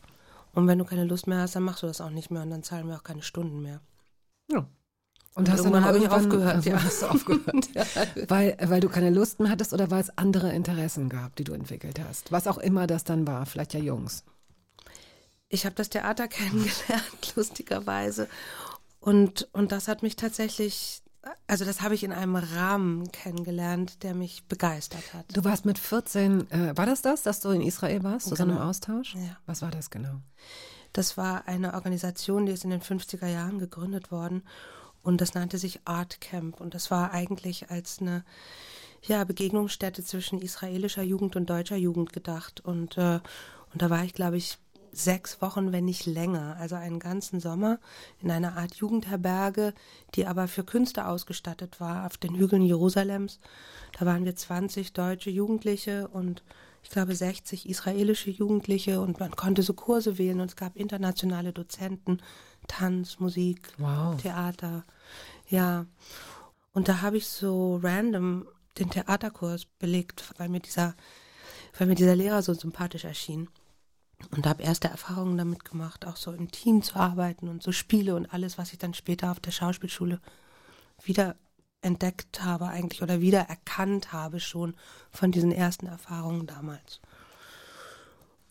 Und 0.54 0.68
wenn 0.68 0.80
du 0.80 0.86
keine 0.86 1.06
Lust 1.06 1.28
mehr 1.28 1.40
hast, 1.40 1.56
dann 1.56 1.64
machst 1.64 1.84
du 1.84 1.88
das 1.88 2.02
auch 2.02 2.10
nicht 2.10 2.32
mehr 2.32 2.42
und 2.42 2.50
dann 2.50 2.64
zahlen 2.64 2.88
wir 2.88 2.96
auch 2.96 3.04
keine 3.04 3.22
Stunden 3.22 3.62
mehr. 3.62 3.82
Ja. 4.52 4.60
Und 4.60 4.68
Und 5.36 5.50
hast 5.52 5.66
dann 5.66 5.74
irgendwann 5.74 5.84
auch 5.84 5.88
habe 5.88 5.98
ich 5.98 6.10
aufgehört, 6.10 6.56
also 6.56 6.70
ja. 6.72 6.82
Hast 6.84 7.02
du 7.02 7.08
aufgehört. 7.08 7.70
weil, 8.30 8.58
weil 8.62 8.80
du 8.80 8.88
keine 8.90 9.10
Lust 9.10 9.40
mehr 9.40 9.50
hattest 9.50 9.74
oder 9.74 9.92
weil 9.92 10.02
es 10.02 10.18
andere 10.18 10.54
Interessen 10.54 11.10
gab, 11.10 11.36
die 11.36 11.44
du 11.44 11.54
entwickelt 11.54 12.00
hast? 12.00 12.32
Was 12.32 12.48
auch 12.48 12.58
immer 12.58 12.88
das 12.88 13.04
dann 13.04 13.28
war, 13.28 13.46
vielleicht 13.46 13.74
ja 13.74 13.80
Jungs. 13.82 14.24
ich 15.50 15.66
habe 15.66 15.76
das 15.76 15.90
Theater 15.90 16.28
kennengelernt, 16.30 17.34
lustigerweise. 17.36 18.28
Und, 19.00 19.48
und 19.52 19.72
das 19.72 19.88
hat 19.88 20.04
mich 20.04 20.16
tatsächlich, 20.16 21.04
also 21.48 21.66
das 21.66 21.82
habe 21.82 21.96
ich 21.96 22.04
in 22.04 22.12
einem 22.14 22.36
Rahmen 22.38 23.12
kennengelernt, 23.12 24.04
der 24.04 24.16
mich 24.16 24.46
begeistert 24.48 25.14
hat. 25.14 25.26
Du 25.36 25.44
warst 25.44 25.66
mit 25.66 25.78
14, 25.78 26.50
äh, 26.50 26.78
war 26.78 26.86
das 26.86 27.02
das, 27.02 27.24
dass 27.24 27.42
du 27.42 27.50
in 27.50 27.62
Israel 27.62 28.04
warst, 28.04 28.30
zu 28.30 28.36
so 28.36 28.44
einem 28.44 28.56
Genau. 28.56 28.70
Austausch? 28.70 29.16
Ja. 29.16 29.38
Was 29.46 29.62
war 29.62 29.70
das 29.72 29.90
genau? 29.90 30.22
Das 30.96 31.18
war 31.18 31.46
eine 31.50 31.74
Organisation, 31.74 32.46
die 32.46 32.54
ist 32.54 32.64
in 32.64 32.70
den 32.70 32.80
50er 32.80 33.28
Jahren 33.28 33.60
gegründet 33.60 34.12
worden 34.12 34.44
und 35.04 35.20
das 35.20 35.34
nannte 35.34 35.58
sich 35.58 35.82
Art 35.84 36.22
Camp. 36.22 36.62
Und 36.62 36.74
das 36.74 36.90
war 36.90 37.12
eigentlich 37.12 37.70
als 37.70 38.00
eine 38.00 38.24
ja, 39.04 39.26
Begegnungsstätte 39.26 40.06
zwischen 40.06 40.42
israelischer 40.42 41.04
Jugend 41.04 41.36
und 41.36 41.50
deutscher 41.50 41.76
Jugend 41.76 42.14
gedacht. 42.14 42.62
Und, 42.62 42.98
äh, 42.98 43.20
und 43.74 43.82
da 43.82 43.90
war 43.90 44.06
ich, 44.06 44.14
glaube 44.14 44.38
ich, 44.38 44.58
sechs 44.94 45.42
Wochen, 45.42 45.74
wenn 45.74 45.84
nicht 45.84 46.06
länger, 46.06 46.56
also 46.62 46.76
einen 46.76 47.00
ganzen 47.00 47.42
Sommer 47.42 47.80
in 48.22 48.32
einer 48.32 48.56
Art 48.56 48.76
Jugendherberge, 48.76 49.74
die 50.16 50.26
aber 50.26 50.48
für 50.48 50.64
Künstler 50.64 51.10
ausgestattet 51.10 51.82
war, 51.82 52.06
auf 52.06 52.16
den 52.16 52.36
Hügeln 52.36 52.62
Jerusalems. 52.62 53.42
Da 54.00 54.06
waren 54.06 54.24
wir 54.24 54.38
20 54.38 54.94
deutsche 54.94 55.30
Jugendliche 55.30 56.08
und 56.08 56.42
ich 56.86 56.92
glaube 56.92 57.16
60 57.16 57.68
israelische 57.68 58.30
Jugendliche 58.30 59.02
und 59.02 59.20
man 59.20 59.36
konnte 59.36 59.64
so 59.64 59.74
Kurse 59.74 60.20
wählen 60.20 60.40
und 60.40 60.50
es 60.50 60.56
gab 60.56 60.76
internationale 60.76 61.52
Dozenten, 61.52 62.22
Tanz, 62.68 63.20
Musik, 63.20 63.74
Wow. 63.80 64.22
Theater. 64.22 64.86
Ja. 65.50 65.88
Und 66.74 66.88
da 66.88 67.02
habe 67.02 67.18
ich 67.18 67.28
so 67.28 67.80
random 67.82 68.48
den 68.78 68.92
Theaterkurs 68.92 69.66
belegt, 69.66 70.32
weil 70.38 70.48
mir 70.48 70.60
dieser, 70.60 70.94
weil 71.76 71.88
mir 71.88 71.96
dieser 71.96 72.16
Lehrer 72.16 72.44
so 72.44 72.54
sympathisch 72.54 73.04
erschien. 73.04 73.50
Und 74.30 74.46
habe 74.46 74.62
erste 74.62 74.88
Erfahrungen 74.88 75.40
damit 75.40 75.66
gemacht, 75.66 76.06
auch 76.06 76.18
so 76.18 76.34
im 76.34 76.52
Team 76.52 76.84
zu 76.84 76.98
arbeiten 76.98 77.50
und 77.50 77.64
so 77.64 77.72
Spiele 77.72 78.16
und 78.16 78.32
alles, 78.32 78.60
was 78.60 78.74
ich 78.74 78.78
dann 78.78 78.94
später 78.94 79.32
auf 79.32 79.40
der 79.40 79.52
Schauspielschule 79.52 80.22
wieder 81.04 81.36
entdeckt 81.86 82.44
habe 82.44 82.68
eigentlich 82.68 83.02
oder 83.02 83.22
wieder 83.22 83.42
erkannt 83.42 84.12
habe 84.12 84.40
schon 84.40 84.76
von 85.12 85.32
diesen 85.32 85.52
ersten 85.52 85.86
Erfahrungen 85.86 86.48
damals. 86.48 87.00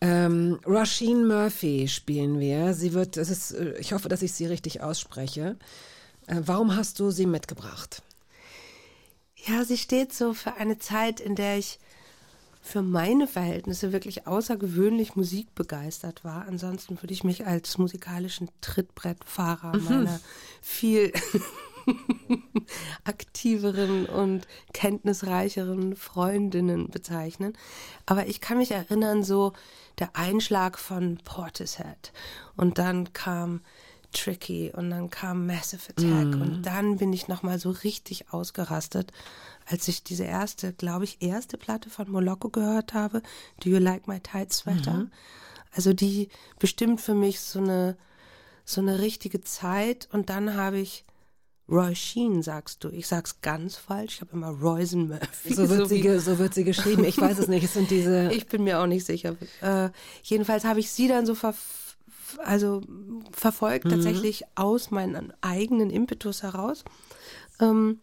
Ähm, 0.01 0.59
Rasheen 0.65 1.27
Murphy 1.27 1.87
spielen 1.87 2.39
wir. 2.39 2.73
Sie 2.73 2.93
wird, 2.93 3.17
es 3.17 3.29
ist, 3.29 3.51
äh, 3.51 3.77
ich 3.77 3.93
hoffe, 3.93 4.09
dass 4.09 4.21
ich 4.21 4.33
sie 4.33 4.45
richtig 4.45 4.81
ausspreche. 4.81 5.57
Äh, 6.27 6.41
warum 6.45 6.75
hast 6.75 6.99
du 6.99 7.11
sie 7.11 7.25
mitgebracht? 7.25 8.01
Ja, 9.47 9.63
sie 9.63 9.77
steht 9.77 10.13
so 10.13 10.33
für 10.33 10.55
eine 10.55 10.79
Zeit, 10.79 11.19
in 11.19 11.35
der 11.35 11.57
ich 11.57 11.79
für 12.61 12.81
meine 12.81 13.27
Verhältnisse 13.27 13.93
wirklich 13.93 14.25
außergewöhnlich 14.25 15.15
musikbegeistert 15.15 16.23
war. 16.23 16.47
Ansonsten 16.47 16.99
würde 17.01 17.13
ich 17.13 17.23
mich 17.23 17.45
als 17.45 17.77
musikalischen 17.77 18.49
Trittbrettfahrer 18.59 19.77
meiner 19.77 20.19
viel 20.61 21.13
aktiveren 23.03 24.05
und 24.05 24.47
kenntnisreicheren 24.73 25.95
Freundinnen 25.95 26.89
bezeichnen. 26.89 27.53
Aber 28.05 28.27
ich 28.27 28.41
kann 28.41 28.57
mich 28.57 28.71
erinnern, 28.71 29.23
so 29.23 29.53
der 29.99 30.15
Einschlag 30.15 30.77
von 30.77 31.17
Portishead. 31.23 32.11
Und 32.55 32.77
dann 32.77 33.13
kam 33.13 33.61
Tricky 34.15 34.71
und 34.73 34.89
dann 34.89 35.09
kam 35.09 35.45
Massive 35.45 35.89
Attack. 35.89 36.41
Und 36.41 36.63
dann 36.63 36.97
bin 36.97 37.13
ich 37.13 37.27
nochmal 37.27 37.59
so 37.59 37.69
richtig 37.69 38.31
ausgerastet, 38.31 39.11
als 39.65 39.87
ich 39.87 40.03
diese 40.03 40.23
erste, 40.23 40.73
glaube 40.73 41.03
ich, 41.03 41.21
erste 41.21 41.57
Platte 41.57 41.89
von 41.89 42.09
Moloko 42.09 42.49
gehört 42.49 42.93
habe, 42.93 43.21
Do 43.59 43.69
You 43.69 43.77
Like 43.77 44.07
My 44.07 44.19
Tight 44.19 44.53
Sweater? 44.53 45.07
Also 45.73 45.93
die 45.93 46.29
bestimmt 46.59 47.01
für 47.01 47.13
mich 47.13 47.41
so 47.41 47.59
eine, 47.59 47.97
so 48.63 48.79
eine 48.79 48.99
richtige 48.99 49.41
Zeit. 49.41 50.07
Und 50.11 50.29
dann 50.29 50.55
habe 50.55 50.79
ich 50.79 51.03
Roy 51.67 51.95
Sheen, 51.95 52.43
sagst 52.43 52.83
du. 52.83 52.89
Ich 52.89 53.07
sag's 53.07 53.41
ganz 53.41 53.75
falsch. 53.75 54.15
Ich 54.15 54.21
habe 54.21 54.33
immer 54.33 54.49
Roysen 54.49 55.07
Murphy. 55.07 55.53
So 55.53 55.67
wird, 55.69 55.89
sie, 55.89 55.95
wie- 55.95 56.01
ge- 56.01 56.19
so 56.19 56.37
wird 56.37 56.53
sie 56.53 56.63
geschrieben. 56.63 57.03
Ich 57.05 57.19
weiß 57.19 57.39
es 57.39 57.47
nicht. 57.47 57.63
Es 57.63 57.73
sind 57.73 57.89
diese. 57.89 58.31
ich 58.33 58.45
bin 58.47 58.63
mir 58.63 58.79
auch 58.79 58.85
nicht 58.87 59.05
sicher. 59.05 59.35
Äh, 59.61 59.89
jedenfalls 60.23 60.63
habe 60.63 60.79
ich 60.79 60.91
sie 60.91 61.07
dann 61.07 61.25
so 61.25 61.33
ver 61.35 61.53
also 62.43 62.81
verfolgt, 63.31 63.89
tatsächlich 63.89 64.43
aus 64.55 64.91
meinem 64.91 65.31
eigenen 65.41 65.89
Impetus 65.89 66.43
heraus. 66.43 66.83
Ähm, 67.59 67.99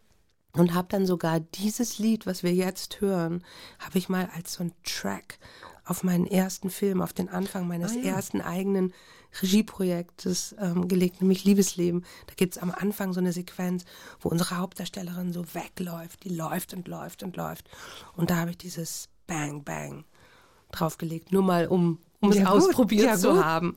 und 0.55 0.75
habe 0.75 0.89
dann 0.91 1.07
sogar 1.07 1.41
dieses 1.41 1.99
Lied, 1.99 2.27
was 2.27 2.43
wir 2.43 2.53
jetzt 2.53 3.01
hören, 3.01 3.43
habe 3.79 3.97
ich 3.99 4.09
mal 4.09 4.29
als 4.35 4.55
so 4.55 4.65
ein 4.65 4.73
Track 4.85 5.39
auf 5.85 6.03
meinen 6.05 6.27
ersten 6.27 6.71
Film, 6.71 7.03
auf 7.03 7.13
den 7.13 7.29
Anfang 7.29 7.67
meines 7.67 7.97
ersten 7.97 8.41
eigenen 8.41 8.93
Regieprojektes 9.41 10.55
ähm, 10.59 10.89
gelegt, 10.89 11.21
nämlich 11.21 11.45
Liebesleben. 11.45 12.05
Da 12.27 12.35
gibt's 12.35 12.59
am 12.59 12.71
Anfang 12.71 13.13
so 13.13 13.21
eine 13.21 13.33
Sequenz, 13.33 13.85
wo 14.21 14.29
unsere 14.29 14.59
Hauptdarstellerin 14.59 15.33
so 15.33 15.45
wegläuft, 15.55 16.25
die 16.25 16.35
läuft 16.35 16.75
und 16.75 16.87
läuft 16.87 17.23
und 17.23 17.37
läuft. 17.37 17.69
Und 18.15 18.31
da 18.31 18.37
habe 18.37 18.51
ich 18.51 18.59
dieses 18.59 19.09
Bang 19.27 19.65
Bang 19.65 20.05
draufgelegt, 20.71 21.33
nur 21.33 21.43
mal 21.43 21.67
um, 21.67 21.99
um 22.21 22.31
es 22.31 22.39
Ja, 22.39 22.51
ausprobiert 22.51 23.07
Ja, 23.07 23.17
zu 23.17 23.43
haben. 23.45 23.77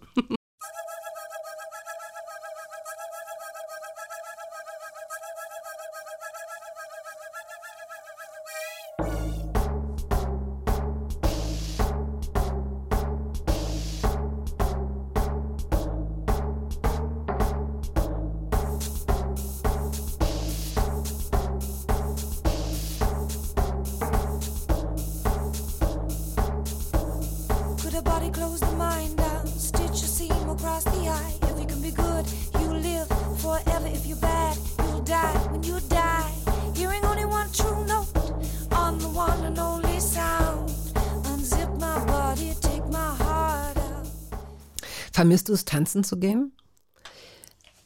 Vermisst 45.35 45.49
du 45.49 45.53
es, 45.53 45.65
tanzen 45.65 46.03
zu 46.05 46.17
gehen? 46.17 46.53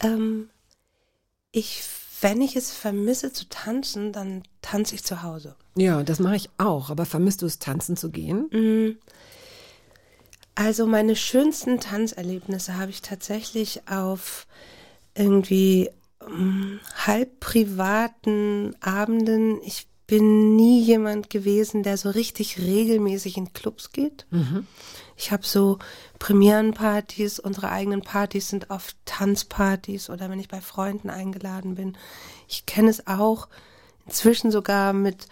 Ähm, 0.00 0.50
ich 1.50 1.82
wenn 2.20 2.42
ich 2.42 2.54
es 2.54 2.70
vermisse 2.70 3.32
zu 3.32 3.48
tanzen, 3.48 4.12
dann 4.12 4.44
tanze 4.62 4.94
ich 4.94 5.02
zu 5.02 5.24
Hause. 5.24 5.56
Ja, 5.74 6.04
das 6.04 6.20
mache 6.20 6.36
ich 6.36 6.48
auch. 6.58 6.90
Aber 6.90 7.06
vermisst 7.06 7.42
du 7.42 7.46
es, 7.46 7.58
tanzen 7.58 7.96
zu 7.96 8.10
gehen? 8.10 8.98
Also 10.54 10.86
meine 10.86 11.16
schönsten 11.16 11.80
Tanzerlebnisse 11.80 12.76
habe 12.76 12.90
ich 12.90 13.02
tatsächlich 13.02 13.88
auf 13.88 14.46
irgendwie 15.16 15.90
ähm, 16.24 16.78
halb 17.04 17.40
privaten 17.40 18.76
Abenden. 18.80 19.60
Ich 19.64 19.88
bin 20.06 20.54
nie 20.54 20.82
jemand 20.82 21.30
gewesen, 21.30 21.82
der 21.82 21.96
so 21.96 22.10
richtig 22.10 22.58
regelmäßig 22.58 23.36
in 23.38 23.52
Clubs 23.54 23.90
geht. 23.90 24.26
Ich 25.16 25.32
habe 25.32 25.46
so 25.46 25.78
Premierenpartys, 26.20 27.40
unsere 27.40 27.70
eigenen 27.70 28.02
Partys 28.02 28.50
sind 28.50 28.70
oft 28.70 28.96
Tanzpartys 29.06 30.10
oder 30.10 30.30
wenn 30.30 30.38
ich 30.38 30.48
bei 30.48 30.60
Freunden 30.60 31.10
eingeladen 31.10 31.74
bin. 31.74 31.96
Ich 32.46 32.66
kenne 32.66 32.90
es 32.90 33.08
auch 33.08 33.48
inzwischen 34.06 34.52
sogar 34.52 34.92
mit 34.92 35.26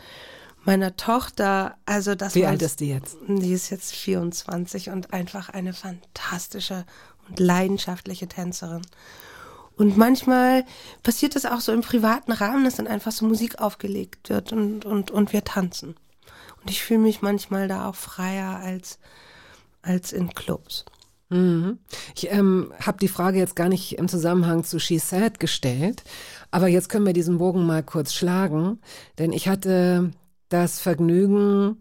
meiner 0.64 0.97
Tochter. 0.97 1.76
Also 1.84 2.14
das 2.14 2.34
Wie 2.34 2.47
alt 2.47 2.62
ist 2.62 2.80
die 2.80 2.89
jetzt? 2.89 3.18
Die 3.28 3.53
ist 3.53 3.70
jetzt 3.70 3.95
24 3.95 4.89
und 4.89 5.12
einfach 5.12 5.51
eine 5.51 5.74
fantastische 5.74 6.86
und 7.28 7.39
leidenschaftliche 7.39 8.26
Tänzerin. 8.26 8.82
Und 9.76 9.99
manchmal 9.99 10.64
passiert 11.03 11.36
es 11.36 11.45
auch 11.45 11.61
so 11.61 11.70
im 11.72 11.82
privaten 11.82 12.32
Rahmen, 12.32 12.64
dass 12.64 12.76
dann 12.76 12.89
einfach 12.89 13.12
so 13.12 13.26
Musik 13.26 13.61
aufgelegt 13.61 14.30
wird 14.30 14.53
und, 14.53 14.86
und, 14.86 15.11
und 15.11 15.32
wir 15.34 15.45
tanzen. 15.45 15.97
Und 16.62 16.70
ich 16.70 16.82
fühle 16.82 17.01
mich 17.01 17.20
manchmal 17.20 17.68
da 17.68 17.89
auch 17.89 17.95
freier 17.95 18.57
als, 18.57 18.99
als 19.89 20.12
in 20.12 20.28
Clubs. 20.34 20.84
Ich 22.14 22.30
ähm, 22.30 22.72
habe 22.80 22.99
die 22.99 23.09
Frage 23.09 23.39
jetzt 23.39 23.57
gar 23.57 23.68
nicht 23.68 23.99
im 23.99 24.09
Zusammenhang 24.09 24.64
zu 24.64 24.78
She 24.78 24.99
Said 24.99 25.41
gestellt, 25.41 26.03
aber 26.51 26.68
jetzt 26.68 26.89
können 26.89 27.05
wir 27.05 27.12
diesen 27.12 27.39
Bogen 27.39 27.66
mal 27.66 27.82
kurz 27.82 28.14
schlagen, 28.14 28.78
denn 29.18 29.32
ich 29.32 29.49
hatte 29.49 30.11
das 30.49 30.80
Vergnügen, 30.80 31.78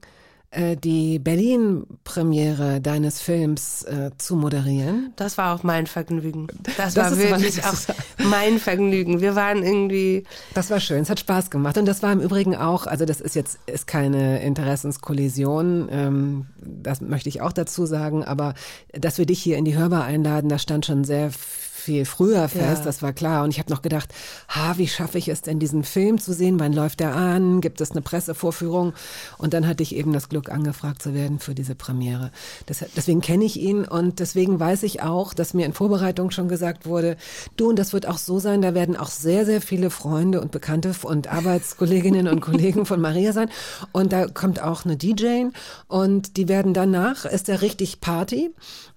die 0.77 1.19
Berlin-Premiere 1.19 2.79
deines 2.79 3.21
Films 3.21 3.83
äh, 3.83 4.11
zu 4.17 4.35
moderieren. 4.35 5.11
Das 5.17 5.37
war 5.37 5.53
auch 5.53 5.63
mein 5.63 5.87
Vergnügen. 5.87 6.47
Das, 6.77 6.93
Das 6.93 6.95
war 6.95 7.17
wirklich 7.17 7.63
auch 7.65 7.75
mein 8.17 8.57
Vergnügen. 8.57 9.19
Wir 9.19 9.35
waren 9.35 9.61
irgendwie, 9.61 10.23
Das 10.53 10.69
war 10.69 10.79
schön, 10.79 11.01
es 11.01 11.09
hat 11.09 11.19
Spaß 11.19 11.49
gemacht 11.49 11.77
und 11.77 11.85
das 11.85 12.01
war 12.01 12.13
im 12.13 12.21
Übrigen 12.21 12.55
auch, 12.55 12.87
also 12.87 13.05
das 13.05 13.19
ist 13.19 13.35
jetzt 13.35 13.59
ist 13.65 13.87
keine 13.87 14.41
Interessenskollision, 14.41 15.89
ähm, 15.91 16.45
das 16.57 17.01
möchte 17.01 17.29
ich 17.29 17.41
auch 17.41 17.51
dazu 17.51 17.85
sagen, 17.85 18.23
aber 18.23 18.53
dass 18.93 19.17
wir 19.17 19.25
dich 19.25 19.41
hier 19.41 19.57
in 19.57 19.65
die 19.65 19.77
Hörbar 19.77 20.05
einladen, 20.05 20.49
das 20.49 20.61
stand 20.61 20.85
schon 20.85 21.03
sehr 21.03 21.29
viel 21.31 21.66
früher 22.05 22.47
fest, 22.49 22.79
Ja. 22.79 22.85
das 22.85 23.01
war 23.01 23.13
klar. 23.13 23.43
Und 23.43 23.49
ich 23.51 23.59
habe 23.59 23.71
noch 23.71 23.81
gedacht, 23.81 24.13
ha, 24.49 24.77
wie 24.77 24.87
schaffe 24.87 25.17
ich 25.17 25.27
es 25.27 25.41
denn 25.41 25.59
diesen 25.59 25.83
Film 25.83 26.19
zu 26.19 26.33
sehen, 26.33 26.59
wann 26.59 26.73
läuft 26.73 26.99
der 26.99 27.15
an, 27.15 27.61
gibt 27.61 27.81
es 27.81 27.91
eine 27.91 28.01
Pressevorführung? 28.01 28.93
Und 29.37 29.53
dann 29.53 29.67
hatte 29.67 29.83
ich 29.83 29.95
eben 29.95 30.13
das 30.13 30.29
Glück 30.29 30.49
angefragt 30.49 31.01
zu 31.01 31.13
werden 31.13 31.39
für 31.39 31.55
diese 31.55 31.75
Premiere. 31.75 32.31
Das, 32.65 32.83
deswegen 32.95 33.21
kenne 33.21 33.45
ich 33.45 33.59
ihn 33.59 33.85
und 33.85 34.19
deswegen 34.19 34.59
weiß 34.59 34.83
ich 34.83 35.01
auch, 35.01 35.33
dass 35.33 35.53
mir 35.53 35.65
in 35.65 35.73
Vorbereitung 35.73 36.31
schon 36.31 36.47
gesagt 36.47 36.85
wurde, 36.85 37.17
du 37.55 37.69
und 37.69 37.77
das 37.79 37.93
wird 37.93 38.07
auch 38.07 38.17
so 38.17 38.39
sein, 38.39 38.61
da 38.61 38.73
werden 38.73 38.95
auch 38.97 39.09
sehr, 39.09 39.45
sehr 39.45 39.61
viele 39.61 39.89
Freunde 39.89 40.41
und 40.41 40.51
Bekannte 40.51 40.93
und 41.03 41.27
Arbeitskolleginnen 41.31 42.27
und 42.27 42.41
Kollegen 42.41 42.85
von 42.85 42.99
Maria 43.01 43.33
sein. 43.33 43.49
Und 43.91 44.13
da 44.13 44.27
kommt 44.27 44.61
auch 44.61 44.85
eine 44.85 44.97
DJ 44.97 45.45
und 45.87 46.37
die 46.37 46.47
werden 46.47 46.73
danach, 46.73 47.25
ist 47.25 47.47
der 47.47 47.61
richtig 47.61 48.01
Party 48.01 48.51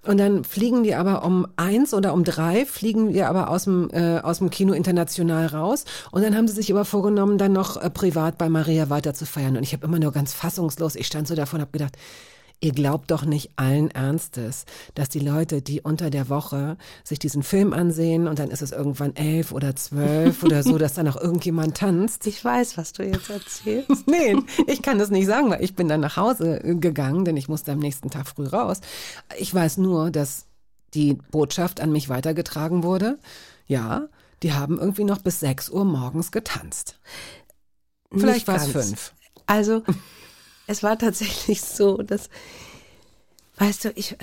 und 0.06 0.18
dann 0.18 0.44
fliegen 0.44 0.82
die 0.82 0.94
aber 0.94 1.24
um 1.24 1.46
eins 1.56 1.92
oder 1.92 2.14
um 2.14 2.24
drei, 2.24 2.64
fliegen 2.64 3.12
wir 3.12 3.28
aber 3.28 3.50
aus 3.50 3.64
dem, 3.64 3.90
äh, 3.92 4.18
aus 4.20 4.38
dem 4.38 4.48
Kino 4.48 4.72
international 4.72 5.46
raus. 5.46 5.84
Und 6.10 6.22
dann 6.22 6.34
haben 6.34 6.48
sie 6.48 6.54
sich 6.54 6.70
aber 6.70 6.86
vorgenommen, 6.86 7.36
dann 7.36 7.52
noch 7.52 7.76
äh, 7.76 7.90
privat 7.90 8.38
bei 8.38 8.48
Maria 8.48 8.88
weiter 8.88 9.12
zu 9.12 9.26
feiern. 9.26 9.56
Und 9.56 9.62
ich 9.62 9.74
habe 9.74 9.86
immer 9.86 9.98
nur 9.98 10.12
ganz 10.12 10.32
fassungslos, 10.32 10.96
ich 10.96 11.06
stand 11.06 11.28
so 11.28 11.34
davon 11.34 11.60
habe 11.60 11.72
gedacht, 11.72 11.96
ihr 12.60 12.72
glaubt 12.72 13.10
doch 13.10 13.24
nicht 13.24 13.52
allen 13.56 13.90
Ernstes, 13.90 14.66
dass 14.94 15.08
die 15.08 15.18
Leute, 15.18 15.62
die 15.62 15.80
unter 15.80 16.10
der 16.10 16.28
Woche 16.28 16.76
sich 17.04 17.18
diesen 17.18 17.42
Film 17.42 17.72
ansehen 17.72 18.28
und 18.28 18.38
dann 18.38 18.50
ist 18.50 18.62
es 18.62 18.72
irgendwann 18.72 19.16
elf 19.16 19.52
oder 19.52 19.74
zwölf 19.76 20.42
oder 20.42 20.62
so, 20.62 20.76
dass 20.76 20.94
dann 20.94 21.06
noch 21.06 21.16
irgendjemand 21.16 21.76
tanzt. 21.78 22.26
ich 22.26 22.44
weiß, 22.44 22.76
was 22.76 22.92
du 22.92 23.04
jetzt 23.04 23.30
erzählst. 23.30 23.90
Nee, 24.10 24.36
ich 24.66 24.82
kann 24.82 24.98
das 24.98 25.10
nicht 25.10 25.26
sagen, 25.26 25.50
weil 25.50 25.62
ich 25.62 25.76
bin 25.76 25.88
dann 25.88 26.00
nach 26.00 26.16
Hause 26.16 26.60
gegangen, 26.62 27.24
denn 27.24 27.36
ich 27.36 27.48
musste 27.48 27.72
am 27.72 27.78
nächsten 27.78 28.10
Tag 28.10 28.26
früh 28.26 28.46
raus. 28.46 28.80
Ich 29.38 29.54
weiß 29.54 29.76
nur, 29.76 30.10
dass 30.10 30.46
die 30.94 31.14
Botschaft 31.30 31.80
an 31.80 31.92
mich 31.92 32.08
weitergetragen 32.08 32.82
wurde. 32.82 33.18
Ja, 33.66 34.08
die 34.42 34.52
haben 34.52 34.78
irgendwie 34.78 35.04
noch 35.04 35.18
bis 35.18 35.40
6 35.40 35.70
Uhr 35.70 35.84
morgens 35.84 36.32
getanzt. 36.32 36.98
Vielleicht 38.12 38.48
war 38.48 38.56
es 38.56 38.68
fünf. 38.68 39.12
Also, 39.46 39.82
es 40.70 40.82
war 40.82 40.96
tatsächlich 40.98 41.60
so, 41.62 41.98
dass, 41.98 42.30
weißt 43.58 43.86
du, 43.86 43.92
ich, 43.96 44.16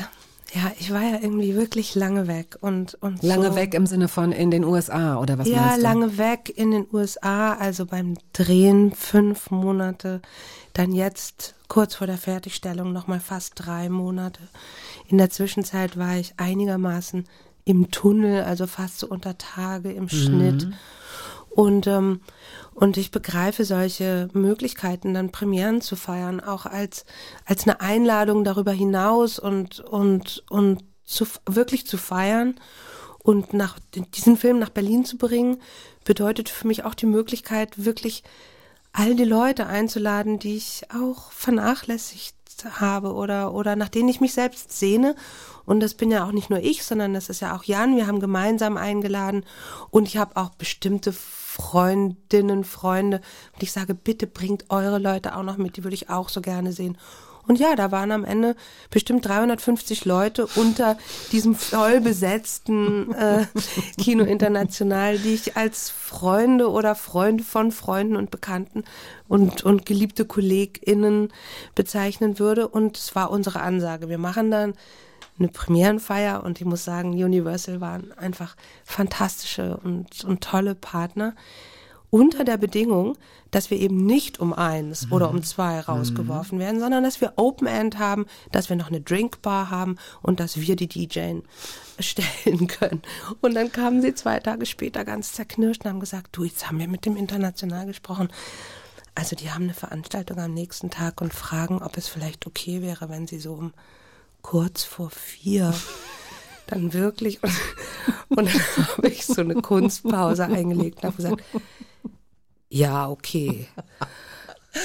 ja, 0.54 0.72
ich 0.80 0.91
war 0.93 1.02
ja 1.02 1.20
irgendwie 1.22 1.56
wirklich 1.56 1.93
lange 1.93 2.28
weg 2.28 2.58
und, 2.62 2.95
und 3.02 3.22
Lange 3.22 3.50
so, 3.50 3.56
weg 3.56 3.74
im 3.74 3.86
Sinne 3.86 4.08
von 4.08 4.32
in 4.32 4.50
den 4.50 4.64
USA 4.64 5.18
oder 5.20 5.38
was 5.38 5.48
Ja, 5.50 5.62
meinst 5.62 5.78
du? 5.78 5.82
lange 5.82 6.18
weg 6.18 6.54
in 6.56 6.72
den 6.72 6.88
USA, 6.91 7.54
also 7.54 7.86
beim 7.86 8.16
Drehen 8.32 8.93
fünf 8.93 9.52
Monate, 9.52 10.22
dann 10.74 10.93
jetzt 10.93 11.56
kurz 11.68 11.95
vor 11.95 12.08
der 12.08 12.18
Fertigstellung 12.18 12.93
nochmal 12.93 13.20
fast 13.20 13.54
drei 13.56 13.89
Monate. 13.89 14.39
In 15.08 15.18
der 15.18 15.30
Zwischenzeit 15.30 15.98
war 15.98 16.16
ich 16.16 16.34
einigermaßen 16.38 17.26
im 17.66 17.91
Tunnel, 17.91 18.43
also 18.43 18.68
fast 18.68 19.00
so 19.00 19.08
unter 19.08 19.38
Tage 19.38 19.91
im 19.91 20.08
Schnitt. 20.08 20.70
Und, 21.50 21.88
ähm, 21.88 22.22
und 22.78 22.95
ich 22.97 23.09
begreife 23.09 23.65
solche 23.65 24.30
Möglichkeiten, 24.34 25.15
dann 25.15 25.32
Premieren 25.32 25.82
zu 25.82 25.95
feiern, 25.95 26.39
auch 26.39 26.67
als, 26.67 27.05
als 27.43 27.63
eine 27.63 27.82
Einladung 27.82 28.43
darüber 28.43 28.71
hinaus 28.71 29.39
und, 29.39 29.80
und, 29.80 30.43
und 30.51 30.84
zu, 31.03 31.25
wirklich 31.47 31.88
zu 31.88 31.97
feiern 31.97 32.59
und 33.17 33.51
nach, 33.51 33.80
diesen 34.13 34.38
Film 34.38 34.59
nach 34.59 34.69
Berlin 34.69 35.05
zu 35.05 35.17
bringen, 35.17 35.57
bedeutet 36.05 36.49
für 36.49 36.67
mich 36.67 36.86
auch 36.86 36.93
die 36.93 37.07
Möglichkeit, 37.07 37.84
wirklich 37.84 38.21
all 38.93 39.15
die 39.15 39.25
Leute 39.25 39.65
einzuladen, 39.65 40.38
die 40.38 40.55
ich 40.55 40.84
auch 40.93 41.32
vernachlässigt 41.32 42.36
habe 42.80 43.13
oder, 43.13 43.55
oder 43.55 43.75
nach 43.75 43.89
denen 43.89 44.09
ich 44.09 44.21
mich 44.21 44.34
selbst 44.34 44.78
sehne. 44.78 45.15
Und 45.65 45.80
das 45.80 45.95
bin 45.95 46.11
ja 46.11 46.23
auch 46.25 46.32
nicht 46.32 46.51
nur 46.51 46.59
ich, 46.59 46.84
sondern 46.84 47.15
das 47.15 47.30
ist 47.30 47.41
ja 47.41 47.55
auch 47.55 47.63
Jan. 47.63 47.95
Wir 47.95 48.05
haben 48.05 48.19
gemeinsam 48.19 48.78
eingeladen 48.78 49.45
und 49.89 50.07
ich 50.07 50.17
habe 50.17 50.38
auch 50.38 50.51
bestimmte 50.51 51.11
Freundinnen, 51.58 52.64
Freunde. 52.64 53.18
Und 53.53 53.64
ich 53.64 53.72
sage, 53.72 53.95
bitte 53.95 54.28
bringt 54.28 54.66
eure 54.70 54.99
Leute 54.99 55.36
auch 55.36 55.43
noch 55.43 55.58
mit, 55.58 55.76
die 55.76 55.84
würde 55.84 55.95
ich 55.95 56.10
auch 56.10 56.30
so 56.30 56.41
gerne 56.41 56.72
sehen. 56.72 56.97
Und 57.47 57.60
ja, 57.60 57.76
da 57.76 57.91
waren 57.91 58.12
am 58.12 58.26
Ende 58.26 58.55
bestimmt 58.89 59.26
350 59.26 60.03
Leute 60.03 60.47
unter 60.55 60.97
diesem 61.32 61.55
voll 61.55 62.01
besetzten 62.01 63.14
äh, 63.14 63.45
Kino 63.97 64.26
International, 64.26 65.18
die 65.18 65.34
ich 65.34 65.55
als 65.55 65.89
Freunde 65.89 66.70
oder 66.70 66.93
Freunde 66.93 67.45
von 67.45 67.72
Freunden 67.72 68.18
und 68.18 68.32
Bekannten 68.32 68.84
und, 69.30 69.64
und 69.64 69.86
geliebte 69.86 70.26
KollegInnen 70.26 71.32
bezeichnen 71.74 72.38
würde. 72.38 72.68
Und 72.68 72.97
es 72.97 73.16
war 73.16 73.32
unsere 73.32 73.62
Ansage. 73.62 74.10
Wir 74.10 74.18
machen 74.18 74.51
dann 74.51 74.74
eine 75.39 75.49
Premierenfeier 75.49 76.43
und 76.43 76.59
ich 76.59 76.65
muss 76.65 76.83
sagen, 76.83 77.11
Universal 77.11 77.81
waren 77.81 78.11
einfach 78.13 78.55
fantastische 78.83 79.77
und, 79.77 80.23
und 80.23 80.41
tolle 80.41 80.75
Partner. 80.75 81.35
Unter 82.09 82.45
der 82.45 82.55
Bedingung, 82.55 83.17
dass 83.51 83.69
wir 83.69 83.77
eben 83.77 84.05
nicht 84.05 84.39
um 84.39 84.53
eins 84.53 85.11
oder 85.11 85.29
um 85.29 85.43
zwei 85.43 85.81
rausgeworfen 85.81 86.57
werden, 86.57 86.79
sondern 86.79 87.03
dass 87.03 87.19
wir 87.19 87.33
Open 87.35 87.67
End 87.67 87.99
haben, 87.99 88.27
dass 88.53 88.69
wir 88.69 88.77
noch 88.77 88.88
eine 88.88 89.01
Drinkbar 89.01 89.69
haben 89.69 89.97
und 90.21 90.39
dass 90.39 90.55
wir 90.57 90.77
die 90.77 90.88
DJ 90.88 91.39
stellen 91.99 92.67
können. 92.67 93.01
Und 93.41 93.55
dann 93.55 93.73
kamen 93.73 94.01
sie 94.01 94.13
zwei 94.15 94.39
Tage 94.39 94.65
später 94.65 95.03
ganz 95.03 95.33
zerknirscht 95.33 95.83
und 95.83 95.91
haben 95.91 95.99
gesagt, 95.99 96.29
du, 96.31 96.45
jetzt 96.45 96.67
haben 96.67 96.79
wir 96.79 96.88
mit 96.88 97.05
dem 97.05 97.17
International 97.17 97.85
gesprochen. 97.85 98.29
Also 99.13 99.35
die 99.35 99.51
haben 99.51 99.63
eine 99.63 99.73
Veranstaltung 99.73 100.39
am 100.39 100.53
nächsten 100.53 100.89
Tag 100.89 101.21
und 101.21 101.33
fragen, 101.33 101.81
ob 101.81 101.97
es 101.97 102.07
vielleicht 102.07 102.47
okay 102.47 102.81
wäre, 102.81 103.09
wenn 103.09 103.27
sie 103.27 103.39
so 103.39 103.53
um 103.53 103.73
kurz 104.48 104.86
vor 104.86 105.10
vier 105.10 105.74
dann 106.68 106.93
wirklich 106.93 107.43
und, 107.43 107.52
und 108.30 108.48
dann 108.48 108.88
habe 108.98 109.10
ich 109.10 109.26
so 109.26 109.41
eine 109.41 109.56
Kunstpause 109.56 110.45
eingelegt 110.45 111.00
und 111.00 111.04
habe 111.04 111.18
gesagt, 111.18 111.43
ja, 112.70 113.10
okay. 113.10 113.68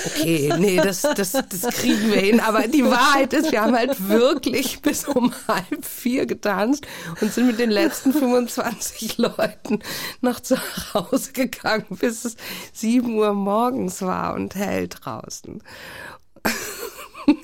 Okay, 0.06 0.52
nee, 0.58 0.78
das, 0.78 1.02
das, 1.02 1.32
das 1.32 1.62
kriegen 1.76 2.10
wir 2.10 2.20
hin. 2.20 2.40
Aber 2.40 2.66
die 2.66 2.84
Wahrheit 2.84 3.32
ist, 3.34 3.52
wir 3.52 3.60
haben 3.60 3.76
halt 3.76 4.08
wirklich 4.08 4.80
bis 4.82 5.06
um 5.06 5.32
halb 5.46 5.84
vier 5.84 6.26
getanzt 6.26 6.86
und 7.20 7.32
sind 7.32 7.46
mit 7.46 7.60
den 7.60 7.70
letzten 7.70 8.12
25 8.12 9.18
Leuten 9.18 9.80
noch 10.22 10.40
zu 10.40 10.56
Hause 10.94 11.32
gegangen, 11.32 11.86
bis 11.90 12.24
es 12.24 12.36
sieben 12.72 13.16
Uhr 13.16 13.32
morgens 13.32 14.02
war 14.02 14.34
und 14.34 14.56
hell 14.56 14.88
draußen. 14.88 15.62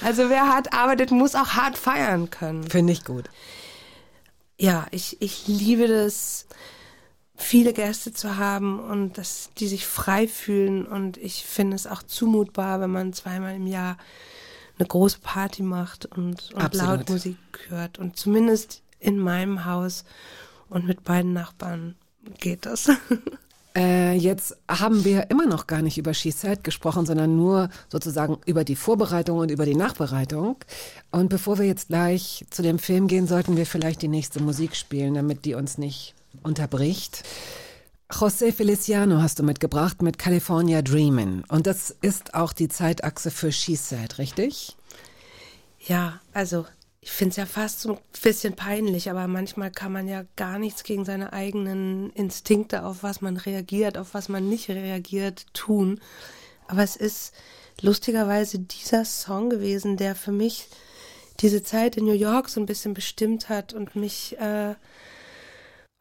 Also 0.00 0.30
wer 0.30 0.48
hart 0.48 0.72
arbeitet, 0.72 1.10
muss 1.10 1.34
auch 1.34 1.48
hart 1.48 1.76
feiern 1.76 2.30
können. 2.30 2.62
Finde 2.62 2.92
ich 2.92 3.04
gut. 3.04 3.28
Ja, 4.56 4.86
ich, 4.92 5.20
ich 5.20 5.48
liebe 5.48 5.88
das, 5.88 6.46
viele 7.34 7.72
Gäste 7.72 8.12
zu 8.12 8.36
haben 8.36 8.80
und 8.80 9.18
dass 9.18 9.50
die 9.58 9.68
sich 9.68 9.86
frei 9.86 10.28
fühlen. 10.28 10.86
Und 10.86 11.16
ich 11.16 11.44
finde 11.44 11.76
es 11.76 11.86
auch 11.86 12.02
zumutbar, 12.02 12.80
wenn 12.80 12.90
man 12.90 13.12
zweimal 13.12 13.54
im 13.54 13.66
Jahr 13.66 13.96
eine 14.78 14.86
große 14.86 15.18
Party 15.20 15.62
macht 15.62 16.06
und, 16.06 16.52
und 16.52 16.62
Absolut. 16.62 16.98
laut 16.98 17.10
Musik 17.10 17.36
hört. 17.68 17.98
Und 17.98 18.16
zumindest 18.16 18.82
in 19.00 19.18
meinem 19.18 19.64
Haus 19.64 20.04
und 20.68 20.86
mit 20.86 21.04
beiden 21.04 21.32
Nachbarn 21.32 21.96
geht 22.38 22.66
das. 22.66 22.88
Äh, 23.76 24.14
jetzt 24.16 24.56
haben 24.68 25.04
wir 25.04 25.30
immer 25.30 25.46
noch 25.46 25.66
gar 25.66 25.82
nicht 25.82 25.98
über 25.98 26.14
Said 26.14 26.64
gesprochen, 26.64 27.06
sondern 27.06 27.36
nur 27.36 27.68
sozusagen 27.90 28.38
über 28.46 28.64
die 28.64 28.76
Vorbereitung 28.76 29.38
und 29.38 29.50
über 29.50 29.66
die 29.66 29.76
Nachbereitung. 29.76 30.56
Und 31.10 31.28
bevor 31.28 31.58
wir 31.58 31.66
jetzt 31.66 31.88
gleich 31.88 32.44
zu 32.50 32.62
dem 32.62 32.78
Film 32.78 33.06
gehen, 33.06 33.26
sollten 33.26 33.56
wir 33.56 33.66
vielleicht 33.66 34.02
die 34.02 34.08
nächste 34.08 34.42
Musik 34.42 34.74
spielen, 34.74 35.14
damit 35.14 35.44
die 35.44 35.54
uns 35.54 35.78
nicht 35.78 36.14
unterbricht. 36.42 37.24
José 38.10 38.52
Feliciano 38.52 39.20
hast 39.20 39.38
du 39.38 39.42
mitgebracht 39.42 40.00
mit 40.00 40.18
California 40.18 40.80
Dreamin'. 40.80 41.44
Und 41.48 41.66
das 41.66 41.94
ist 42.00 42.34
auch 42.34 42.54
die 42.54 42.68
Zeitachse 42.68 43.30
für 43.30 43.52
Said, 43.52 44.18
richtig? 44.18 44.76
Ja, 45.86 46.20
also 46.32 46.64
ich 47.08 47.14
finde 47.14 47.30
es 47.30 47.36
ja 47.36 47.46
fast 47.46 47.80
so 47.80 47.94
ein 47.94 47.98
bisschen 48.22 48.54
peinlich, 48.54 49.08
aber 49.08 49.26
manchmal 49.28 49.70
kann 49.70 49.92
man 49.92 50.06
ja 50.08 50.24
gar 50.36 50.58
nichts 50.58 50.84
gegen 50.84 51.06
seine 51.06 51.32
eigenen 51.32 52.10
Instinkte, 52.10 52.84
auf 52.84 53.02
was 53.02 53.22
man 53.22 53.38
reagiert, 53.38 53.96
auf 53.96 54.12
was 54.12 54.28
man 54.28 54.46
nicht 54.50 54.68
reagiert, 54.68 55.46
tun. 55.54 56.00
Aber 56.66 56.82
es 56.82 56.96
ist 56.96 57.32
lustigerweise 57.80 58.58
dieser 58.58 59.06
Song 59.06 59.48
gewesen, 59.48 59.96
der 59.96 60.14
für 60.14 60.32
mich 60.32 60.68
diese 61.40 61.62
Zeit 61.62 61.96
in 61.96 62.04
New 62.04 62.12
York 62.12 62.50
so 62.50 62.60
ein 62.60 62.66
bisschen 62.66 62.92
bestimmt 62.92 63.48
hat 63.48 63.72
und 63.72 63.96
mich 63.96 64.38
äh, 64.38 64.74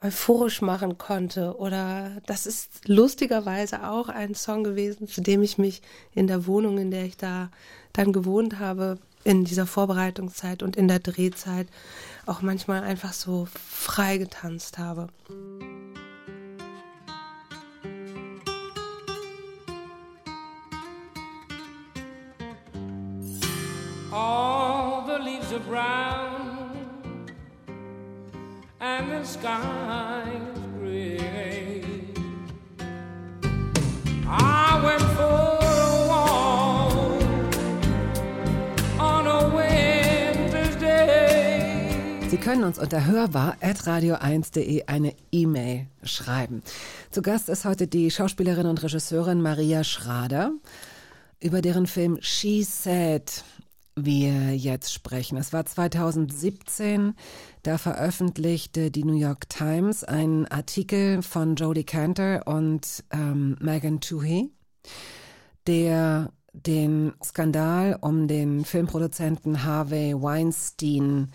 euphorisch 0.04 0.62
machen 0.62 0.98
konnte. 0.98 1.56
Oder 1.56 2.22
das 2.26 2.46
ist 2.46 2.86
lustigerweise 2.86 3.88
auch 3.88 4.10
ein 4.10 4.36
Song 4.36 4.66
gewesen, 4.66 5.08
zu 5.08 5.22
dem 5.22 5.42
ich 5.42 5.58
mich 5.58 5.82
in 6.14 6.28
der 6.28 6.48
Wohnung, 6.48 6.78
in 6.78 6.92
der 6.92 7.06
ich 7.06 7.16
da 7.16 7.50
dann 7.94 8.12
gewohnt 8.12 8.60
habe, 8.60 9.00
in 9.28 9.44
dieser 9.44 9.68
Vorbereitungszeit 9.68 10.64
und 10.64 10.78
in 10.78 10.88
der 10.88 11.00
Drehzeit 11.00 11.68
auch 12.26 12.42
manchmal 12.42 12.84
einfach 12.84 13.12
so 13.12 13.46
frei 13.52 14.18
getanzt 14.18 14.78
habe. 14.78 15.10
Können 42.48 42.64
uns 42.64 42.80
unter 42.80 43.06
hörbar.radio1.de 43.06 44.86
eine 44.86 45.14
E-Mail 45.34 45.88
schreiben. 46.02 46.64
Zu 47.12 47.22
Gast 47.22 47.50
ist 47.50 47.66
heute 47.66 47.88
die 47.88 48.10
Schauspielerin 48.10 48.68
und 48.68 48.82
Regisseurin 48.82 49.42
Maria 49.42 49.84
Schrader, 49.84 50.54
über 51.42 51.62
deren 51.62 51.88
Film 51.88 52.18
She 52.22 52.64
Said 52.64 53.44
wir 53.98 54.56
jetzt 54.56 54.94
sprechen. 54.94 55.38
Es 55.38 55.52
war 55.52 55.66
2017, 55.66 57.16
da 57.64 57.78
veröffentlichte 57.78 58.92
die 58.92 59.04
New 59.04 59.20
York 59.20 59.50
Times 59.50 60.06
einen 60.06 60.46
Artikel 60.46 61.24
von 61.24 61.56
Jodie 61.56 61.84
Cantor 61.84 62.44
und 62.46 63.04
ähm, 63.12 63.58
Megan 63.60 64.00
Toohey, 64.00 64.50
der 65.68 66.32
den 66.54 67.12
Skandal 67.22 67.98
um 68.00 68.30
den 68.30 68.64
Filmproduzenten 68.64 69.66
Harvey 69.66 70.14
Weinstein 70.14 71.34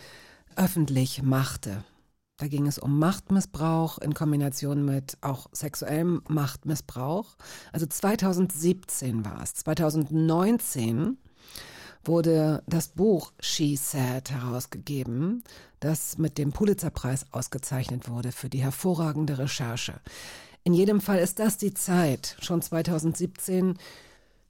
öffentlich 0.57 1.23
machte. 1.23 1.85
Da 2.39 2.49
ging 2.49 2.67
es 2.67 2.79
um 2.79 2.99
Machtmissbrauch 2.99 3.99
in 3.99 4.15
Kombination 4.15 4.85
mit 4.85 5.17
auch 5.21 5.49
sexuellem 5.53 6.23
Machtmissbrauch. 6.29 7.37
Also 7.73 7.87
2017 7.87 9.25
war 9.25 9.43
es. 9.43 9.55
2019 9.55 11.19
wurde 12.05 12.63
das 12.67 12.89
Buch 12.89 13.33
She 13.39 13.77
Said 13.77 14.31
herausgegeben, 14.31 15.45
das 15.81 16.19
mit 16.19 16.39
dem 16.39 16.53
Pulitzerpreis 16.53 17.27
ausgezeichnet 17.33 18.09
wurde 18.09 18.33
für 18.33 18.49
die 18.49 18.63
hervorragende 18.63 19.39
Recherche. 19.39 20.01
In 20.65 20.75
jedem 20.75 21.01
Fall 21.01 21.19
ist 21.19 21.39
das 21.39 21.59
die 21.59 21.75
Zeit, 21.75 22.37
schon 22.41 22.63
2017, 22.63 23.79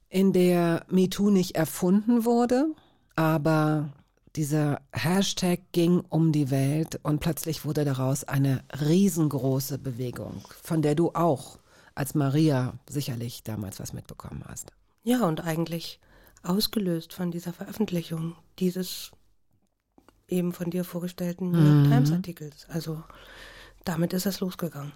in 0.09 0.33
der 0.33 0.85
MeToo 0.89 1.29
nicht 1.31 1.55
erfunden 1.55 2.25
wurde, 2.25 2.67
aber 3.15 3.93
dieser 4.35 4.81
Hashtag 4.91 5.59
ging 5.71 6.01
um 6.09 6.31
die 6.31 6.49
Welt 6.49 6.99
und 7.03 7.19
plötzlich 7.19 7.65
wurde 7.65 7.85
daraus 7.85 8.23
eine 8.23 8.63
riesengroße 8.81 9.77
Bewegung, 9.77 10.41
von 10.61 10.81
der 10.81 10.95
du 10.95 11.11
auch 11.11 11.59
als 11.95 12.15
Maria 12.15 12.73
sicherlich 12.89 13.43
damals 13.43 13.79
was 13.79 13.93
mitbekommen 13.93 14.43
hast. 14.47 14.71
Ja, 15.03 15.25
und 15.27 15.41
eigentlich 15.41 15.99
ausgelöst 16.41 17.13
von 17.13 17.31
dieser 17.31 17.53
Veröffentlichung 17.53 18.35
dieses 18.59 19.11
eben 20.27 20.53
von 20.53 20.71
dir 20.71 20.83
vorgestellten 20.83 21.51
New 21.51 21.59
York 21.59 21.89
Times 21.89 22.11
Artikels. 22.11 22.65
Also 22.69 23.03
damit 23.85 24.13
ist 24.13 24.25
es 24.25 24.39
losgegangen. 24.39 24.93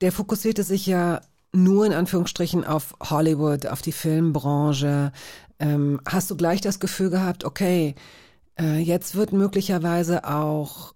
Der 0.00 0.12
fokussierte 0.12 0.64
sich 0.64 0.86
ja 0.86 1.20
nur 1.52 1.86
in 1.86 1.92
Anführungsstrichen 1.92 2.64
auf 2.64 2.94
Hollywood, 3.00 3.66
auf 3.66 3.82
die 3.82 3.92
Filmbranche. 3.92 5.12
Ähm, 5.58 6.00
hast 6.08 6.30
du 6.30 6.36
gleich 6.36 6.60
das 6.60 6.80
Gefühl 6.80 7.10
gehabt, 7.10 7.44
okay, 7.44 7.94
äh, 8.58 8.78
jetzt 8.78 9.14
wird 9.14 9.32
möglicherweise 9.32 10.24
auch 10.24 10.94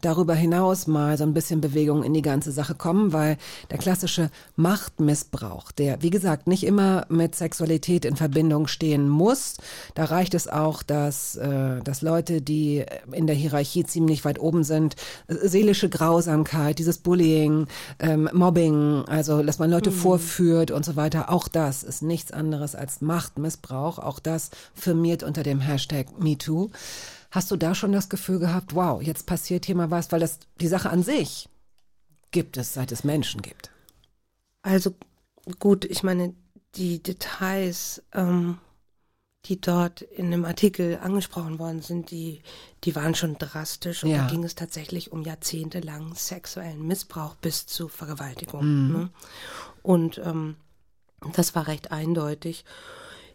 darüber 0.00 0.34
hinaus 0.34 0.86
mal 0.86 1.18
so 1.18 1.24
ein 1.24 1.34
bisschen 1.34 1.60
Bewegung 1.60 2.02
in 2.02 2.14
die 2.14 2.22
ganze 2.22 2.50
Sache 2.50 2.74
kommen, 2.74 3.12
weil 3.12 3.36
der 3.70 3.78
klassische 3.78 4.30
Machtmissbrauch, 4.56 5.70
der 5.72 6.02
wie 6.02 6.10
gesagt 6.10 6.46
nicht 6.46 6.64
immer 6.64 7.06
mit 7.08 7.34
Sexualität 7.34 8.04
in 8.04 8.16
Verbindung 8.16 8.66
stehen 8.66 9.08
muss, 9.08 9.56
da 9.94 10.04
reicht 10.04 10.34
es 10.34 10.48
auch, 10.48 10.82
dass, 10.82 11.36
äh, 11.36 11.80
dass 11.82 12.00
Leute, 12.00 12.40
die 12.40 12.84
in 13.12 13.26
der 13.26 13.36
Hierarchie 13.36 13.84
ziemlich 13.84 14.24
weit 14.24 14.38
oben 14.38 14.64
sind, 14.64 14.96
äh, 15.26 15.34
seelische 15.46 15.88
Grausamkeit, 15.88 16.78
dieses 16.78 16.98
Bullying, 16.98 17.66
ähm, 17.98 18.30
Mobbing, 18.32 19.04
also 19.06 19.42
dass 19.42 19.58
man 19.58 19.70
Leute 19.70 19.92
vorführt 19.92 20.70
und 20.70 20.84
so 20.84 20.96
weiter, 20.96 21.30
auch 21.30 21.48
das 21.48 21.82
ist 21.82 22.02
nichts 22.02 22.32
anderes 22.32 22.74
als 22.74 23.00
Machtmissbrauch, 23.00 23.98
auch 23.98 24.18
das 24.18 24.50
firmiert 24.74 25.22
unter 25.22 25.42
dem 25.42 25.60
Hashtag 25.60 26.06
MeToo. 26.18 26.70
Hast 27.34 27.50
du 27.50 27.56
da 27.56 27.74
schon 27.74 27.90
das 27.90 28.08
Gefühl 28.08 28.38
gehabt, 28.38 28.76
wow, 28.76 29.02
jetzt 29.02 29.26
passiert 29.26 29.66
hier 29.66 29.74
mal 29.74 29.90
was, 29.90 30.12
weil 30.12 30.20
das 30.20 30.38
die 30.60 30.68
Sache 30.68 30.88
an 30.88 31.02
sich 31.02 31.48
gibt 32.30 32.56
es, 32.56 32.74
seit 32.74 32.92
es 32.92 33.02
Menschen 33.02 33.42
gibt. 33.42 33.72
Also 34.62 34.94
gut, 35.58 35.84
ich 35.84 36.04
meine, 36.04 36.32
die 36.76 37.02
Details, 37.02 38.04
ähm, 38.12 38.58
die 39.46 39.60
dort 39.60 40.00
in 40.00 40.30
dem 40.30 40.44
Artikel 40.44 41.00
angesprochen 41.02 41.58
worden 41.58 41.82
sind, 41.82 42.12
die, 42.12 42.40
die 42.84 42.94
waren 42.94 43.16
schon 43.16 43.36
drastisch 43.36 44.04
und 44.04 44.10
Ja. 44.10 44.18
da 44.18 44.26
ging 44.28 44.44
es 44.44 44.54
tatsächlich 44.54 45.10
um 45.10 45.22
jahrzehntelang 45.22 46.14
sexuellen 46.14 46.86
Missbrauch 46.86 47.34
bis 47.34 47.66
zu 47.66 47.88
Vergewaltigung. 47.88 48.92
Ne? 48.92 49.10
Und 49.82 50.18
ähm, 50.18 50.54
das 51.32 51.56
war 51.56 51.66
recht 51.66 51.90
eindeutig. 51.90 52.64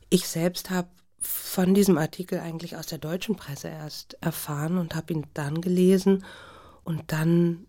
Ich 0.09 0.25
selbst 0.25 0.69
habe 0.69 0.87
von 1.21 1.73
diesem 1.73 1.97
Artikel 1.97 2.39
eigentlich 2.39 2.75
aus 2.77 2.87
der 2.87 2.97
deutschen 2.97 3.35
Presse 3.35 3.67
erst 3.67 4.17
erfahren 4.21 4.77
und 4.77 4.95
habe 4.95 5.13
ihn 5.13 5.25
dann 5.33 5.61
gelesen 5.61 6.23
und 6.83 7.11
dann 7.11 7.67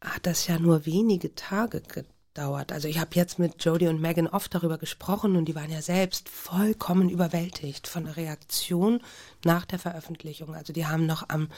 hat 0.00 0.26
das 0.26 0.46
ja 0.46 0.58
nur 0.58 0.86
wenige 0.86 1.34
Tage 1.34 1.80
gedauert. 1.80 2.72
Also 2.72 2.88
ich 2.88 2.98
habe 2.98 3.10
jetzt 3.14 3.38
mit 3.38 3.64
Jodie 3.64 3.88
und 3.88 4.00
Megan 4.00 4.28
oft 4.28 4.54
darüber 4.54 4.78
gesprochen 4.78 5.36
und 5.36 5.46
die 5.46 5.54
waren 5.54 5.70
ja 5.70 5.82
selbst 5.82 6.28
vollkommen 6.28 7.08
überwältigt 7.08 7.88
von 7.88 8.04
der 8.04 8.16
Reaktion 8.16 9.00
nach 9.44 9.64
der 9.64 9.78
Veröffentlichung. 9.78 10.54
Also 10.54 10.72
die 10.72 10.86
haben 10.86 11.06
noch 11.06 11.28
am 11.28 11.48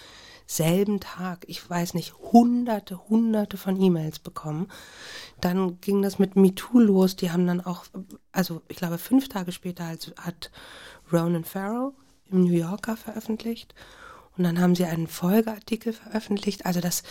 selben 0.47 0.99
Tag, 0.99 1.45
ich 1.47 1.69
weiß 1.69 1.95
nicht, 1.95 2.15
hunderte, 2.15 3.09
hunderte 3.09 3.57
von 3.57 3.81
E-Mails 3.81 4.19
bekommen. 4.19 4.69
Dann 5.41 5.81
ging 5.81 6.03
das 6.03 6.19
mit 6.19 6.35
MeToo 6.35 6.81
los. 6.81 7.15
Die 7.15 7.31
haben 7.31 7.47
dann 7.47 7.61
auch, 7.61 7.85
also 8.33 8.63
ich 8.69 8.77
glaube 8.77 8.99
fünf 8.99 9.29
Tage 9.29 9.53
später 9.53 9.87
hat, 9.87 10.13
hat 10.17 10.51
Ronan 11.13 11.45
Farrow 11.45 11.95
im 12.31 12.45
New 12.45 12.53
Yorker 12.53 12.97
veröffentlicht. 12.97 13.75
Und 14.37 14.45
dann 14.45 14.61
haben 14.61 14.75
sie 14.75 14.85
einen 14.85 15.07
Folgeartikel 15.07 15.93
veröffentlicht. 15.93 16.67
Also 16.67 16.81
das, 16.81 17.03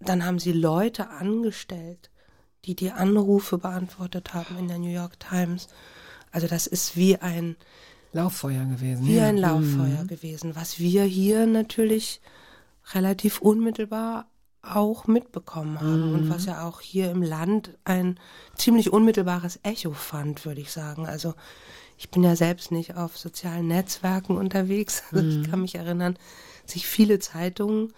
dann 0.00 0.24
haben 0.24 0.38
sie 0.38 0.52
Leute 0.52 1.10
angestellt, 1.10 2.10
die 2.64 2.76
die 2.76 2.92
Anrufe 2.92 3.58
beantwortet 3.58 4.34
haben 4.34 4.58
in 4.58 4.68
der 4.68 4.78
New 4.78 4.92
York 4.92 5.18
Times. 5.18 5.68
Also 6.30 6.46
das 6.46 6.66
ist 6.66 6.96
wie 6.96 7.16
ein, 7.16 7.56
Lauffeuer 8.12 8.64
gewesen. 8.64 9.06
wie 9.06 9.16
ja. 9.16 9.26
ein 9.26 9.38
Lauffeuer 9.38 10.04
gewesen, 10.06 10.54
was 10.54 10.78
wir 10.78 11.04
hier 11.04 11.46
natürlich 11.46 12.20
relativ 12.94 13.40
unmittelbar 13.40 14.26
auch 14.62 15.06
mitbekommen 15.08 15.80
habe 15.80 16.12
und 16.12 16.30
was 16.30 16.46
ja 16.46 16.64
auch 16.64 16.80
hier 16.80 17.10
im 17.10 17.22
Land 17.22 17.76
ein 17.84 18.20
ziemlich 18.54 18.92
unmittelbares 18.92 19.58
Echo 19.64 19.92
fand, 19.92 20.44
würde 20.44 20.60
ich 20.60 20.70
sagen. 20.70 21.06
Also 21.06 21.34
ich 22.02 22.10
bin 22.10 22.24
ja 22.24 22.34
selbst 22.34 22.72
nicht 22.72 22.96
auf 22.96 23.16
sozialen 23.16 23.68
Netzwerken 23.68 24.36
unterwegs. 24.36 25.04
Also 25.12 25.24
ich 25.24 25.48
kann 25.48 25.62
mich 25.62 25.76
erinnern, 25.76 26.18
dass 26.66 26.74
ich 26.74 26.84
viele 26.84 27.20
Zeitungen 27.20 27.92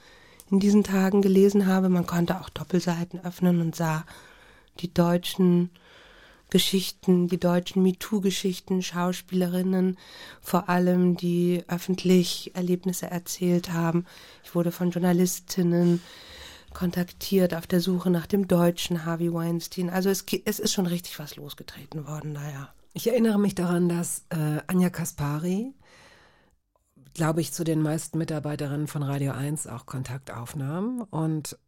in 0.50 0.60
diesen 0.60 0.84
Tagen 0.84 1.22
gelesen 1.22 1.66
habe. 1.66 1.88
Man 1.88 2.06
konnte 2.06 2.38
auch 2.38 2.50
Doppelseiten 2.50 3.24
öffnen 3.24 3.62
und 3.62 3.74
sah 3.74 4.04
die 4.80 4.92
deutschen 4.92 5.70
Geschichten, 6.50 7.28
die 7.28 7.40
deutschen 7.40 7.82
MeToo-Geschichten, 7.82 8.82
Schauspielerinnen, 8.82 9.96
vor 10.42 10.68
allem 10.68 11.16
die 11.16 11.64
öffentlich 11.68 12.54
Erlebnisse 12.54 13.10
erzählt 13.10 13.72
haben. 13.72 14.04
Ich 14.44 14.54
wurde 14.54 14.70
von 14.70 14.90
Journalistinnen 14.90 16.02
kontaktiert 16.74 17.54
auf 17.54 17.66
der 17.66 17.80
Suche 17.80 18.10
nach 18.10 18.26
dem 18.26 18.48
deutschen 18.48 19.06
Harvey 19.06 19.32
Weinstein. 19.32 19.88
Also 19.88 20.10
es, 20.10 20.26
es 20.44 20.58
ist 20.58 20.74
schon 20.74 20.86
richtig 20.86 21.18
was 21.18 21.36
losgetreten 21.36 22.06
worden, 22.06 22.34
naja. 22.34 22.73
Ich 22.96 23.08
erinnere 23.08 23.40
mich 23.40 23.56
daran, 23.56 23.88
dass 23.88 24.24
äh, 24.28 24.60
Anja 24.68 24.88
Kaspari, 24.88 25.74
glaube 27.12 27.40
ich, 27.40 27.52
zu 27.52 27.64
den 27.64 27.82
meisten 27.82 28.18
Mitarbeiterinnen 28.18 28.86
von 28.86 29.02
Radio 29.02 29.32
1 29.32 29.66
auch 29.66 29.84
Kontakt 29.84 30.30
aufnahm 30.30 31.04
und 31.10 31.58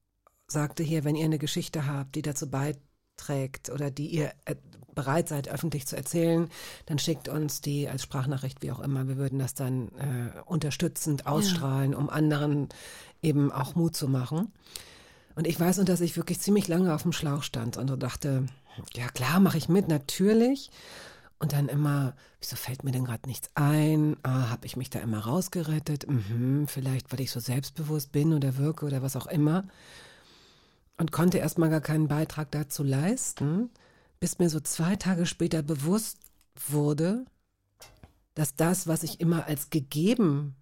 sagte 0.46 0.84
hier, 0.84 1.02
wenn 1.02 1.16
ihr 1.16 1.24
eine 1.24 1.40
Geschichte 1.40 1.88
habt, 1.88 2.14
die 2.14 2.22
dazu 2.22 2.48
beiträgt 2.48 3.70
oder 3.70 3.90
die 3.90 4.06
ihr 4.06 4.34
äh, 4.44 4.54
bereit 4.94 5.28
seid, 5.28 5.48
öffentlich 5.48 5.88
zu 5.88 5.96
erzählen, 5.96 6.48
dann 6.86 7.00
schickt 7.00 7.28
uns 7.28 7.60
die 7.60 7.88
als 7.88 8.04
Sprachnachricht, 8.04 8.62
wie 8.62 8.70
auch 8.70 8.78
immer. 8.78 9.08
Wir 9.08 9.16
würden 9.16 9.40
das 9.40 9.54
dann 9.54 9.88
äh, 9.98 10.40
unterstützend 10.44 11.26
ausstrahlen, 11.26 11.96
um 11.96 12.08
anderen 12.08 12.68
eben 13.20 13.50
auch 13.50 13.74
Mut 13.74 13.96
zu 13.96 14.06
machen. 14.06 14.52
Und 15.34 15.48
ich 15.48 15.58
weiß 15.58 15.78
noch, 15.78 15.84
dass 15.86 16.00
ich 16.00 16.16
wirklich 16.16 16.38
ziemlich 16.38 16.68
lange 16.68 16.94
auf 16.94 17.02
dem 17.02 17.12
Schlauch 17.12 17.42
stand 17.42 17.76
und 17.78 17.88
so 17.88 17.96
dachte, 17.96 18.46
ja 18.94 19.08
klar, 19.08 19.40
mache 19.40 19.58
ich 19.58 19.68
mit, 19.68 19.88
natürlich. 19.88 20.70
Und 21.38 21.52
dann 21.52 21.68
immer, 21.68 22.14
wieso 22.40 22.56
fällt 22.56 22.82
mir 22.82 22.92
denn 22.92 23.04
gerade 23.04 23.28
nichts 23.28 23.50
ein? 23.54 24.16
Ah, 24.22 24.48
habe 24.48 24.66
ich 24.66 24.76
mich 24.76 24.88
da 24.88 25.00
immer 25.00 25.18
rausgerettet? 25.18 26.08
Mhm, 26.08 26.66
vielleicht, 26.66 27.12
weil 27.12 27.20
ich 27.20 27.30
so 27.30 27.40
selbstbewusst 27.40 28.10
bin 28.12 28.32
oder 28.32 28.56
wirke 28.56 28.86
oder 28.86 29.02
was 29.02 29.16
auch 29.16 29.26
immer. 29.26 29.64
Und 30.96 31.12
konnte 31.12 31.38
erstmal 31.38 31.68
gar 31.68 31.82
keinen 31.82 32.08
Beitrag 32.08 32.50
dazu 32.52 32.82
leisten, 32.82 33.70
bis 34.18 34.38
mir 34.38 34.48
so 34.48 34.60
zwei 34.60 34.96
Tage 34.96 35.26
später 35.26 35.62
bewusst 35.62 36.18
wurde, 36.68 37.26
dass 38.34 38.56
das, 38.56 38.86
was 38.86 39.02
ich 39.02 39.20
immer 39.20 39.46
als 39.46 39.68
gegeben 39.68 40.56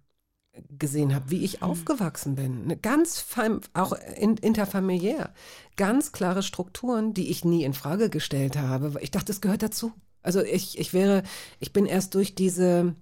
gesehen 0.77 1.13
habe, 1.13 1.31
wie 1.31 1.43
ich 1.43 1.61
aufgewachsen 1.61 2.35
bin. 2.35 2.63
Eine 2.63 2.77
ganz 2.77 3.25
auch 3.73 3.93
in, 4.15 4.37
interfamiliär, 4.37 5.33
ganz 5.75 6.11
klare 6.11 6.43
Strukturen, 6.43 7.13
die 7.13 7.29
ich 7.29 7.45
nie 7.45 7.63
in 7.63 7.73
Frage 7.73 8.09
gestellt 8.09 8.57
habe. 8.57 8.93
weil 8.93 9.03
Ich 9.03 9.11
dachte, 9.11 9.31
es 9.31 9.41
gehört 9.41 9.63
dazu. 9.63 9.93
Also 10.25 10.41
ich, 10.41 10.77
ich 10.79 10.93
wäre, 10.93 11.23
ich 11.59 11.71
bin 11.71 11.85
erst 11.85 12.15
durch 12.15 12.35
diese, 12.35 12.95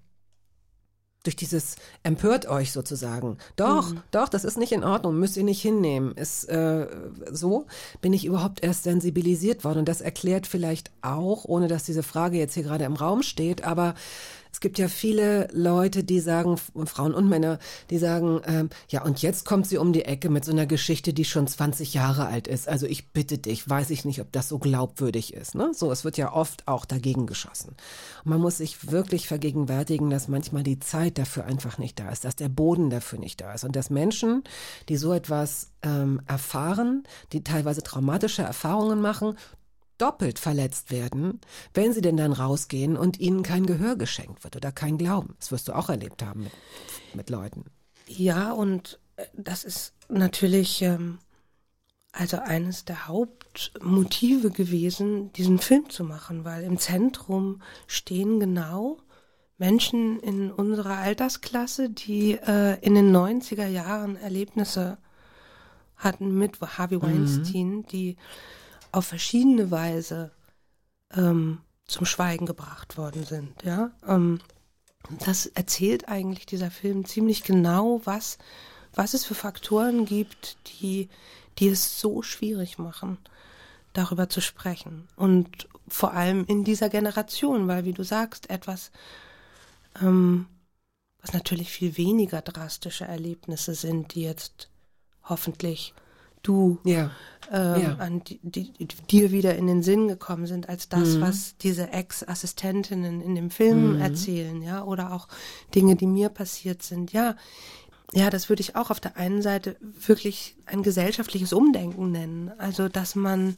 durch 1.23 1.35
dieses 1.35 1.77
empört 2.03 2.47
euch 2.47 2.71
sozusagen. 2.73 3.37
Doch, 3.55 3.93
doch, 4.11 4.27
das 4.27 4.43
ist 4.43 4.57
nicht 4.57 4.73
in 4.73 4.83
Ordnung, 4.83 5.17
müsst 5.17 5.37
ihr 5.37 5.43
nicht 5.43 5.61
hinnehmen. 5.61 6.11
Ist 6.13 6.43
äh, 6.49 6.87
so, 7.31 7.65
bin 8.01 8.11
ich 8.11 8.25
überhaupt 8.25 8.61
erst 8.63 8.83
sensibilisiert 8.83 9.63
worden. 9.63 9.79
Und 9.79 9.87
das 9.87 10.01
erklärt 10.01 10.47
vielleicht 10.47 10.91
auch, 11.01 11.45
ohne 11.45 11.69
dass 11.69 11.83
diese 11.83 12.03
Frage 12.03 12.37
jetzt 12.37 12.55
hier 12.55 12.63
gerade 12.63 12.83
im 12.83 12.95
Raum 12.95 13.23
steht, 13.23 13.63
aber 13.63 13.95
es 14.53 14.59
gibt 14.59 14.77
ja 14.77 14.87
viele 14.87 15.47
Leute, 15.51 16.03
die 16.03 16.19
sagen, 16.19 16.57
Frauen 16.57 17.15
und 17.15 17.27
Männer, 17.27 17.57
die 17.89 17.97
sagen, 17.97 18.39
ähm, 18.45 18.69
ja, 18.87 19.03
und 19.03 19.21
jetzt 19.23 19.45
kommt 19.45 19.67
sie 19.67 19.77
um 19.77 19.93
die 19.93 20.05
Ecke 20.05 20.29
mit 20.29 20.45
so 20.45 20.51
einer 20.51 20.67
Geschichte, 20.67 21.11
die 21.11 21.25
schon 21.25 21.47
20 21.47 21.95
Jahre 21.95 22.27
alt 22.27 22.47
ist. 22.47 22.69
Also 22.69 22.85
ich 22.85 23.11
bitte 23.11 23.39
dich, 23.39 23.67
weiß 23.67 23.89
ich 23.89 24.05
nicht, 24.05 24.21
ob 24.21 24.31
das 24.31 24.49
so 24.49 24.59
glaubwürdig 24.59 25.33
ist. 25.33 25.55
Ne? 25.55 25.71
So, 25.73 25.91
es 25.91 26.05
wird 26.05 26.17
ja 26.17 26.31
oft 26.31 26.67
auch 26.67 26.85
dagegen 26.85 27.25
geschossen. 27.25 27.75
Man 28.23 28.39
muss 28.39 28.57
sich 28.57 28.91
wirklich 28.91 29.27
vergegenwärtigen, 29.27 30.11
dass 30.11 30.27
manchmal 30.27 30.61
die 30.61 30.79
Zeit 30.79 31.17
dafür 31.17 31.45
einfach 31.45 31.79
nicht 31.79 31.99
da 31.99 32.11
ist, 32.11 32.23
dass 32.23 32.35
der 32.35 32.49
Boden 32.49 32.91
dafür 32.91 33.17
nicht 33.17 33.41
da 33.41 33.53
ist 33.53 33.63
und 33.63 33.75
dass 33.75 33.89
Menschen, 33.89 34.43
die 34.87 34.97
so 34.97 35.13
etwas 35.13 35.71
ähm, 35.81 36.21
erfahren, 36.27 37.03
die 37.31 37.43
teilweise 37.43 37.81
traumatische 37.81 38.43
Erfahrungen 38.43 39.01
machen, 39.01 39.35
doppelt 39.97 40.39
verletzt 40.39 40.91
werden, 40.91 41.39
wenn 41.73 41.93
sie 41.93 42.01
denn 42.01 42.17
dann 42.17 42.33
rausgehen 42.33 42.97
und 42.97 43.19
ihnen 43.19 43.43
kein 43.43 43.65
Gehör 43.65 43.95
geschenkt 43.95 44.43
wird 44.43 44.55
oder 44.55 44.71
kein 44.71 44.97
Glauben. 44.97 45.35
Das 45.39 45.51
wirst 45.51 45.67
du 45.67 45.73
auch 45.73 45.89
erlebt 45.89 46.23
haben 46.23 46.43
mit, 46.43 46.53
mit 47.13 47.29
Leuten. 47.29 47.65
Ja, 48.07 48.51
und 48.51 48.99
äh, 49.15 49.25
das 49.33 49.63
ist 49.63 49.93
natürlich 50.09 50.81
ähm, 50.81 51.19
also 52.13 52.37
eines 52.37 52.85
der 52.85 53.07
Hauptmotive 53.07 54.51
gewesen, 54.51 55.33
diesen 55.33 55.57
Film 55.57 55.89
zu 55.89 56.03
machen, 56.03 56.45
weil 56.45 56.63
im 56.63 56.77
Zentrum 56.77 57.61
stehen 57.87 58.39
genau 58.39 58.99
Menschen 59.57 60.19
in 60.19 60.51
unserer 60.51 60.97
Altersklasse, 60.97 61.89
die 61.89 62.33
äh, 62.33 62.79
in 62.81 62.93
den 62.93 63.15
90er 63.15 63.67
Jahren 63.67 64.15
Erlebnisse 64.15 64.97
hatten 65.95 66.37
mit 66.37 66.59
Harvey 66.61 67.01
Weinstein, 67.01 67.83
die 67.91 68.17
auf 68.93 69.05
verschiedene 69.05 69.71
Weise 69.71 70.31
ähm, 71.13 71.59
zum 71.85 72.05
Schweigen 72.05 72.45
gebracht 72.45 72.97
worden 72.97 73.25
sind. 73.25 73.63
Ja, 73.63 73.91
ähm, 74.07 74.39
das 75.19 75.47
erzählt 75.47 76.07
eigentlich 76.07 76.45
dieser 76.45 76.71
Film 76.71 77.03
ziemlich 77.03 77.43
genau, 77.43 78.01
was, 78.05 78.37
was 78.93 79.13
es 79.13 79.25
für 79.25 79.35
Faktoren 79.35 80.05
gibt, 80.05 80.57
die, 80.67 81.09
die 81.59 81.67
es 81.67 81.99
so 81.99 82.21
schwierig 82.21 82.77
machen, 82.77 83.17
darüber 83.91 84.29
zu 84.29 84.39
sprechen. 84.39 85.07
Und 85.17 85.67
vor 85.87 86.13
allem 86.13 86.45
in 86.45 86.63
dieser 86.63 86.89
Generation, 86.89 87.67
weil, 87.67 87.83
wie 87.83 87.93
du 87.93 88.03
sagst, 88.03 88.49
etwas, 88.49 88.91
ähm, 90.01 90.47
was 91.21 91.33
natürlich 91.33 91.69
viel 91.69 91.97
weniger 91.97 92.41
drastische 92.41 93.05
Erlebnisse 93.05 93.75
sind, 93.75 94.13
die 94.13 94.23
jetzt 94.23 94.69
hoffentlich 95.23 95.93
du 96.43 96.79
Ja. 96.83 97.11
Ähm, 97.53 97.81
Ja. 97.81 97.95
an 97.99 98.23
die, 98.23 98.39
die, 98.41 98.73
die 98.73 98.87
dir 99.09 99.31
wieder 99.31 99.55
in 99.55 99.67
den 99.67 99.83
Sinn 99.83 100.07
gekommen 100.09 100.47
sind, 100.47 100.67
als 100.67 100.89
das, 100.89 101.21
was 101.21 101.55
diese 101.57 101.89
Ex-Assistentinnen 101.91 103.21
in 103.21 103.35
dem 103.35 103.49
Film 103.51 103.95
erzählen, 104.01 104.61
ja, 104.61 104.83
oder 104.83 105.13
auch 105.13 105.27
Dinge, 105.75 105.95
die 105.95 106.07
mir 106.07 106.29
passiert 106.29 106.83
sind, 106.83 107.13
ja. 107.13 107.35
Ja, 108.15 108.29
das 108.29 108.49
würde 108.49 108.61
ich 108.61 108.75
auch 108.75 108.91
auf 108.91 108.99
der 108.99 109.17
einen 109.17 109.41
Seite 109.41 109.75
wirklich 109.81 110.55
ein 110.65 110.83
gesellschaftliches 110.83 111.51
Umdenken 111.53 112.11
nennen. 112.11 112.51
Also, 112.59 112.87
dass 112.89 113.15
man, 113.15 113.55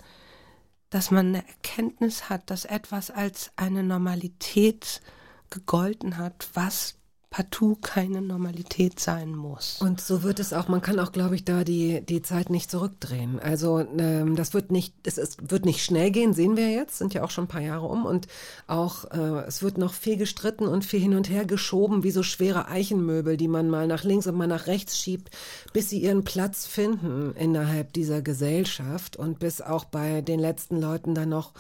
dass 0.90 1.12
man 1.12 1.28
eine 1.28 1.48
Erkenntnis 1.48 2.30
hat, 2.30 2.50
dass 2.50 2.64
etwas 2.64 3.12
als 3.12 3.52
eine 3.58 3.84
Normalität 3.84 5.02
gegolten 5.50 6.18
hat, 6.18 6.48
was 6.54 6.96
partout 7.30 7.78
keine 7.82 8.22
Normalität 8.22 9.00
sein 9.00 9.36
muss. 9.36 9.82
Und 9.82 10.00
so 10.00 10.24
wird 10.24 10.40
es 10.40 10.54
auch, 10.54 10.68
man 10.68 10.82
kann 10.82 11.00
auch, 11.00 11.12
glaube 11.12 11.36
ich, 11.36 11.44
da 11.44 11.64
die, 11.64 12.02
die 12.02 12.22
Zeit 12.22 12.50
nicht 12.50 12.72
zurückdrehen. 12.72 13.40
Also 13.40 13.80
ähm, 13.80 14.36
das 14.36 14.54
wird 14.54 14.72
nicht, 14.72 14.94
es, 15.04 15.18
es 15.18 15.38
wird 15.42 15.66
nicht 15.66 15.84
schnell 15.84 16.12
gehen, 16.12 16.34
sehen 16.34 16.56
wir 16.56 16.70
jetzt, 16.70 16.98
sind 16.98 17.14
ja 17.14 17.24
auch 17.24 17.32
schon 17.32 17.46
ein 17.46 17.50
paar 17.50 17.62
Jahre 17.62 17.88
um 17.88 18.06
und 18.06 18.28
auch 18.68 19.06
äh, 19.12 19.46
es 19.48 19.62
wird 19.64 19.78
noch 19.78 19.94
viel 19.94 20.18
gestritten 20.18 20.68
und 20.68 20.86
viel 20.86 21.02
hin 21.02 21.16
und 21.16 21.30
her 21.30 21.46
geschoben, 21.46 22.04
wie 22.04 22.12
so 22.12 22.24
schwere 22.24 22.68
Eichenmöbel, 22.70 23.38
die 23.38 23.50
man 23.50 23.70
mal 23.70 23.88
nach 23.88 24.04
links 24.04 24.28
und 24.28 24.36
mal 24.36 24.48
nach 24.48 24.68
rechts 24.68 24.98
schiebt, 24.98 25.30
bis 25.74 25.90
sie 25.90 26.00
ihren 26.00 26.24
Platz 26.24 26.66
finden 26.66 27.34
innerhalb 27.36 27.92
dieser 27.94 28.22
Gesellschaft 28.22 29.18
und 29.18 29.40
bis 29.40 29.62
auch 29.62 29.86
bei 29.86 30.22
den 30.22 30.40
letzten 30.40 30.80
Leuten 30.80 31.16
dann 31.16 31.30
noch 31.30 31.52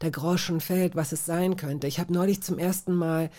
der 0.00 0.10
Groschen 0.10 0.60
fällt, 0.60 0.96
was 0.96 1.12
es 1.12 1.26
sein 1.26 1.56
könnte. 1.56 1.86
Ich 1.86 2.00
habe 2.00 2.12
neulich 2.12 2.42
zum 2.42 2.58
ersten 2.58 2.94
Mal 2.94 3.30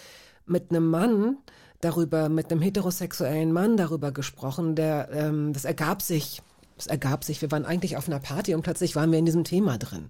mit 0.45 0.69
einem 0.69 0.89
Mann 0.89 1.37
darüber, 1.81 2.29
mit 2.29 2.51
einem 2.51 2.61
heterosexuellen 2.61 3.51
Mann 3.51 3.77
darüber 3.77 4.11
gesprochen, 4.11 4.75
der, 4.75 5.09
ähm, 5.11 5.53
das 5.53 5.65
ergab 5.65 6.01
sich, 6.01 6.41
es 6.77 6.87
ergab 6.87 7.23
sich, 7.23 7.41
wir 7.41 7.51
waren 7.51 7.65
eigentlich 7.65 7.97
auf 7.97 8.07
einer 8.07 8.19
Party 8.19 8.53
und 8.55 8.61
plötzlich 8.61 8.95
waren 8.95 9.11
wir 9.11 9.19
in 9.19 9.25
diesem 9.25 9.43
Thema 9.43 9.77
drin. 9.77 10.09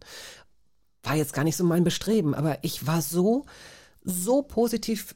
War 1.03 1.15
jetzt 1.15 1.33
gar 1.33 1.43
nicht 1.43 1.57
so 1.57 1.63
mein 1.63 1.83
Bestreben, 1.83 2.35
aber 2.35 2.59
ich 2.61 2.85
war 2.87 3.01
so, 3.01 3.45
so 4.03 4.41
positiv 4.41 5.15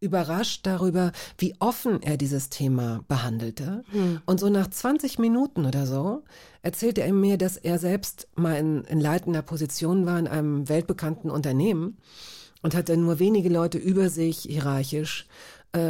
überrascht 0.00 0.66
darüber, 0.66 1.12
wie 1.38 1.54
offen 1.58 2.02
er 2.02 2.16
dieses 2.16 2.50
Thema 2.50 3.02
behandelte. 3.08 3.82
Und 4.26 4.38
so 4.38 4.50
nach 4.50 4.68
20 4.68 5.18
Minuten 5.18 5.64
oder 5.64 5.86
so 5.86 6.22
erzählte 6.62 7.02
er 7.02 7.12
mir, 7.12 7.38
dass 7.38 7.56
er 7.56 7.78
selbst 7.78 8.28
mal 8.36 8.56
in, 8.56 8.84
in 8.84 9.00
leitender 9.00 9.42
Position 9.42 10.04
war 10.04 10.18
in 10.18 10.28
einem 10.28 10.68
weltbekannten 10.68 11.30
Unternehmen 11.30 11.96
und 12.62 12.74
hatte 12.74 12.96
nur 12.96 13.18
wenige 13.18 13.48
Leute 13.48 13.78
über 13.78 14.10
sich 14.10 14.40
hierarchisch 14.40 15.26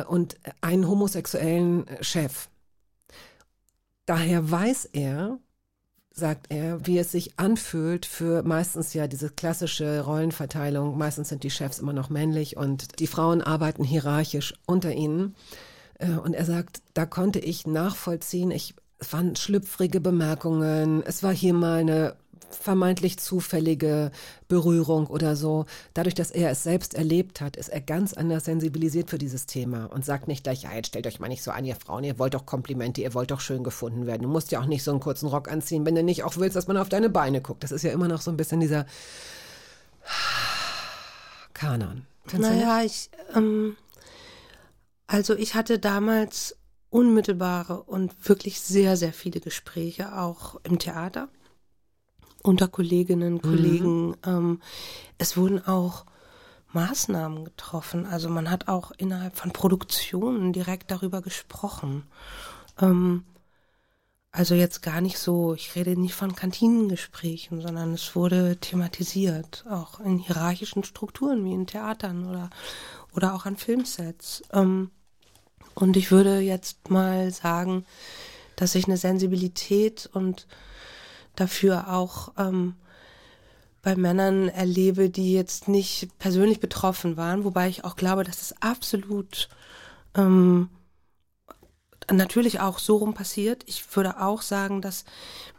und 0.09 0.37
einen 0.61 0.89
homosexuellen 0.89 1.87
Chef. 2.01 2.49
Daher 4.07 4.51
weiß 4.51 4.87
er, 4.93 5.39
sagt 6.11 6.47
er, 6.51 6.87
wie 6.87 6.99
es 6.99 7.11
sich 7.11 7.39
anfühlt 7.39 8.07
für 8.07 8.43
meistens 8.45 8.95
ja 8.95 9.09
diese 9.09 9.31
klassische 9.31 10.01
Rollenverteilung. 10.05 10.97
Meistens 10.97 11.29
sind 11.29 11.43
die 11.43 11.51
Chefs 11.51 11.81
immer 11.81 11.93
noch 11.93 12.09
männlich 12.09 12.57
und 12.57 13.01
die 13.01 13.09
Frauen 13.09 13.43
arbeiten 13.43 13.83
hierarchisch 13.83 14.55
unter 14.67 14.93
ihnen. 14.93 15.35
Äh, 15.99 16.13
Und 16.13 16.35
er 16.35 16.45
sagt, 16.45 16.83
da 16.95 17.05
konnte 17.05 17.41
ich 17.41 17.67
nachvollziehen, 17.67 18.51
ich, 18.53 18.75
waren 19.11 19.35
schlüpfrige 19.37 20.01
Bemerkungen, 20.01 21.03
es 21.05 21.23
war 21.23 21.35
hier 21.35 21.53
mal 21.53 21.81
eine 21.81 22.17
vermeintlich 22.51 23.19
zufällige 23.19 24.11
Berührung 24.49 25.07
oder 25.07 25.37
so. 25.37 25.67
Dadurch, 25.93 26.15
dass 26.15 26.31
er 26.31 26.51
es 26.51 26.63
selbst 26.63 26.95
erlebt 26.95 27.41
hat, 27.41 27.57
ist 27.57 27.69
er 27.69 27.81
ganz 27.81 28.15
anders 28.15 28.45
sensibilisiert 28.45 29.11
für 29.11 29.19
dieses 29.19 29.47
Thema 29.47 29.87
und 29.87 30.05
sagt 30.05 30.29
nicht 30.29 30.45
gleich, 30.45 30.63
ja, 30.63 30.73
jetzt 30.73 30.89
stellt 30.89 31.07
euch 31.07 31.21
mal 31.21 31.29
nicht 31.29 31.43
so 31.43 31.51
an, 31.51 31.65
ihr 31.65 31.77
Frauen, 31.77 32.05
ihr 32.05 32.19
wollt 32.19 32.35
doch 32.35 32.47
Komplimente, 32.47 33.01
ihr 33.01 33.15
wollt 33.15 33.31
doch 33.31 33.41
schön 33.41 33.65
gefunden 33.65 34.07
werden. 34.07 34.23
Du 34.23 34.29
musst 34.29 34.53
ja 34.53 34.61
auch 34.61 34.67
nicht 34.67 34.83
so 34.83 34.91
einen 34.91 35.01
kurzen 35.01 35.29
Rock 35.29 35.51
anziehen, 35.51 35.85
wenn 35.85 35.95
du 35.95 36.03
nicht 36.03 36.25
auch 36.25 36.37
willst, 36.37 36.57
dass 36.57 36.69
man 36.69 36.77
auf 36.77 36.89
deine 36.89 37.11
Beine 37.11 37.41
guckt. 37.41 37.65
Das 37.65 37.73
ist 37.73 37.83
ja 37.83 37.93
immer 37.93 38.09
noch 38.09 38.21
so 38.21 38.31
ein 38.31 38.37
bisschen 38.37 38.61
dieser 38.61 38.87
Kanon. 41.55 42.07
Naja, 42.33 42.83
ich, 42.83 43.11
ähm, 43.35 43.77
also 45.07 45.35
ich 45.35 45.55
hatte 45.55 45.79
damals 45.79 46.57
unmittelbare 46.91 47.83
und 47.83 48.29
wirklich 48.29 48.61
sehr, 48.61 48.97
sehr 48.97 49.13
viele 49.13 49.41
Gespräche 49.41 50.17
auch 50.17 50.61
im 50.63 50.79
Theater 50.79 51.29
unter 52.45 52.69
Kolleginnen, 52.69 53.43
Kollegen. 53.43 54.17
Ähm, 54.25 54.61
es 55.19 55.37
wurden 55.37 55.67
auch 55.67 56.05
Maßnahmen 56.73 57.45
getroffen. 57.45 58.07
Also 58.07 58.29
man 58.29 58.51
hat 58.51 58.69
auch 58.69 58.93
innerhalb 58.93 59.37
von 59.37 59.53
Produktionen 59.53 60.53
direkt 60.53 60.91
darüber 60.91 61.23
gesprochen. 61.23 62.05
Ähm, 62.81 63.25
also 64.31 64.55
jetzt 64.55 64.83
gar 64.83 65.01
nicht 65.01 65.19
so, 65.19 65.55
ich 65.55 65.75
rede 65.77 65.99
nicht 65.99 66.15
von 66.15 66.35
Kantinengesprächen, 66.35 67.61
sondern 67.61 67.95
es 67.95 68.15
wurde 68.17 68.57
thematisiert, 68.57 69.65
auch 69.71 70.01
in 70.01 70.19
hierarchischen 70.19 70.83
Strukturen 70.83 71.45
wie 71.45 71.55
in 71.55 71.67
Theatern 71.67 72.29
oder, 72.29 72.51
oder 73.15 73.35
auch 73.35 73.47
an 73.47 73.57
Filmsets. 73.57 74.43
Ähm, 74.53 74.91
und 75.75 75.97
ich 75.97 76.11
würde 76.11 76.41
jetzt 76.41 76.91
mal 76.91 77.31
sagen, 77.31 77.87
dass 78.57 78.75
ich 78.75 78.87
eine 78.87 78.97
Sensibilität 78.97 80.11
und 80.13 80.47
dafür 81.37 81.93
auch 81.93 82.33
ähm, 82.39 82.75
bei 83.83 83.97
Männern 83.97 84.49
erlebe, 84.49 85.11
die 85.11 85.33
jetzt 85.33 85.69
nicht 85.69 86.09
persönlich 86.19 86.61
betroffen 86.61 87.17
waren, 87.17 87.45
wobei 87.45 87.69
ich 87.69 87.85
auch 87.85 87.97
glaube, 87.97 88.25
dass 88.25 88.41
es 88.41 88.55
absolut 88.63 89.49
ähm, 90.15 90.71
natürlich 92.11 92.61
auch 92.61 92.79
so 92.79 92.97
rum 92.97 93.15
passiert. 93.15 93.63
Ich 93.67 93.85
würde 93.97 94.21
auch 94.21 94.43
sagen, 94.43 94.81
dass 94.81 95.05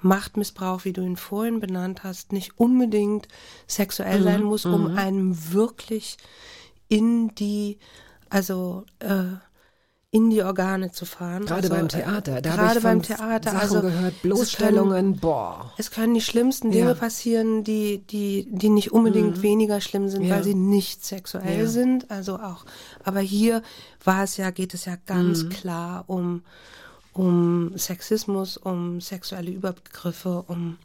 Machtmissbrauch, 0.01 0.85
wie 0.85 0.93
du 0.93 1.01
ihn 1.01 1.17
vorhin 1.17 1.59
benannt 1.59 2.03
hast, 2.03 2.33
nicht 2.33 2.59
unbedingt 2.59 3.27
sexuell 3.67 4.23
sein 4.23 4.43
muss, 4.43 4.65
um 4.65 4.95
einem 4.97 5.53
wirklich 5.53 6.17
in 6.87 7.33
die, 7.35 7.79
also 8.29 8.85
äh, 8.99 9.37
in 10.15 10.29
die 10.29 10.41
Organe 10.43 10.91
zu 10.91 11.05
fahren. 11.05 11.45
Gerade 11.45 11.63
also, 11.63 11.75
beim 11.75 11.89
Theater. 11.89 12.41
Da 12.41 12.51
habe 12.51 12.61
gerade 12.61 12.77
ich 12.77 12.83
beim 12.83 13.01
Theater. 13.01 13.51
Sachen 13.51 13.59
also, 13.61 13.81
gehört, 13.81 14.13
es 14.15 14.21
Bloßstellungen, 14.21 15.17
boah. 15.17 15.57
Können, 15.59 15.71
es 15.77 15.91
können 15.91 16.13
die 16.13 16.21
schlimmsten 16.21 16.71
Dinge 16.71 16.89
Ja. 16.89 16.93
passieren, 16.93 17.63
die, 17.65 17.99
die, 17.99 18.47
die 18.49 18.69
nicht 18.69 18.91
unbedingt 18.93 19.41
weniger 19.41 19.81
schlimm 19.81 20.07
sind, 20.07 20.23
Ja. 20.23 20.35
weil 20.35 20.43
sie 20.43 20.55
nicht 20.55 21.03
sexuell 21.05 21.63
Ja. 21.63 21.67
sind. 21.67 22.09
Also 22.09 22.37
auch. 22.39 22.63
Aber 23.03 23.19
hier 23.19 23.61
war 24.05 24.23
es 24.23 24.37
ja, 24.37 24.51
geht 24.51 24.73
es 24.73 24.85
ja 24.85 24.95
ganz 25.05 25.43
Mhm. 25.43 25.49
klar 25.49 26.03
um, 26.07 26.43
um 27.13 27.77
Sexismus, 27.77 28.55
um 28.57 29.01
sexuelle 29.01 29.51
Übergriffe, 29.51 30.45
um 30.47 30.77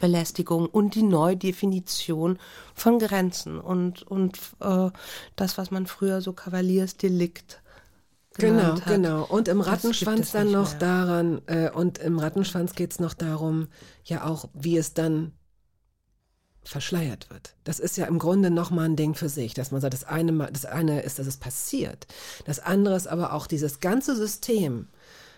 Belästigung 0.00 0.66
und 0.66 0.94
die 0.94 1.02
Neudefinition 1.02 2.38
von 2.74 2.98
Grenzen 2.98 3.58
und, 3.60 4.02
und 4.02 4.38
äh, 4.60 4.90
das, 5.36 5.58
was 5.58 5.70
man 5.70 5.86
früher 5.86 6.20
so 6.22 6.32
Kavaliersdelikt 6.32 7.60
Genau, 8.38 8.76
hat. 8.76 8.86
genau. 8.86 9.24
Und 9.24 9.48
im 9.48 9.60
Rattenschwanz 9.60 10.20
es 10.26 10.32
dann 10.32 10.50
noch 10.52 10.70
mehr. 10.70 10.78
daran, 10.78 11.42
äh, 11.46 11.70
und 11.70 11.98
im 11.98 12.18
Rattenschwanz 12.18 12.74
geht's 12.74 13.00
noch 13.00 13.14
darum, 13.14 13.68
ja 14.04 14.24
auch, 14.24 14.48
wie 14.54 14.76
es 14.76 14.94
dann 14.94 15.32
verschleiert 16.64 17.30
wird. 17.30 17.54
Das 17.64 17.78
ist 17.80 17.96
ja 17.96 18.06
im 18.06 18.18
Grunde 18.18 18.50
nochmal 18.50 18.84
ein 18.86 18.96
Ding 18.96 19.14
für 19.14 19.28
sich, 19.28 19.54
dass 19.54 19.70
man 19.70 19.80
sagt, 19.80 19.94
das 19.94 20.04
eine, 20.04 20.32
mal- 20.32 20.50
das 20.52 20.66
eine 20.66 21.00
ist, 21.02 21.18
dass 21.18 21.26
es 21.26 21.38
passiert. 21.38 22.06
Das 22.44 22.58
andere 22.60 22.94
ist 22.96 23.06
aber 23.08 23.32
auch 23.32 23.46
dieses 23.46 23.80
ganze 23.80 24.14
System, 24.14 24.88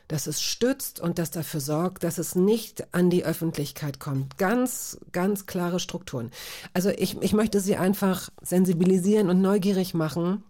dass 0.08 0.26
es 0.26 0.42
stützt 0.42 0.98
und 0.98 1.20
das 1.20 1.30
dafür 1.30 1.60
sorgt, 1.60 2.02
dass 2.02 2.18
es 2.18 2.34
nicht 2.34 2.92
an 2.92 3.10
die 3.10 3.24
Öffentlichkeit 3.24 4.00
kommt. 4.00 4.38
Ganz, 4.38 4.98
ganz 5.12 5.46
klare 5.46 5.78
Strukturen. 5.78 6.32
Also 6.74 6.88
ich, 6.90 7.16
ich 7.22 7.32
möchte 7.32 7.60
Sie 7.60 7.76
einfach 7.76 8.30
sensibilisieren 8.42 9.30
und 9.30 9.40
neugierig 9.40 9.94
machen, 9.94 10.42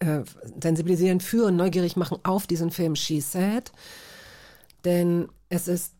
äh, 0.00 0.22
sensibilisieren 0.60 1.20
für 1.20 1.46
und 1.46 1.56
neugierig 1.56 1.96
machen 1.96 2.18
auf 2.24 2.46
diesen 2.46 2.70
Film 2.70 2.96
She 2.96 3.20
Said. 3.20 3.72
Denn 4.84 5.28
es 5.48 5.68
ist 5.68 5.94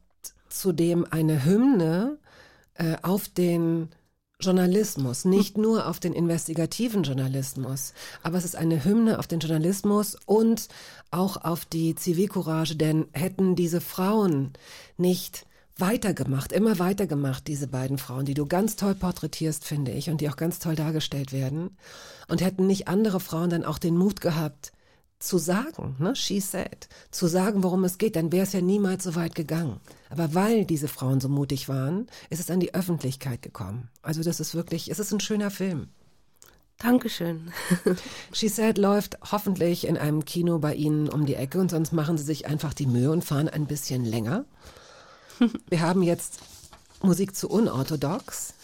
zudem 0.48 1.07
eine 1.11 1.44
Hymne 1.44 2.18
äh, 2.74 2.96
auf 3.03 3.28
den 3.28 3.88
Journalismus, 4.40 5.24
nicht 5.24 5.59
nur 5.59 5.86
auf 5.86 6.01
den 6.01 6.14
investigativen 6.14 7.03
Journalismus, 7.03 7.92
aber 8.22 8.38
es 8.38 8.44
ist 8.44 8.57
eine 8.57 8.84
Hymne 8.84 9.18
auf 9.18 9.26
den 9.26 9.38
Journalismus 9.38 10.16
und 10.24 10.68
auch 11.11 11.44
auf 11.44 11.66
die 11.66 11.94
Zivilcourage, 11.94 12.76
denn 12.76 13.07
hätten 13.12 13.55
diese 13.55 13.82
Frauen 13.82 14.55
nicht 14.96 15.46
weitergemacht, 15.81 16.53
immer 16.53 16.78
weitergemacht, 16.78 17.47
diese 17.47 17.66
beiden 17.66 17.99
Frauen, 17.99 18.24
die 18.24 18.35
du 18.35 18.47
ganz 18.47 18.76
toll 18.76 18.95
porträtierst, 18.95 19.64
finde 19.64 19.93
ich, 19.93 20.11
und 20.11 20.20
die 20.20 20.28
auch 20.28 20.37
ganz 20.37 20.59
toll 20.59 20.74
dargestellt 20.74 21.33
werden, 21.33 21.76
und 22.28 22.43
hätten 22.43 22.66
nicht 22.66 22.89
andere 22.89 23.20
Frauen 23.20 23.51
dann 23.51 23.64
auch 23.64 23.78
den 23.78 23.97
Mut 23.97 24.20
gehabt, 24.20 24.72
zu 25.20 25.37
sagen, 25.37 25.97
ne, 25.99 26.16
she 26.16 26.41
said, 26.41 26.89
zu 27.11 27.26
sagen, 27.26 27.62
worum 27.62 27.85
es 27.85 27.99
geht, 27.99 28.16
dann 28.16 28.33
wäre 28.33 28.45
es 28.45 28.55
ja 28.55 28.62
niemals 28.62 29.05
so 29.05 29.14
weit 29.14 29.35
gegangen. 29.35 29.78
Aber 30.09 30.35
weil 30.35 30.64
diese 30.64 30.89
Frauen 30.89 31.20
so 31.20 31.28
mutig 31.28 31.68
waren, 31.68 32.07
ist 32.31 32.41
es 32.41 32.51
an 32.51 32.59
die 32.59 32.74
Öffentlichkeit 32.74 33.43
gekommen. 33.43 33.91
Also 34.03 34.22
das 34.22 34.41
ist 34.41 34.55
wirklich, 34.55 34.91
es 34.91 34.99
ist 34.99 35.12
ein 35.12 35.20
schöner 35.20 35.51
Film. 35.51 35.89
Dankeschön. 36.78 37.53
She 38.33 38.49
Said 38.49 38.78
läuft 38.78 39.18
hoffentlich 39.31 39.87
in 39.87 39.99
einem 39.99 40.24
Kino 40.24 40.59
bei 40.59 40.74
Ihnen 40.74 41.11
um 41.11 41.26
die 41.26 41.35
Ecke 41.35 41.61
und 41.61 41.70
sonst 41.70 41.93
machen 41.93 42.16
Sie 42.16 42.24
sich 42.24 42.47
einfach 42.47 42.72
die 42.72 42.87
Mühe 42.87 43.11
und 43.11 43.22
fahren 43.22 43.51
ein 43.51 43.66
bisschen 43.66 44.07
länger. 44.07 44.47
Wir 45.68 45.80
haben 45.80 46.03
jetzt 46.03 46.41
Musik 47.03 47.34
zu 47.34 47.49
unorthodox. 47.49 48.55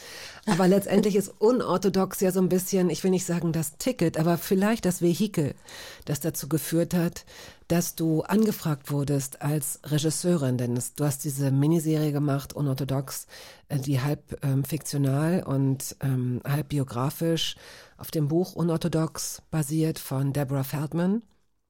Aber 0.49 0.69
letztendlich 0.69 1.17
ist 1.17 1.33
unorthodox 1.41 2.21
ja 2.21 2.31
so 2.31 2.41
ein 2.41 2.49
bisschen, 2.49 2.89
ich 2.89 3.03
will 3.03 3.11
nicht 3.11 3.27
sagen 3.27 3.53
das 3.53 3.79
Ticket, 3.79 4.17
aber 4.17 4.39
vielleicht 4.39 4.85
das 4.85 5.03
Vehikel, 5.03 5.57
das 6.05 6.21
dazu 6.21 6.49
geführt 6.49 6.95
hat, 6.95 7.25
dass 7.67 7.97
du 7.97 8.23
angefragt 8.23 8.93
wurdest 8.93 9.43
als 9.43 9.81
Regisseurin, 9.83 10.57
denn 10.57 10.79
du 10.95 11.05
hast 11.05 11.25
diese 11.25 11.51
Miniserie 11.51 12.13
gemacht, 12.13 12.53
unorthodox, 12.53 13.27
äh, 13.69 13.81
die 13.81 14.01
halb 14.01 14.39
ähm, 14.45 14.65
fiktional 14.65 15.43
und 15.43 15.97
ähm, 16.01 16.41
halb 16.47 16.69
biografisch 16.69 17.57
auf 17.97 18.13
dem 18.13 18.29
Buch 18.29 18.55
Unorthodox 18.55 19.43
basiert 19.51 19.99
von 19.99 20.33
Deborah 20.33 20.63
Feldman. 20.63 21.23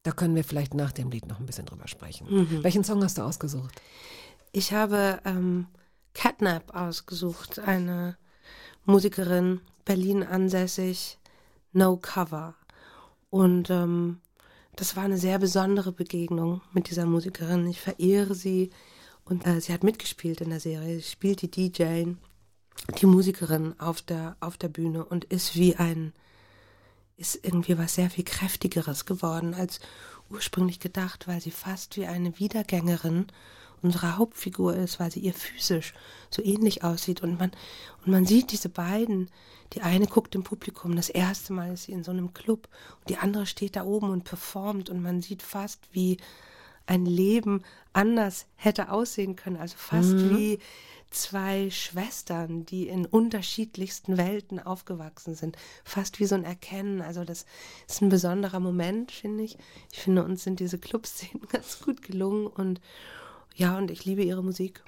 Da 0.02 0.10
können 0.12 0.34
wir 0.34 0.44
vielleicht 0.44 0.74
nach 0.74 0.92
dem 0.92 1.10
Lied 1.10 1.26
noch 1.26 1.40
ein 1.40 1.46
bisschen 1.46 1.64
drüber 1.64 1.88
sprechen. 1.88 2.26
Welchen 2.62 2.84
Song 2.84 3.02
hast 3.02 3.16
du 3.16 3.22
ausgesucht? 3.22 3.80
Ich 4.52 4.72
habe 4.72 5.20
ähm, 5.24 5.66
Catnap 6.14 6.74
ausgesucht, 6.74 7.58
eine 7.58 8.16
Musikerin, 8.84 9.60
Berlin 9.84 10.22
ansässig, 10.22 11.18
No 11.72 11.96
Cover. 11.96 12.54
Und 13.30 13.68
ähm, 13.70 14.20
das 14.76 14.96
war 14.96 15.04
eine 15.04 15.18
sehr 15.18 15.38
besondere 15.38 15.92
Begegnung 15.92 16.60
mit 16.72 16.90
dieser 16.90 17.06
Musikerin. 17.06 17.66
Ich 17.66 17.80
verehre 17.80 18.34
sie 18.34 18.70
und 19.24 19.46
äh, 19.46 19.60
sie 19.60 19.72
hat 19.72 19.82
mitgespielt 19.82 20.40
in 20.40 20.50
der 20.50 20.60
Serie. 20.60 20.96
Sie 20.96 21.10
spielt 21.10 21.42
die 21.42 21.50
DJ, 21.50 22.12
die 23.00 23.06
Musikerin 23.06 23.78
auf 23.80 24.02
der, 24.02 24.36
auf 24.40 24.56
der 24.56 24.68
Bühne 24.68 25.04
und 25.04 25.24
ist 25.24 25.56
wie 25.56 25.76
ein, 25.76 26.12
ist 27.16 27.44
irgendwie 27.44 27.76
was 27.76 27.94
sehr 27.94 28.10
viel 28.10 28.24
kräftigeres 28.24 29.04
geworden 29.04 29.54
als 29.54 29.80
ursprünglich 30.30 30.80
gedacht, 30.80 31.26
weil 31.26 31.40
sie 31.40 31.50
fast 31.50 31.96
wie 31.96 32.06
eine 32.06 32.38
Wiedergängerin 32.38 33.26
unserer 33.82 34.16
Hauptfigur 34.18 34.74
ist, 34.74 35.00
weil 35.00 35.10
sie 35.10 35.20
ihr 35.20 35.34
physisch 35.34 35.94
so 36.30 36.42
ähnlich 36.42 36.84
aussieht. 36.84 37.22
Und 37.22 37.38
man 37.38 37.50
und 38.04 38.12
man 38.12 38.26
sieht 38.26 38.52
diese 38.52 38.68
beiden. 38.68 39.30
Die 39.72 39.82
eine 39.82 40.06
guckt 40.06 40.34
im 40.36 40.44
Publikum, 40.44 40.94
das 40.94 41.08
erste 41.08 41.52
Mal 41.52 41.72
ist 41.72 41.84
sie 41.84 41.92
in 41.92 42.04
so 42.04 42.12
einem 42.12 42.32
Club. 42.32 42.68
Und 43.00 43.10
die 43.10 43.16
andere 43.16 43.46
steht 43.46 43.74
da 43.74 43.84
oben 43.84 44.10
und 44.10 44.22
performt. 44.22 44.90
Und 44.90 45.02
man 45.02 45.22
sieht 45.22 45.42
fast 45.42 45.88
wie 45.92 46.18
ein 46.86 47.04
Leben 47.04 47.62
anders 47.92 48.46
hätte 48.54 48.92
aussehen 48.92 49.34
können, 49.34 49.56
also 49.56 49.74
fast 49.76 50.12
wie 50.30 50.60
zwei 51.10 51.70
Schwestern, 51.70 52.66
die 52.66 52.88
in 52.88 53.06
unterschiedlichsten 53.06 54.16
Welten 54.16 54.60
aufgewachsen 54.60 55.34
sind, 55.34 55.56
fast 55.84 56.20
wie 56.20 56.26
so 56.26 56.34
ein 56.34 56.44
Erkennen. 56.44 57.00
Also 57.00 57.24
das 57.24 57.46
ist 57.88 58.02
ein 58.02 58.08
besonderer 58.08 58.60
Moment, 58.60 59.12
finde 59.12 59.44
ich. 59.44 59.56
Ich 59.92 60.00
finde, 60.00 60.24
uns 60.24 60.44
sind 60.44 60.60
diese 60.60 60.78
Clubszenen 60.78 61.46
ganz 61.52 61.80
gut 61.80 62.02
gelungen. 62.02 62.46
Und 62.46 62.80
ja, 63.56 63.76
und 63.78 63.90
ich 63.90 64.04
liebe 64.04 64.22
ihre 64.22 64.44
Musik. 64.44 64.82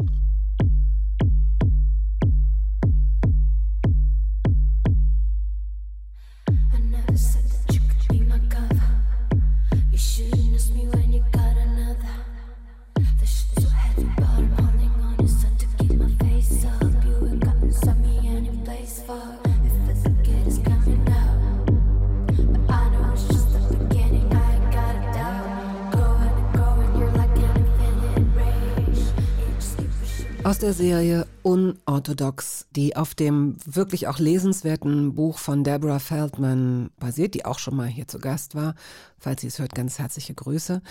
Aus 30.59 30.63
der 30.63 30.73
Serie 30.73 31.27
Unorthodox, 31.45 32.67
die 32.75 32.97
auf 32.97 33.15
dem 33.15 33.59
wirklich 33.65 34.09
auch 34.09 34.19
lesenswerten 34.19 35.15
Buch 35.15 35.39
von 35.39 35.63
Deborah 35.63 36.01
Feldman 36.01 36.91
basiert, 36.99 37.35
die 37.35 37.45
auch 37.45 37.61
schon 37.61 37.77
mal 37.77 37.87
hier 37.87 38.09
zu 38.09 38.19
Gast 38.19 38.57
war. 38.57 38.75
Falls 39.21 39.43
sie 39.43 39.47
es 39.47 39.61
hört, 39.61 39.77
ganz 39.77 40.01
herzliche 40.01 40.35
Grüße. 40.35 40.83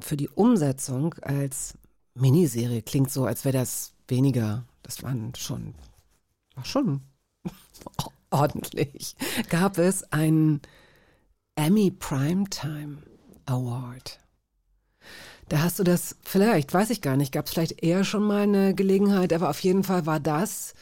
Für 0.00 0.16
die 0.16 0.30
Umsetzung 0.30 1.14
als 1.20 1.74
Miniserie 2.14 2.80
klingt 2.80 3.10
so, 3.10 3.26
als 3.26 3.44
wäre 3.44 3.58
das 3.58 3.92
weniger. 4.08 4.64
Das 4.82 5.02
waren 5.02 5.34
schon, 5.34 5.74
war 6.54 6.64
schon 6.64 7.02
ordentlich. 8.30 9.16
Gab 9.50 9.76
es 9.76 10.10
einen 10.14 10.62
Emmy 11.56 11.90
Primetime 11.90 13.02
Award. 13.44 14.19
Da 15.50 15.62
hast 15.62 15.80
du 15.80 15.82
das 15.82 16.16
vielleicht, 16.22 16.72
weiß 16.72 16.90
ich 16.90 17.02
gar 17.02 17.16
nicht, 17.16 17.32
gab 17.32 17.46
es 17.46 17.52
vielleicht 17.52 17.82
eher 17.82 18.04
schon 18.04 18.22
mal 18.22 18.42
eine 18.42 18.72
Gelegenheit, 18.72 19.32
aber 19.32 19.50
auf 19.50 19.58
jeden 19.60 19.82
Fall 19.82 20.06
war 20.06 20.20
das 20.20 20.74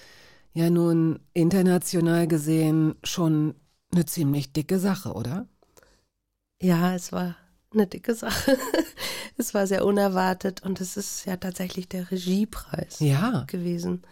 ja 0.52 0.68
nun 0.68 1.20
international 1.32 2.28
gesehen 2.28 2.94
schon 3.02 3.54
eine 3.92 4.04
ziemlich 4.04 4.52
dicke 4.52 4.78
Sache, 4.78 5.14
oder? 5.14 5.48
Ja, 6.60 6.94
es 6.94 7.12
war 7.12 7.34
eine 7.72 7.86
dicke 7.86 8.14
Sache. 8.14 8.58
es 9.38 9.54
war 9.54 9.66
sehr 9.66 9.86
unerwartet 9.86 10.62
und 10.62 10.82
es 10.82 10.98
ist 10.98 11.24
ja 11.24 11.38
tatsächlich 11.38 11.88
der 11.88 12.10
Regiepreis 12.10 13.00
Ja. 13.00 13.44
gewesen. 13.46 14.02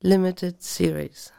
Limited 0.00 0.62
Series. 0.62 1.32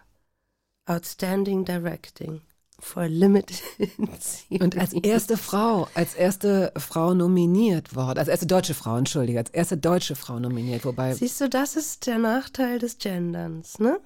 Outstanding 0.86 1.64
Directing 1.64 2.42
for 2.80 3.08
Limited 3.08 3.62
Series. 3.78 4.46
Und 4.62 4.78
als 4.78 4.94
erste 4.94 5.38
Frau, 5.38 5.88
als 5.94 6.14
erste 6.14 6.72
Frau 6.78 7.14
nominiert 7.14 7.96
worden, 7.96 8.20
als 8.20 8.28
erste 8.28 8.46
deutsche 8.46 8.74
Frau, 8.74 8.98
entschuldige, 8.98 9.40
als 9.40 9.50
erste 9.50 9.78
deutsche 9.78 10.16
Frau 10.16 10.40
nominiert, 10.40 10.86
wobei 10.86 11.14
Siehst 11.14 11.42
du, 11.42 11.50
das 11.50 11.76
ist 11.76 12.06
der 12.08 12.20
Nachteil 12.20 12.80
des 12.80 12.98
Genderns, 12.98 13.80
ne? 13.80 14.00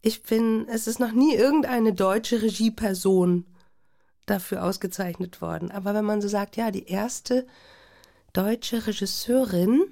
Ich 0.00 0.22
bin, 0.22 0.66
es 0.68 0.86
ist 0.88 0.98
noch 0.98 1.12
nie 1.12 1.34
irgendeine 1.34 1.92
deutsche 1.92 2.42
Regieperson 2.42 3.46
dafür 4.26 4.64
ausgezeichnet 4.64 5.40
worden. 5.40 5.70
Aber 5.70 5.94
wenn 5.94 6.04
man 6.04 6.20
so 6.20 6.28
sagt, 6.28 6.56
ja, 6.56 6.70
die 6.70 6.88
erste 6.88 7.46
deutsche 8.32 8.86
Regisseurin, 8.86 9.84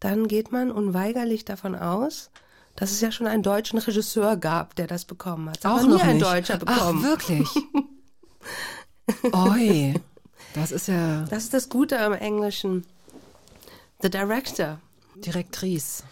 dann 0.00 0.28
geht 0.28 0.52
man 0.52 0.70
unweigerlich 0.70 1.44
davon 1.44 1.74
aus, 1.74 2.30
dass 2.76 2.90
es 2.92 3.00
ja 3.00 3.10
schon 3.10 3.26
einen 3.26 3.42
deutschen 3.42 3.78
Regisseur 3.78 4.36
gab, 4.36 4.74
der 4.76 4.86
das 4.86 5.04
bekommen 5.04 5.48
hat. 5.50 5.64
Hat 5.64 5.66
auch 5.66 5.82
noch 5.86 5.96
nie 5.96 6.02
ein 6.02 6.16
nicht. 6.16 6.26
Deutscher 6.26 6.58
bekommen. 6.58 7.00
Ach, 7.02 7.08
wirklich? 7.08 7.48
Oi, 9.32 9.94
das 10.54 10.72
ist 10.72 10.88
ja 10.88 11.24
Das 11.24 11.44
ist 11.44 11.54
das 11.54 11.68
Gute 11.68 11.98
am 12.00 12.12
Englischen. 12.12 12.84
The 14.02 14.10
Director. 14.10 14.80
Direktrice. 15.16 16.02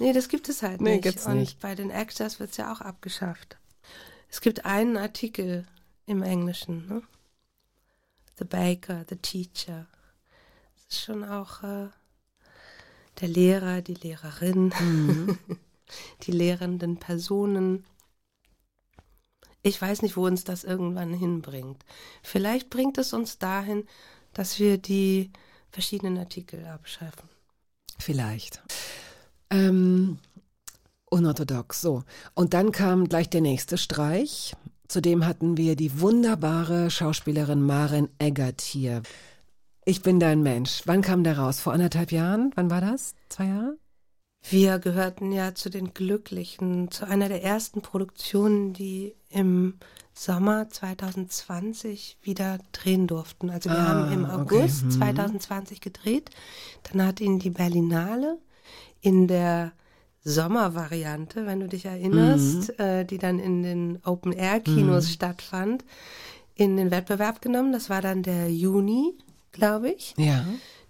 Nee, 0.00 0.12
das 0.12 0.28
gibt 0.28 0.48
es 0.48 0.62
halt 0.62 0.80
Nee, 0.80 0.94
nicht. 0.94 1.02
gibt's 1.02 1.26
Und 1.26 1.38
nicht. 1.38 1.60
bei 1.60 1.74
den 1.74 1.90
Actors 1.90 2.40
wird 2.40 2.50
es 2.50 2.56
ja 2.56 2.72
auch 2.72 2.80
abgeschafft. 2.80 3.56
Es 4.30 4.40
gibt 4.40 4.64
einen 4.64 4.96
Artikel 4.96 5.66
im 6.06 6.22
Englischen, 6.22 6.86
ne? 6.88 7.02
The 8.38 8.44
Baker, 8.44 9.04
the 9.08 9.16
Teacher. 9.16 9.86
Das 10.74 10.96
ist 10.96 11.04
schon 11.04 11.24
auch 11.24 11.62
äh, 11.62 11.88
der 13.20 13.28
Lehrer, 13.28 13.82
die 13.82 13.94
Lehrerin, 13.94 14.72
Mhm. 14.78 15.38
die 16.22 16.32
lehrenden 16.32 16.98
Personen. 16.98 17.84
Ich 19.62 19.80
weiß 19.80 20.02
nicht, 20.02 20.16
wo 20.16 20.26
uns 20.26 20.44
das 20.44 20.64
irgendwann 20.64 21.12
hinbringt. 21.12 21.84
Vielleicht 22.22 22.70
bringt 22.70 22.98
es 22.98 23.12
uns 23.12 23.38
dahin, 23.38 23.84
dass 24.32 24.58
wir 24.58 24.78
die 24.78 25.30
verschiedenen 25.70 26.18
Artikel 26.18 26.64
abschaffen. 26.66 27.28
Vielleicht. 27.98 28.62
Ähm, 29.50 30.18
unorthodox, 31.10 31.80
so. 31.80 32.04
Und 32.34 32.54
dann 32.54 32.72
kam 32.72 33.08
gleich 33.08 33.28
der 33.28 33.40
nächste 33.40 33.78
Streich. 33.78 34.54
Zudem 34.86 35.26
hatten 35.26 35.56
wir 35.56 35.76
die 35.76 36.00
wunderbare 36.00 36.90
Schauspielerin 36.90 37.60
Maren 37.60 38.08
Eggert 38.18 38.60
hier. 38.60 39.02
Ich 39.84 40.02
bin 40.02 40.20
dein 40.20 40.42
Mensch. 40.42 40.82
Wann 40.84 41.02
kam 41.02 41.24
der 41.24 41.38
raus? 41.38 41.60
Vor 41.60 41.72
anderthalb 41.72 42.12
Jahren? 42.12 42.52
Wann 42.54 42.70
war 42.70 42.80
das? 42.80 43.14
Zwei 43.28 43.46
Jahre? 43.46 43.76
Wir 44.42 44.78
gehörten 44.78 45.32
ja 45.32 45.54
zu 45.54 45.68
den 45.68 45.92
Glücklichen, 45.92 46.90
zu 46.90 47.06
einer 47.06 47.28
der 47.28 47.42
ersten 47.42 47.82
Produktionen, 47.82 48.72
die 48.72 49.14
im 49.30 49.74
Sommer 50.14 50.68
2020 50.70 52.18
wieder 52.22 52.58
drehen 52.72 53.06
durften. 53.06 53.50
Also 53.50 53.70
wir 53.70 53.78
Ah, 53.78 53.86
haben 53.88 54.12
im 54.12 54.24
okay. 54.24 54.34
August 54.62 54.86
Mhm. 54.86 54.90
2020 54.92 55.80
gedreht. 55.80 56.30
Dann 56.90 57.04
hat 57.06 57.20
ihn 57.20 57.38
die 57.38 57.50
Berlinale 57.50 58.38
in 59.00 59.28
der 59.28 59.72
Sommervariante, 60.24 61.46
wenn 61.46 61.60
du 61.60 61.68
dich 61.68 61.84
erinnerst, 61.84 62.78
äh, 62.80 63.04
die 63.04 63.18
dann 63.18 63.38
in 63.38 63.62
den 63.62 63.98
Open-Air-Kinos 64.04 65.12
stattfand, 65.12 65.84
in 66.54 66.76
den 66.76 66.90
Wettbewerb 66.90 67.40
genommen. 67.40 67.72
Das 67.72 67.88
war 67.90 68.02
dann 68.02 68.22
der 68.22 68.50
Juni, 68.50 69.14
glaube 69.52 69.90
ich 69.90 70.14
Ja. 70.16 70.44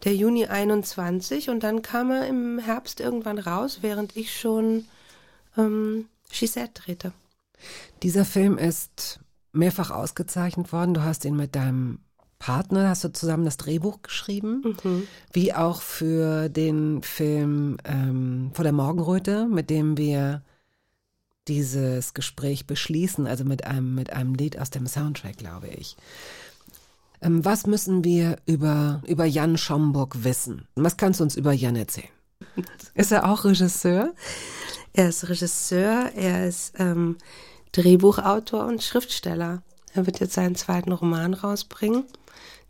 Der 0.05 0.15
Juni 0.15 0.47
21 0.47 1.51
und 1.51 1.63
dann 1.63 1.83
kam 1.83 2.11
er 2.11 2.27
im 2.27 2.59
Herbst 2.59 3.01
irgendwann 3.01 3.39
raus, 3.39 3.79
während 3.83 4.17
ich 4.17 4.39
schon 4.39 4.87
ähm, 5.57 6.07
Gisette 6.31 6.83
drehte. 6.83 7.13
Dieser 8.03 8.25
Film 8.25 8.59
ist 8.59 9.21
mehrfach 9.53 9.91
ausgezeichnet 9.91 10.73
worden. 10.73 10.95
Du 10.95 11.03
hast 11.03 11.25
ihn 11.25 11.37
mit 11.37 11.55
deinem 11.55 12.01
Partner, 12.39 12.89
hast 12.89 13.03
du 13.03 13.13
zusammen 13.13 13.45
das 13.45 13.57
Drehbuch 13.57 14.03
geschrieben, 14.03 14.77
wie 15.33 15.53
auch 15.53 15.83
für 15.83 16.49
den 16.49 17.03
Film 17.03 17.79
ähm, 17.85 18.51
Vor 18.55 18.63
der 18.63 18.73
Morgenröte, 18.73 19.47
mit 19.47 19.71
dem 19.71 19.97
wir 19.97 20.43
dieses 21.49 22.15
Gespräch 22.15 22.67
beschließen, 22.67 23.27
also 23.27 23.45
mit 23.45 23.65
einem, 23.65 23.95
mit 23.95 24.13
einem 24.13 24.35
Lied 24.35 24.59
aus 24.59 24.71
dem 24.71 24.87
Soundtrack, 24.87 25.39
glaube 25.39 25.69
ich. 25.69 25.97
Ähm, 27.21 27.45
was 27.45 27.67
müssen 27.67 28.05
wir 28.05 28.37
über, 28.47 29.03
über 29.07 29.25
Jan 29.25 29.59
Schomburg 29.59 30.25
wissen? 30.25 30.69
Was 30.75 30.97
kannst 30.97 31.21
du 31.21 31.25
uns 31.25 31.37
über 31.37 31.53
Jan 31.53 31.77
erzählen? 31.77 32.09
Ist 32.95 33.13
er 33.13 33.29
auch 33.29 33.45
Regisseur? 33.45 34.15
Er 34.93 35.09
ist 35.09 35.29
Regisseur, 35.29 36.11
er 36.15 36.49
ist 36.49 36.75
ähm, 36.79 37.17
Drehbuchautor 37.73 38.67
und 38.67 38.83
Schriftsteller. 38.83 39.63
Er 39.95 40.07
wird 40.07 40.21
jetzt 40.21 40.35
seinen 40.35 40.55
zweiten 40.55 40.93
Roman 40.93 41.35
rausbringen. 41.35 42.05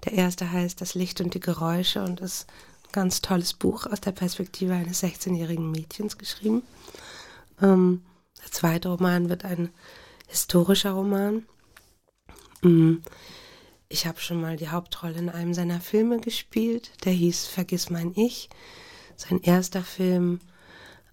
Der 0.04 0.12
erste 0.12 0.50
heißt 0.50 0.80
Das 0.80 0.94
Licht 0.94 1.20
und 1.20 1.34
die 1.34 1.40
Geräusche 1.40 2.02
und 2.02 2.20
ist 2.20 2.46
ein 2.84 2.92
ganz 2.92 3.20
tolles 3.20 3.54
Buch 3.54 3.86
aus 3.86 4.00
der 4.00 4.12
Perspektive 4.12 4.74
eines 4.74 5.02
16-jährigen 5.02 5.70
Mädchens 5.70 6.18
geschrieben. 6.18 6.62
Ähm, 7.60 8.02
der 8.42 8.52
zweite 8.52 8.88
Roman 8.88 9.28
wird 9.28 9.44
ein 9.44 9.70
historischer 10.28 10.92
Roman. 10.92 11.44
Mm, 12.62 12.96
Ich 13.90 14.06
habe 14.06 14.20
schon 14.20 14.40
mal 14.40 14.56
die 14.56 14.68
Hauptrolle 14.68 15.18
in 15.18 15.30
einem 15.30 15.54
seiner 15.54 15.80
Filme 15.80 16.20
gespielt. 16.20 16.90
Der 17.04 17.12
hieß 17.12 17.46
Vergiss 17.46 17.88
mein 17.88 18.12
Ich. 18.14 18.50
Sein 19.16 19.40
erster 19.40 19.82
Film 19.82 20.40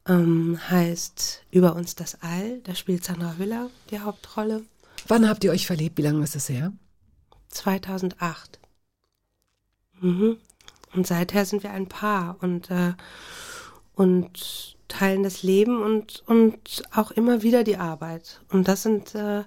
ähm, 0.08 0.60
heißt 0.70 1.46
Über 1.52 1.76
uns 1.76 1.96
das 1.96 2.22
All. 2.22 2.60
Da 2.62 2.76
spielt 2.76 3.06
Sandra 3.06 3.36
Hüller 3.38 3.70
die 3.92 4.00
Hauptrolle. 4.02 4.66
Wann 5.08 5.30
habt 5.30 5.46
ihr 5.46 5.52
euch 5.52 5.66
verliebt? 5.66 5.98
Wie 5.98 6.02
lange 6.02 6.24
ist 6.24 6.36
es 6.36 6.50
her? 6.50 6.74
2008. 7.48 8.60
Mhm. 10.02 10.38
Und 10.94 11.08
seither 11.08 11.46
sind 11.46 11.64
wir 11.64 11.72
ein 11.72 11.88
Paar 11.88 12.38
und, 12.42 12.70
äh, 12.72 12.94
und 13.94 14.76
teilen 14.90 15.24
das 15.24 15.44
Leben 15.44 15.82
und, 15.82 16.24
und 16.28 16.84
auch 16.94 17.12
immer 17.12 17.42
wieder 17.42 17.64
die 17.64 17.78
Arbeit. 17.78 18.42
Und 18.50 18.68
das 18.68 18.84
sind 18.84 19.16
äh, 19.16 19.44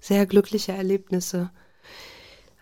sehr 0.00 0.26
glückliche 0.26 0.72
Erlebnisse. 0.72 1.50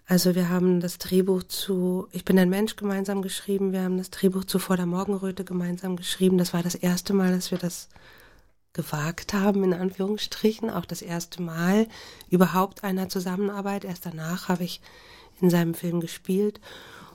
Also 0.06 0.34
wir 0.34 0.48
haben 0.48 0.80
das 0.80 0.98
Drehbuch 0.98 1.44
zu 1.44 2.08
Ich 2.12 2.24
bin 2.24 2.38
ein 2.38 2.50
Mensch 2.50 2.76
gemeinsam 2.76 3.22
geschrieben, 3.22 3.72
wir 3.72 3.82
haben 3.82 3.98
das 3.98 4.10
Drehbuch 4.10 4.44
zu 4.44 4.58
Vor 4.58 4.76
der 4.76 4.86
Morgenröte 4.86 5.44
gemeinsam 5.44 5.96
geschrieben. 5.96 6.38
Das 6.38 6.52
war 6.52 6.62
das 6.62 6.74
erste 6.74 7.12
Mal, 7.12 7.32
dass 7.32 7.50
wir 7.50 7.58
das 7.58 7.88
gewagt 8.72 9.32
haben, 9.34 9.64
in 9.64 9.74
Anführungsstrichen. 9.74 10.70
Auch 10.70 10.84
das 10.84 11.02
erste 11.02 11.42
Mal 11.42 11.86
überhaupt 12.30 12.84
einer 12.84 13.08
Zusammenarbeit. 13.08 13.84
Erst 13.84 14.06
danach 14.06 14.48
habe 14.48 14.64
ich 14.64 14.80
in 15.40 15.50
seinem 15.50 15.74
Film 15.74 16.00
gespielt. 16.00 16.60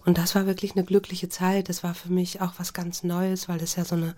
Und 0.06 0.18
das 0.18 0.36
war 0.36 0.46
wirklich 0.46 0.76
eine 0.76 0.86
glückliche 0.86 1.30
Zeit. 1.30 1.70
Das 1.70 1.84
war 1.84 1.94
für 1.94 2.12
mich 2.12 2.42
auch 2.42 2.54
was 2.58 2.74
ganz 2.74 3.04
Neues, 3.04 3.50
weil 3.50 3.62
es 3.62 3.76
ja 3.76 3.84
so 3.84 3.96
eine 3.96 4.16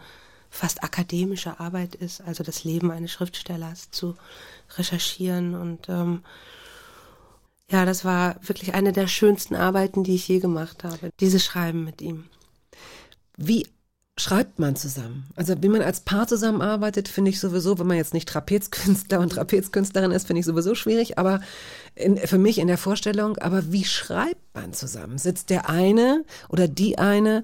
fast 0.51 0.83
akademische 0.83 1.59
Arbeit 1.59 1.95
ist, 1.95 2.21
also 2.21 2.43
das 2.43 2.63
Leben 2.63 2.91
eines 2.91 3.11
Schriftstellers 3.11 3.91
zu 3.91 4.15
recherchieren. 4.77 5.55
Und 5.55 5.89
ähm, 5.89 6.23
ja, 7.71 7.85
das 7.85 8.03
war 8.03 8.35
wirklich 8.41 8.73
eine 8.73 8.91
der 8.93 9.07
schönsten 9.07 9.55
Arbeiten, 9.55 10.03
die 10.03 10.15
ich 10.15 10.27
je 10.27 10.39
gemacht 10.39 10.83
habe. 10.83 11.11
Dieses 11.19 11.43
Schreiben 11.43 11.83
mit 11.83 12.01
ihm. 12.01 12.25
Wie 13.37 13.67
schreibt 14.17 14.59
man 14.59 14.75
zusammen? 14.75 15.27
Also 15.35 15.55
wie 15.61 15.69
man 15.69 15.81
als 15.81 16.01
Paar 16.01 16.27
zusammenarbeitet, 16.27 17.07
finde 17.07 17.29
ich 17.29 17.39
sowieso, 17.39 17.79
wenn 17.79 17.87
man 17.87 17.97
jetzt 17.97 18.13
nicht 18.13 18.27
Trapezkünstler 18.27 19.19
und 19.19 19.29
Trapezkünstlerin 19.29 20.11
ist, 20.11 20.27
finde 20.27 20.41
ich 20.41 20.45
sowieso 20.45 20.75
schwierig, 20.75 21.17
aber 21.17 21.41
in, 21.95 22.17
für 22.17 22.37
mich 22.37 22.57
in 22.57 22.67
der 22.67 22.77
Vorstellung, 22.77 23.37
aber 23.37 23.71
wie 23.71 23.85
schreibt 23.85 24.53
man 24.53 24.73
zusammen? 24.73 25.17
Sitzt 25.17 25.49
der 25.49 25.69
eine 25.69 26.25
oder 26.49 26.67
die 26.67 26.97
eine 26.97 27.43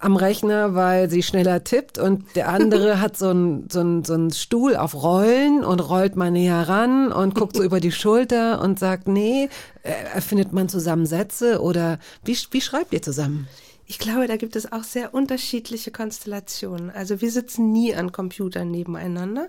am 0.00 0.16
Rechner, 0.16 0.74
weil 0.74 1.10
sie 1.10 1.22
schneller 1.22 1.64
tippt 1.64 1.98
und 1.98 2.24
der 2.36 2.48
andere 2.48 3.00
hat 3.00 3.16
so 3.16 3.30
einen 3.30 3.68
so 3.68 4.02
so 4.04 4.14
ein 4.14 4.30
Stuhl 4.30 4.76
auf 4.76 4.94
Rollen 4.94 5.64
und 5.64 5.80
rollt 5.80 6.14
mal 6.14 6.30
näher 6.30 6.68
ran 6.68 7.10
und 7.10 7.34
guckt 7.34 7.56
so 7.56 7.64
über 7.64 7.80
die 7.80 7.90
Schulter 7.90 8.60
und 8.60 8.78
sagt, 8.78 9.08
nee, 9.08 9.48
äh, 9.82 9.92
erfindet 10.14 10.52
man 10.52 10.68
zusammen 10.68 11.06
Sätze 11.06 11.60
oder 11.60 11.98
wie, 12.24 12.38
wie 12.50 12.60
schreibt 12.60 12.92
ihr 12.92 13.02
zusammen? 13.02 13.48
Ich 13.86 13.98
glaube, 13.98 14.26
da 14.26 14.36
gibt 14.36 14.54
es 14.54 14.70
auch 14.70 14.84
sehr 14.84 15.14
unterschiedliche 15.14 15.90
Konstellationen. 15.90 16.90
Also 16.90 17.20
wir 17.20 17.30
sitzen 17.30 17.72
nie 17.72 17.94
an 17.94 18.12
Computern 18.12 18.70
nebeneinander, 18.70 19.48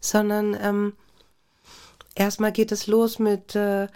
sondern 0.00 0.56
ähm, 0.60 0.92
erstmal 2.16 2.52
geht 2.52 2.72
es 2.72 2.88
los 2.88 3.20
mit, 3.20 3.54
äh, 3.54 3.86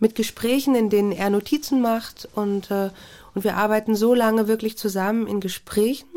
mit 0.00 0.16
Gesprächen, 0.16 0.74
in 0.74 0.90
denen 0.90 1.12
er 1.12 1.30
Notizen 1.30 1.80
macht 1.80 2.28
und, 2.34 2.70
äh, 2.72 2.90
und 3.34 3.44
wir 3.44 3.56
arbeiten 3.56 3.94
so 3.94 4.14
lange 4.14 4.48
wirklich 4.48 4.76
zusammen 4.76 5.26
in 5.26 5.40
Gesprächen, 5.40 6.08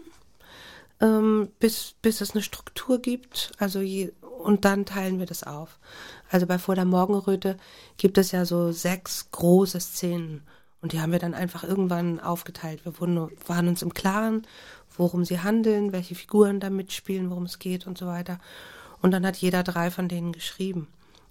ähm, 1.02 1.50
bis, 1.60 1.96
bis 2.02 2.22
es 2.22 2.32
eine 2.32 2.44
Struktur 2.44 3.00
gibt. 3.00 3.52
Also 3.58 3.80
je, 3.80 4.12
und 4.22 4.66
dann 4.66 4.86
teilen 4.86 5.20
wir 5.20 5.26
das 5.26 5.44
auf. 5.44 5.80
Also 6.30 6.46
bei 6.46 6.60
Vor 6.60 6.76
der 6.76 6.86
Morgenröte 6.86 7.58
gibt 7.98 8.18
es 8.18 8.32
ja 8.32 8.46
so 8.46 8.72
sechs 8.72 9.32
große 9.32 9.80
Szenen. 9.80 10.44
Und 10.82 10.92
die 10.92 11.02
haben 11.02 11.12
wir 11.12 11.20
dann 11.20 11.34
einfach 11.34 11.64
irgendwann 11.64 12.20
aufgeteilt. 12.20 12.86
Wir 12.86 13.00
wurden, 13.00 13.32
waren 13.48 13.68
uns 13.68 13.82
im 13.82 13.94
Klaren, 13.94 14.46
worum 14.98 15.26
sie 15.26 15.40
handeln, 15.40 15.94
welche 15.94 16.16
Figuren 16.16 16.60
da 16.60 16.70
mitspielen, 16.70 17.30
worum 17.30 17.46
es 17.46 17.60
geht 17.60 17.88
und 17.88 17.98
so 17.98 18.06
weiter. 18.06 18.40
Und 19.02 19.12
dann 19.12 19.26
hat 19.26 19.38
jeder 19.38 19.64
drei 19.64 19.90
von 19.90 20.08
denen 20.08 20.32
geschrieben. 20.32 20.88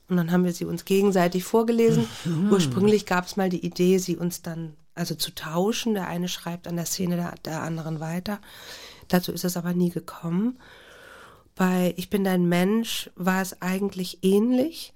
Und 0.08 0.16
dann 0.16 0.32
haben 0.32 0.44
wir 0.44 0.52
sie 0.52 0.64
uns 0.64 0.84
gegenseitig 0.84 1.44
vorgelesen. 1.44 2.08
Ursprünglich 2.50 3.06
gab 3.06 3.26
es 3.26 3.36
mal 3.36 3.48
die 3.48 3.64
Idee, 3.64 3.98
sie 3.98 4.16
uns 4.16 4.42
dann 4.42 4.74
also 4.94 5.14
zu 5.14 5.34
tauschen. 5.34 5.94
Der 5.94 6.08
eine 6.08 6.28
schreibt 6.28 6.66
an 6.68 6.76
der 6.76 6.86
Szene 6.86 7.16
der, 7.16 7.34
der 7.44 7.62
anderen 7.62 8.00
weiter. 8.00 8.40
Dazu 9.08 9.32
ist 9.32 9.44
es 9.44 9.56
aber 9.56 9.74
nie 9.74 9.90
gekommen. 9.90 10.58
Bei 11.54 11.94
Ich 11.96 12.10
bin 12.10 12.24
dein 12.24 12.48
Mensch 12.48 13.10
war 13.14 13.42
es 13.42 13.60
eigentlich 13.62 14.18
ähnlich 14.22 14.92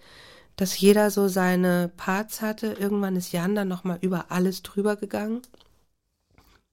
dass 0.59 0.79
jeder 0.81 1.13
so 1.13 1.29
seine 1.29 1.89
Parts 1.97 2.43
hatte. 2.43 2.73
Irgendwann 2.73 3.15
ist 3.15 3.31
Jan 3.31 3.55
dann 3.55 3.69
nochmal 3.69 3.99
über 4.01 4.33
alles 4.33 4.65
drüber 4.65 4.97
gegangen, 4.97 5.41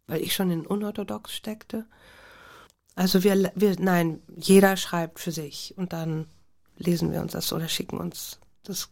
weil 0.07 0.21
ich 0.21 0.33
schon 0.33 0.49
in 0.49 0.65
unorthodox 0.65 1.35
steckte. 1.35 1.85
Also 2.95 3.23
wir, 3.23 3.51
wir, 3.53 3.75
nein, 3.79 4.23
jeder 4.35 4.75
schreibt 4.75 5.19
für 5.19 5.31
sich 5.31 5.75
und 5.77 5.93
dann 5.93 6.25
lesen 6.77 7.11
wir 7.11 7.21
uns 7.21 7.33
das 7.33 7.53
oder 7.53 7.67
schicken 7.67 7.99
uns 7.99 8.39
das. 8.63 8.89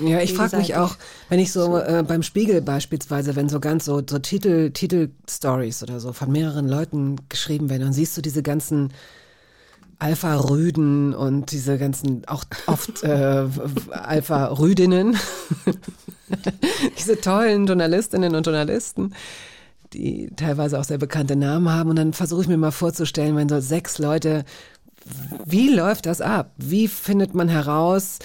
Ja, 0.00 0.20
ich 0.20 0.34
frage 0.34 0.56
mich 0.56 0.76
auch, 0.76 0.96
wenn 1.28 1.38
ich 1.38 1.52
so 1.52 1.78
äh, 1.78 2.04
beim 2.06 2.22
Spiegel 2.22 2.62
beispielsweise, 2.62 3.36
wenn 3.36 3.48
so 3.48 3.60
ganz 3.60 3.84
so, 3.84 4.02
so 4.08 4.18
Titel, 4.18 4.70
Titel-Stories 4.70 5.82
oder 5.82 6.00
so 6.00 6.12
von 6.12 6.30
mehreren 6.32 6.68
Leuten 6.68 7.16
geschrieben 7.28 7.70
werden, 7.70 7.82
dann 7.82 7.92
siehst 7.92 8.16
du 8.16 8.22
diese 8.22 8.42
ganzen 8.42 8.92
Alpha-Rüden 9.98 11.14
und 11.14 11.50
diese 11.50 11.76
ganzen, 11.76 12.22
auch 12.26 12.44
oft 12.66 13.02
äh, 13.02 13.46
Alpha-Rüdinnen, 13.90 15.16
diese 16.98 17.20
tollen 17.20 17.66
Journalistinnen 17.66 18.34
und 18.34 18.46
Journalisten, 18.46 19.14
die 19.92 20.30
teilweise 20.36 20.78
auch 20.78 20.84
sehr 20.84 20.98
bekannte 20.98 21.34
Namen 21.34 21.68
haben. 21.68 21.90
Und 21.90 21.96
dann 21.96 22.12
versuche 22.12 22.42
ich 22.42 22.48
mir 22.48 22.58
mal 22.58 22.70
vorzustellen, 22.70 23.34
wenn 23.36 23.48
so 23.48 23.60
sechs 23.60 23.98
Leute, 23.98 24.44
wie 25.44 25.74
läuft 25.74 26.06
das 26.06 26.20
ab? 26.20 26.52
Wie 26.58 26.86
findet 26.86 27.34
man 27.34 27.48
heraus, 27.48 28.18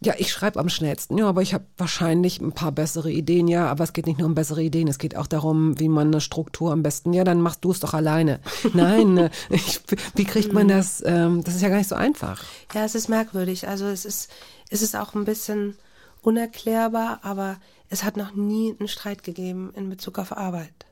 ja, 0.00 0.14
ich 0.18 0.30
schreibe 0.30 0.60
am 0.60 0.68
schnellsten, 0.68 1.16
ja, 1.16 1.26
aber 1.26 1.40
ich 1.40 1.54
habe 1.54 1.64
wahrscheinlich 1.78 2.40
ein 2.40 2.52
paar 2.52 2.70
bessere 2.70 3.10
Ideen, 3.10 3.48
ja, 3.48 3.66
aber 3.68 3.84
es 3.84 3.94
geht 3.94 4.06
nicht 4.06 4.18
nur 4.18 4.28
um 4.28 4.34
bessere 4.34 4.62
Ideen, 4.62 4.88
es 4.88 4.98
geht 4.98 5.16
auch 5.16 5.26
darum, 5.26 5.78
wie 5.80 5.88
man 5.88 6.08
eine 6.08 6.20
Struktur 6.20 6.72
am 6.72 6.82
besten, 6.82 7.14
ja, 7.14 7.24
dann 7.24 7.40
machst 7.40 7.64
du 7.64 7.70
es 7.70 7.80
doch 7.80 7.94
alleine. 7.94 8.40
Nein, 8.74 9.16
äh, 9.16 9.30
ich, 9.48 9.80
wie 10.14 10.24
kriegt 10.24 10.52
man 10.52 10.68
das, 10.68 11.02
ähm, 11.06 11.42
das 11.44 11.54
ist 11.54 11.62
ja 11.62 11.70
gar 11.70 11.78
nicht 11.78 11.88
so 11.88 11.94
einfach. 11.94 12.44
Ja, 12.74 12.84
es 12.84 12.94
ist 12.94 13.08
merkwürdig. 13.08 13.68
Also 13.68 13.86
es 13.86 14.04
ist, 14.04 14.30
es 14.68 14.82
ist 14.82 14.96
auch 14.96 15.14
ein 15.14 15.24
bisschen 15.24 15.76
unerklärbar, 16.20 17.20
aber 17.22 17.56
es 17.88 18.04
hat 18.04 18.18
noch 18.18 18.34
nie 18.34 18.74
einen 18.78 18.88
Streit 18.88 19.22
gegeben 19.22 19.72
in 19.74 19.88
Bezug 19.88 20.18
auf 20.18 20.36
Arbeit. 20.36 20.86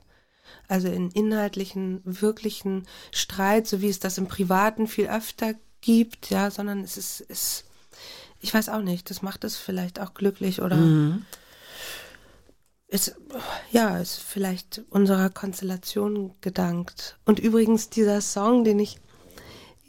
Also 0.67 0.87
in 0.87 1.11
inhaltlichen, 1.11 2.01
wirklichen 2.05 2.87
Streit, 3.11 3.67
so 3.67 3.81
wie 3.81 3.89
es 3.89 3.99
das 3.99 4.17
im 4.17 4.27
Privaten 4.27 4.87
viel 4.87 5.07
öfter 5.07 5.53
gibt, 5.81 6.31
ja, 6.31 6.49
sondern 6.49 6.81
es 6.81 6.97
ist, 6.97 7.23
es 7.29 7.64
ich 8.45 8.53
weiß 8.53 8.69
auch 8.69 8.81
nicht, 8.81 9.09
das 9.09 9.23
macht 9.23 9.43
es 9.43 9.57
vielleicht 9.57 9.99
auch 9.99 10.13
glücklich 10.13 10.61
oder 10.61 10.75
Mhm. 10.75 11.25
ist, 12.87 13.15
ja, 13.71 13.97
ist 13.97 14.19
vielleicht 14.19 14.83
unserer 14.91 15.31
Konstellation 15.31 16.33
gedankt. 16.41 17.17
Und 17.25 17.39
übrigens 17.39 17.89
dieser 17.89 18.21
Song, 18.21 18.63
den 18.63 18.77
ich 18.77 18.99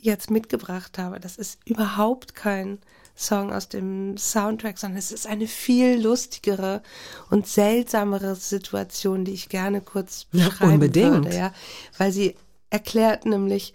jetzt 0.00 0.30
mitgebracht 0.30 0.96
habe, 0.96 1.20
das 1.20 1.36
ist 1.36 1.58
überhaupt 1.66 2.34
kein 2.34 2.78
Song 3.14 3.52
aus 3.52 3.68
dem 3.68 4.16
Soundtrack, 4.16 4.78
sondern 4.78 4.98
es 4.98 5.12
ist 5.12 5.26
eine 5.26 5.46
viel 5.46 6.00
lustigere 6.02 6.82
und 7.28 7.46
seltsamere 7.46 8.34
Situation, 8.36 9.26
die 9.26 9.32
ich 9.34 9.50
gerne 9.50 9.82
kurz 9.82 10.26
Ja, 10.32 10.46
beschreiben 10.48 10.72
unbedingt. 10.72 11.24
würde, 11.26 11.36
ja, 11.36 11.52
weil 11.98 12.12
sie 12.12 12.34
erklärt 12.70 13.26
nämlich 13.26 13.74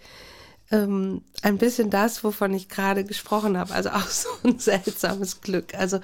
ähm, 0.72 1.22
ein 1.42 1.58
bisschen 1.58 1.90
das, 1.90 2.24
wovon 2.24 2.52
ich 2.54 2.68
gerade 2.68 3.04
gesprochen 3.04 3.56
habe, 3.56 3.72
also 3.74 3.90
auch 3.90 4.06
so 4.08 4.28
ein 4.42 4.58
seltsames 4.58 5.40
Glück. 5.40 5.74
Also 5.74 6.00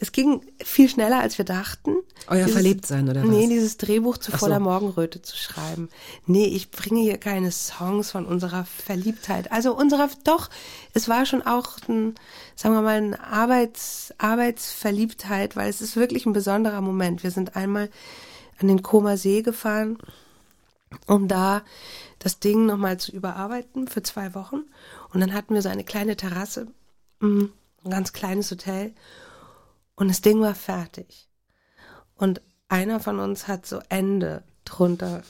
es 0.00 0.12
ging 0.12 0.42
viel 0.62 0.88
schneller, 0.88 1.20
als 1.20 1.38
wir 1.38 1.44
dachten. 1.44 1.96
Euer 2.26 2.48
Verliebtsein, 2.48 3.08
oder 3.08 3.24
Nee, 3.24 3.44
was? 3.44 3.48
dieses 3.48 3.76
Drehbuch 3.76 4.18
zu 4.18 4.32
Ach 4.32 4.38
so. 4.38 4.46
voller 4.46 4.60
Morgenröte 4.60 5.22
zu 5.22 5.36
schreiben. 5.36 5.88
Nee, 6.26 6.46
ich 6.46 6.70
bringe 6.70 7.00
hier 7.00 7.16
keine 7.16 7.50
Songs 7.52 8.10
von 8.10 8.26
unserer 8.26 8.64
Verliebtheit. 8.64 9.52
Also 9.52 9.74
unserer, 9.74 10.08
doch, 10.24 10.50
es 10.94 11.08
war 11.08 11.26
schon 11.26 11.42
auch 11.42 11.78
ein, 11.88 12.14
sagen 12.56 12.74
wir 12.74 12.82
mal, 12.82 12.96
eine 12.96 13.22
Arbeits, 13.24 14.12
Arbeitsverliebtheit, 14.18 15.56
weil 15.56 15.70
es 15.70 15.80
ist 15.80 15.96
wirklich 15.96 16.26
ein 16.26 16.32
besonderer 16.32 16.80
Moment. 16.80 17.22
Wir 17.22 17.30
sind 17.30 17.56
einmal 17.56 17.88
an 18.60 18.68
den 18.68 18.82
Koma 18.82 19.16
See 19.16 19.42
gefahren, 19.42 19.98
um 21.06 21.28
da 21.28 21.62
das 22.24 22.40
Ding 22.40 22.64
nochmal 22.64 22.98
zu 22.98 23.12
überarbeiten 23.12 23.86
für 23.86 24.02
zwei 24.02 24.34
Wochen. 24.34 24.64
Und 25.12 25.20
dann 25.20 25.34
hatten 25.34 25.52
wir 25.52 25.60
so 25.60 25.68
eine 25.68 25.84
kleine 25.84 26.16
Terrasse, 26.16 26.68
mm, 27.20 27.44
ein 27.84 27.90
ganz 27.90 28.14
kleines 28.14 28.50
Hotel. 28.50 28.94
Und 29.94 30.08
das 30.08 30.22
Ding 30.22 30.40
war 30.40 30.54
fertig. 30.54 31.28
Und 32.16 32.40
einer 32.70 32.98
von 32.98 33.20
uns 33.20 33.46
hat 33.46 33.66
so 33.66 33.80
Ende 33.90 34.42
drunter 34.64 35.22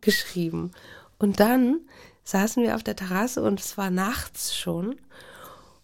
geschrieben. 0.00 0.70
Und 1.18 1.38
dann 1.38 1.80
saßen 2.24 2.62
wir 2.62 2.76
auf 2.76 2.82
der 2.82 2.96
Terrasse 2.96 3.42
und 3.42 3.60
es 3.60 3.76
war 3.76 3.90
nachts 3.90 4.56
schon 4.56 4.96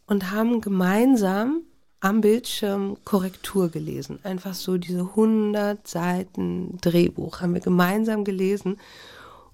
und 0.07 0.31
haben 0.31 0.63
gemeinsam 0.63 1.61
am 2.01 2.23
Bildschirm 2.23 2.97
Korrektur 3.05 3.69
gelesen. 3.69 4.19
Einfach 4.23 4.55
so 4.55 4.79
diese 4.79 5.01
100 5.01 5.87
Seiten 5.87 6.79
Drehbuch 6.81 7.43
haben 7.43 7.53
wir 7.53 7.61
gemeinsam 7.61 8.25
gelesen. 8.25 8.79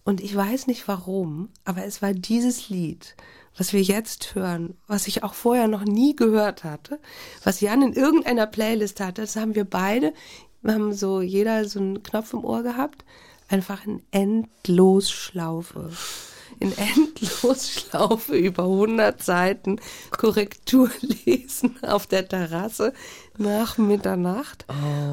Und 0.04 0.20
ich 0.20 0.36
weiß 0.36 0.66
nicht 0.66 0.86
warum, 0.86 1.48
aber 1.64 1.84
es 1.84 2.02
war 2.02 2.12
dieses 2.12 2.68
Lied, 2.68 3.16
was 3.56 3.72
wir 3.72 3.80
jetzt 3.80 4.34
hören, 4.34 4.74
was 4.86 5.06
ich 5.06 5.22
auch 5.22 5.32
vorher 5.32 5.66
noch 5.66 5.84
nie 5.84 6.14
gehört 6.14 6.62
hatte, 6.62 7.00
was 7.42 7.62
Jan 7.62 7.80
in 7.82 7.94
irgendeiner 7.94 8.46
Playlist 8.46 9.00
hatte. 9.00 9.22
Das 9.22 9.36
haben 9.36 9.54
wir 9.54 9.64
beide. 9.64 10.12
Wir 10.60 10.74
haben 10.74 10.92
so 10.92 11.22
jeder 11.22 11.66
so 11.66 11.78
einen 11.78 12.02
Knopf 12.02 12.34
im 12.34 12.44
Ohr 12.44 12.62
gehabt. 12.62 13.04
Einfach 13.48 13.86
in 13.86 14.02
Endlosschlaufe. 14.10 15.90
In 16.60 16.72
Endlosschlaufe 16.76 18.36
über 18.36 18.64
100 18.64 19.22
Seiten 19.22 19.80
Korrektur 20.10 20.90
lesen 21.00 21.76
auf 21.82 22.06
der 22.06 22.28
Terrasse 22.28 22.92
nach 23.38 23.78
Mitternacht 23.78 24.66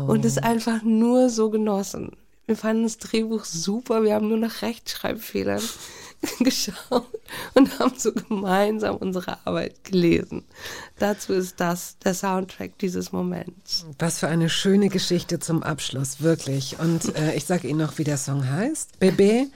und 0.07 0.23
es 0.25 0.37
einfach 0.37 0.83
nur 0.83 1.29
so 1.29 1.49
genossen. 1.49 2.11
Wir 2.51 2.57
fanden 2.57 2.83
das 2.83 2.97
Drehbuch 2.97 3.45
super, 3.45 4.03
wir 4.03 4.13
haben 4.13 4.27
nur 4.27 4.37
nach 4.37 4.61
Rechtschreibfehlern 4.61 5.61
geschaut 6.41 7.07
und 7.53 7.79
haben 7.79 7.93
so 7.97 8.11
gemeinsam 8.11 8.97
unsere 8.97 9.37
Arbeit 9.47 9.85
gelesen. 9.85 10.43
Dazu 10.99 11.31
ist 11.31 11.61
das 11.61 11.97
der 11.99 12.13
Soundtrack 12.13 12.77
dieses 12.79 13.13
Moments. 13.13 13.85
Was 13.99 14.19
für 14.19 14.27
eine 14.27 14.49
schöne 14.49 14.89
Geschichte 14.89 15.39
zum 15.39 15.63
Abschluss, 15.63 16.19
wirklich. 16.19 16.77
Und 16.77 17.15
äh, 17.15 17.35
ich 17.35 17.45
sage 17.45 17.69
Ihnen 17.69 17.79
noch, 17.79 17.97
wie 17.99 18.03
der 18.03 18.17
Song 18.17 18.45
heißt. 18.45 18.99
Bebe 18.99 19.47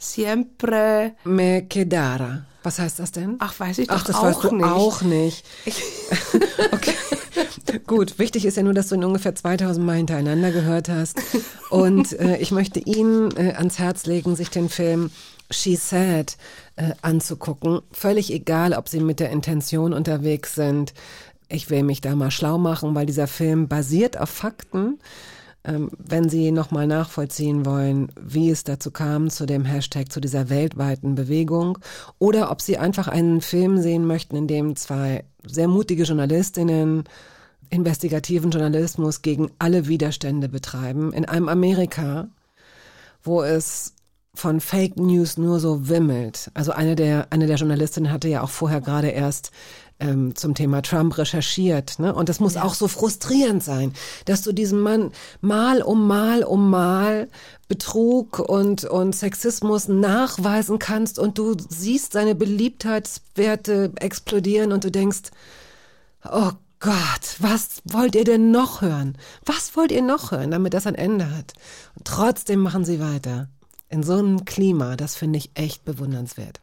Siempre. 0.00 1.12
me 1.24 1.66
quedara. 1.68 2.46
Was 2.62 2.78
heißt 2.78 2.98
das 2.98 3.12
denn? 3.12 3.36
Ach, 3.38 3.58
weiß 3.58 3.78
ich 3.78 3.90
Ach, 3.90 4.04
das 4.04 4.16
auch 4.16 4.24
weißt 4.24 4.44
du 4.44 4.56
nicht. 4.56 4.66
auch 4.66 5.02
nicht. 5.02 5.44
okay. 6.72 6.94
Gut, 7.86 8.18
wichtig 8.18 8.44
ist 8.44 8.56
ja 8.56 8.62
nur, 8.62 8.74
dass 8.74 8.88
du 8.88 8.96
ihn 8.96 9.04
ungefähr 9.04 9.34
2000 9.34 9.84
Mal 9.84 9.96
hintereinander 9.96 10.50
gehört 10.50 10.88
hast. 10.88 11.18
Und 11.70 12.18
äh, 12.18 12.36
ich 12.38 12.50
möchte 12.50 12.80
Ihnen 12.80 13.30
äh, 13.36 13.54
ans 13.56 13.78
Herz 13.78 14.06
legen, 14.06 14.36
sich 14.36 14.50
den 14.50 14.68
Film 14.68 15.10
She 15.50 15.76
Said 15.76 16.36
äh, 16.76 16.92
anzugucken. 17.02 17.80
Völlig 17.92 18.32
egal, 18.32 18.72
ob 18.74 18.88
Sie 18.88 19.00
mit 19.00 19.20
der 19.20 19.30
Intention 19.30 19.92
unterwegs 19.92 20.54
sind. 20.54 20.92
Ich 21.48 21.70
will 21.70 21.82
mich 21.82 22.00
da 22.00 22.14
mal 22.14 22.30
schlau 22.30 22.58
machen, 22.58 22.94
weil 22.94 23.06
dieser 23.06 23.26
Film 23.26 23.68
basiert 23.68 24.18
auf 24.18 24.30
Fakten. 24.30 24.98
Ähm, 25.64 25.90
wenn 25.98 26.28
Sie 26.28 26.52
nochmal 26.52 26.86
nachvollziehen 26.86 27.66
wollen, 27.66 28.10
wie 28.20 28.50
es 28.50 28.64
dazu 28.64 28.90
kam, 28.90 29.30
zu 29.30 29.46
dem 29.46 29.64
Hashtag, 29.64 30.10
zu 30.10 30.20
dieser 30.20 30.48
weltweiten 30.48 31.14
Bewegung, 31.14 31.78
oder 32.18 32.50
ob 32.50 32.60
Sie 32.60 32.78
einfach 32.78 33.08
einen 33.08 33.40
Film 33.40 33.78
sehen 33.78 34.06
möchten, 34.06 34.36
in 34.36 34.46
dem 34.46 34.76
zwei 34.76 35.24
sehr 35.44 35.68
mutige 35.68 36.04
Journalistinnen 36.04 37.04
investigativen 37.70 38.50
Journalismus 38.50 39.22
gegen 39.22 39.50
alle 39.58 39.86
Widerstände 39.86 40.48
betreiben, 40.48 41.12
in 41.12 41.24
einem 41.24 41.48
Amerika, 41.48 42.28
wo 43.22 43.42
es 43.42 43.94
von 44.34 44.60
Fake 44.60 44.96
News 44.96 45.38
nur 45.38 45.60
so 45.60 45.88
wimmelt. 45.88 46.50
Also 46.54 46.72
eine 46.72 46.96
der, 46.96 47.28
eine 47.30 47.46
der 47.46 47.56
Journalistinnen 47.56 48.12
hatte 48.12 48.28
ja 48.28 48.42
auch 48.42 48.50
vorher 48.50 48.80
gerade 48.80 49.08
erst 49.08 49.50
ähm, 50.00 50.34
zum 50.34 50.54
Thema 50.54 50.82
Trump 50.82 51.16
recherchiert. 51.18 51.98
Ne? 51.98 52.14
Und 52.14 52.28
das 52.28 52.40
muss 52.40 52.56
auch 52.56 52.74
so 52.74 52.88
frustrierend 52.88 53.62
sein, 53.62 53.92
dass 54.24 54.42
du 54.42 54.52
diesem 54.52 54.80
Mann 54.80 55.12
mal 55.40 55.82
um 55.82 56.06
mal 56.06 56.42
um 56.42 56.70
mal 56.70 57.28
Betrug 57.68 58.40
und, 58.40 58.84
und 58.84 59.14
Sexismus 59.14 59.86
nachweisen 59.86 60.78
kannst 60.78 61.18
und 61.18 61.38
du 61.38 61.54
siehst 61.68 62.12
seine 62.12 62.34
Beliebtheitswerte 62.34 63.92
explodieren 63.96 64.72
und 64.72 64.82
du 64.82 64.90
denkst, 64.90 65.30
oh 66.28 66.50
Gott, 66.80 67.36
was 67.38 67.82
wollt 67.84 68.16
ihr 68.16 68.24
denn 68.24 68.50
noch 68.50 68.80
hören? 68.80 69.18
Was 69.44 69.76
wollt 69.76 69.92
ihr 69.92 70.02
noch 70.02 70.32
hören, 70.32 70.50
damit 70.50 70.72
das 70.72 70.86
ein 70.86 70.94
Ende 70.94 71.30
hat? 71.30 71.52
Und 71.94 72.06
trotzdem 72.06 72.60
machen 72.60 72.84
sie 72.84 73.00
weiter. 73.00 73.48
In 73.90 74.02
so 74.02 74.14
einem 74.14 74.44
Klima, 74.44 74.96
das 74.96 75.14
finde 75.14 75.38
ich 75.38 75.50
echt 75.54 75.84
bewundernswert. 75.84 76.60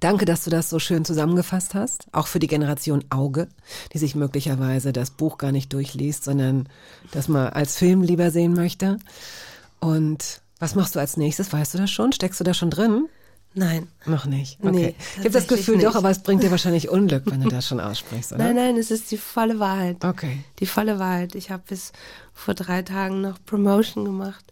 Danke, 0.00 0.24
dass 0.24 0.44
du 0.44 0.50
das 0.50 0.70
so 0.70 0.78
schön 0.78 1.04
zusammengefasst 1.04 1.74
hast, 1.74 2.06
auch 2.12 2.26
für 2.26 2.38
die 2.38 2.46
Generation 2.46 3.04
Auge, 3.10 3.48
die 3.92 3.98
sich 3.98 4.14
möglicherweise 4.14 4.92
das 4.92 5.10
Buch 5.10 5.38
gar 5.38 5.52
nicht 5.52 5.72
durchliest, 5.72 6.24
sondern 6.24 6.68
das 7.12 7.28
mal 7.28 7.50
als 7.50 7.76
Film 7.76 8.02
lieber 8.02 8.30
sehen 8.30 8.54
möchte. 8.54 8.98
Und 9.80 10.40
was 10.58 10.74
machst 10.74 10.94
du 10.94 11.00
als 11.00 11.16
nächstes? 11.16 11.52
Weißt 11.52 11.74
du 11.74 11.78
das 11.78 11.90
schon? 11.90 12.12
Steckst 12.12 12.40
du 12.40 12.44
da 12.44 12.54
schon 12.54 12.70
drin? 12.70 13.08
Nein. 13.58 13.88
Noch 14.04 14.26
nicht. 14.26 14.58
Okay. 14.60 14.70
Nee, 14.70 14.94
ich 15.14 15.20
habe 15.20 15.30
das 15.30 15.46
Gefühl 15.46 15.78
doch, 15.78 15.88
nicht. 15.88 15.96
aber 15.96 16.10
es 16.10 16.18
bringt 16.18 16.42
dir 16.42 16.50
wahrscheinlich 16.50 16.90
Unglück, 16.90 17.22
wenn 17.26 17.40
du 17.40 17.48
das 17.48 17.66
schon 17.66 17.80
aussprichst, 17.80 18.32
oder? 18.32 18.44
Nein, 18.44 18.56
nein, 18.56 18.76
es 18.76 18.90
ist 18.90 19.10
die 19.10 19.16
volle 19.16 19.58
Wahrheit. 19.58 20.04
Okay. 20.04 20.44
Die 20.58 20.66
volle 20.66 20.98
Wahrheit. 20.98 21.34
Ich 21.34 21.50
habe 21.50 21.62
bis 21.66 21.92
vor 22.34 22.52
drei 22.52 22.82
Tagen 22.82 23.22
noch 23.22 23.38
Promotion 23.46 24.04
gemacht. 24.04 24.44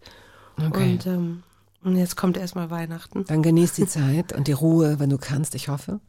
Okay. 0.57 0.93
Und, 0.93 1.07
ähm, 1.07 1.43
und 1.85 1.97
jetzt 1.97 2.17
kommt 2.17 2.37
erstmal 2.37 2.71
Weihnachten. 2.71 3.25
Dann 3.27 3.43
genieß 3.43 3.75
die 3.75 3.87
Zeit 3.87 4.33
und 4.33 4.49
die 4.49 4.53
Ruhe, 4.53 4.99
wenn 4.99 5.11
du 5.11 5.19
kannst, 5.19 5.55
ich 5.55 5.69
hoffe. 5.69 6.01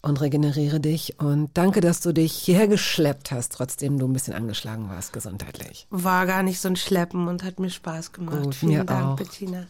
Und 0.00 0.20
regeneriere 0.20 0.80
dich. 0.80 1.18
Und 1.18 1.50
danke, 1.54 1.80
dass 1.80 2.00
du 2.00 2.12
dich 2.12 2.32
hierher 2.32 2.68
geschleppt 2.68 3.30
hast, 3.30 3.52
trotzdem 3.52 3.98
du 3.98 4.06
ein 4.06 4.12
bisschen 4.12 4.32
angeschlagen 4.32 4.88
warst, 4.88 5.12
gesundheitlich. 5.12 5.86
War 5.90 6.24
gar 6.26 6.42
nicht 6.42 6.60
so 6.60 6.68
ein 6.68 6.76
Schleppen 6.76 7.28
und 7.28 7.44
hat 7.44 7.60
mir 7.60 7.70
Spaß 7.70 8.12
gemacht. 8.12 8.42
Gut, 8.42 8.54
Vielen 8.54 8.86
Dank, 8.86 9.06
auch. 9.06 9.16
Bettina. 9.16 9.66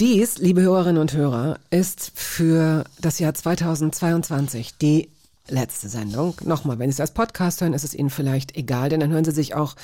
Dies, 0.00 0.38
liebe 0.38 0.62
Hörerinnen 0.62 1.00
und 1.00 1.12
Hörer, 1.12 1.58
ist 1.70 2.12
für 2.14 2.84
das 3.00 3.18
Jahr 3.18 3.34
2022 3.34 4.78
die 4.78 5.10
letzte 5.48 5.88
Sendung. 5.88 6.34
Nochmal, 6.44 6.78
wenn 6.78 6.90
Sie 6.90 6.96
es 6.96 7.00
als 7.00 7.12
Podcast 7.12 7.60
hören, 7.60 7.72
ist 7.72 7.84
es 7.84 7.94
Ihnen 7.94 8.10
vielleicht 8.10 8.56
egal, 8.56 8.88
denn 8.88 9.00
dann 9.00 9.10
hören 9.10 9.24
Sie 9.24 9.30
sich 9.32 9.54
auch 9.54 9.74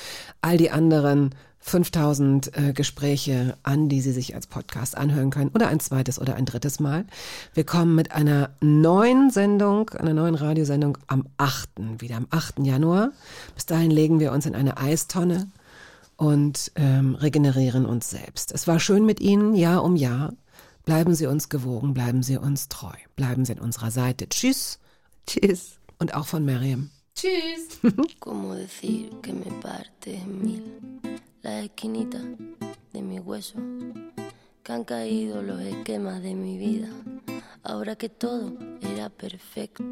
all 0.41 0.57
die 0.57 0.71
anderen 0.71 1.35
5000 1.63 2.57
äh, 2.57 2.73
Gespräche 2.73 3.57
an, 3.63 3.87
die 3.87 4.01
Sie 4.01 4.11
sich 4.11 4.35
als 4.35 4.47
Podcast 4.47 4.97
anhören 4.97 5.29
können 5.29 5.51
oder 5.53 5.69
ein 5.69 5.79
zweites 5.79 6.19
oder 6.19 6.35
ein 6.35 6.45
drittes 6.45 6.79
Mal. 6.79 7.05
Wir 7.53 7.65
kommen 7.65 7.95
mit 7.95 8.11
einer 8.11 8.49
neuen 8.59 9.29
Sendung, 9.29 9.89
einer 9.91 10.13
neuen 10.13 10.35
Radiosendung 10.35 10.97
am 11.07 11.25
8., 11.37 11.69
wieder 11.99 12.17
am 12.17 12.27
8. 12.29 12.59
Januar. 12.59 13.11
Bis 13.55 13.65
dahin 13.65 13.91
legen 13.91 14.19
wir 14.19 14.33
uns 14.33 14.45
in 14.45 14.55
eine 14.55 14.77
Eistonne 14.77 15.49
und 16.17 16.71
ähm, 16.75 17.15
regenerieren 17.15 17.85
uns 17.85 18.09
selbst. 18.09 18.51
Es 18.51 18.67
war 18.67 18.79
schön 18.79 19.05
mit 19.05 19.21
Ihnen, 19.21 19.55
Jahr 19.55 19.83
um 19.83 19.95
Jahr. 19.95 20.33
Bleiben 20.85 21.15
Sie 21.15 21.27
uns 21.27 21.47
gewogen, 21.47 21.93
bleiben 21.93 22.23
Sie 22.23 22.37
uns 22.37 22.67
treu, 22.67 22.95
bleiben 23.15 23.45
Sie 23.45 23.53
an 23.53 23.59
unserer 23.59 23.89
Seite. 23.89 24.27
Tschüss 24.27 24.79
Tschüss. 25.25 25.77
und 25.97 26.13
auch 26.13 26.27
von 26.27 26.43
Miriam. 26.43 26.89
Tschüss. 27.15 27.79
¿Cómo 28.19 28.53
decir 28.53 29.09
que 29.21 29.31
me 29.31 29.49
parte 29.61 30.15
en 30.15 30.41
mil 30.41 31.22
la 31.43 31.59
esquinita 31.59 32.19
de 32.93 33.01
mi 33.01 33.19
hueso? 33.19 33.59
Que 34.63 34.71
han 34.71 34.85
caído 34.85 35.43
los 35.43 35.61
esquemas 35.61 36.23
de 36.23 36.33
mi 36.33 36.57
vida, 36.57 36.89
ahora 37.61 37.95
que 37.95 38.09
todo 38.09 38.53
era 38.81 39.09
perfecto. 39.09 39.83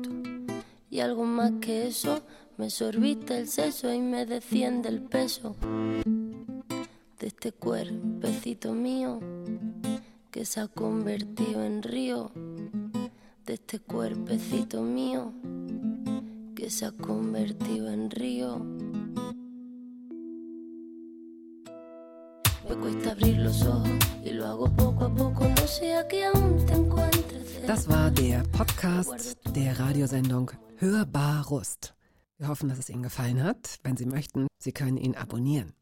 Y 0.89 1.01
algo 1.01 1.25
más 1.25 1.51
que 1.61 1.87
eso, 1.87 2.21
me 2.57 2.69
sorbiste 2.69 3.37
el 3.37 3.47
seso 3.47 3.93
y 3.93 3.99
me 3.99 4.25
desciende 4.25 4.89
el 4.89 5.01
peso 5.01 5.55
de 7.19 7.27
este 7.27 7.51
cuerpecito 7.51 8.73
mío 8.73 9.19
que 10.31 10.45
se 10.45 10.61
ha 10.61 10.67
convertido 10.67 11.63
en 11.65 11.83
río, 11.83 12.31
de 13.45 13.53
este 13.53 13.79
cuerpecito 13.79 14.81
mío 14.81 15.33
que 16.55 16.69
se 16.69 16.85
ha 16.85 16.91
convertido 16.91 17.89
en 17.89 18.09
río. 18.09 18.65
Das 27.67 27.89
war 27.89 28.11
der 28.11 28.43
Podcast 28.51 29.37
der 29.55 29.79
Radiosendung 29.79 30.51
Hörbar 30.77 31.47
Rust. 31.47 31.93
Wir 32.37 32.47
hoffen, 32.47 32.69
dass 32.69 32.79
es 32.79 32.89
Ihnen 32.89 33.03
gefallen 33.03 33.43
hat. 33.43 33.79
Wenn 33.83 33.97
Sie 33.97 34.05
möchten, 34.05 34.47
Sie 34.57 34.71
können 34.71 34.97
ihn 34.97 35.15
abonnieren. 35.15 35.73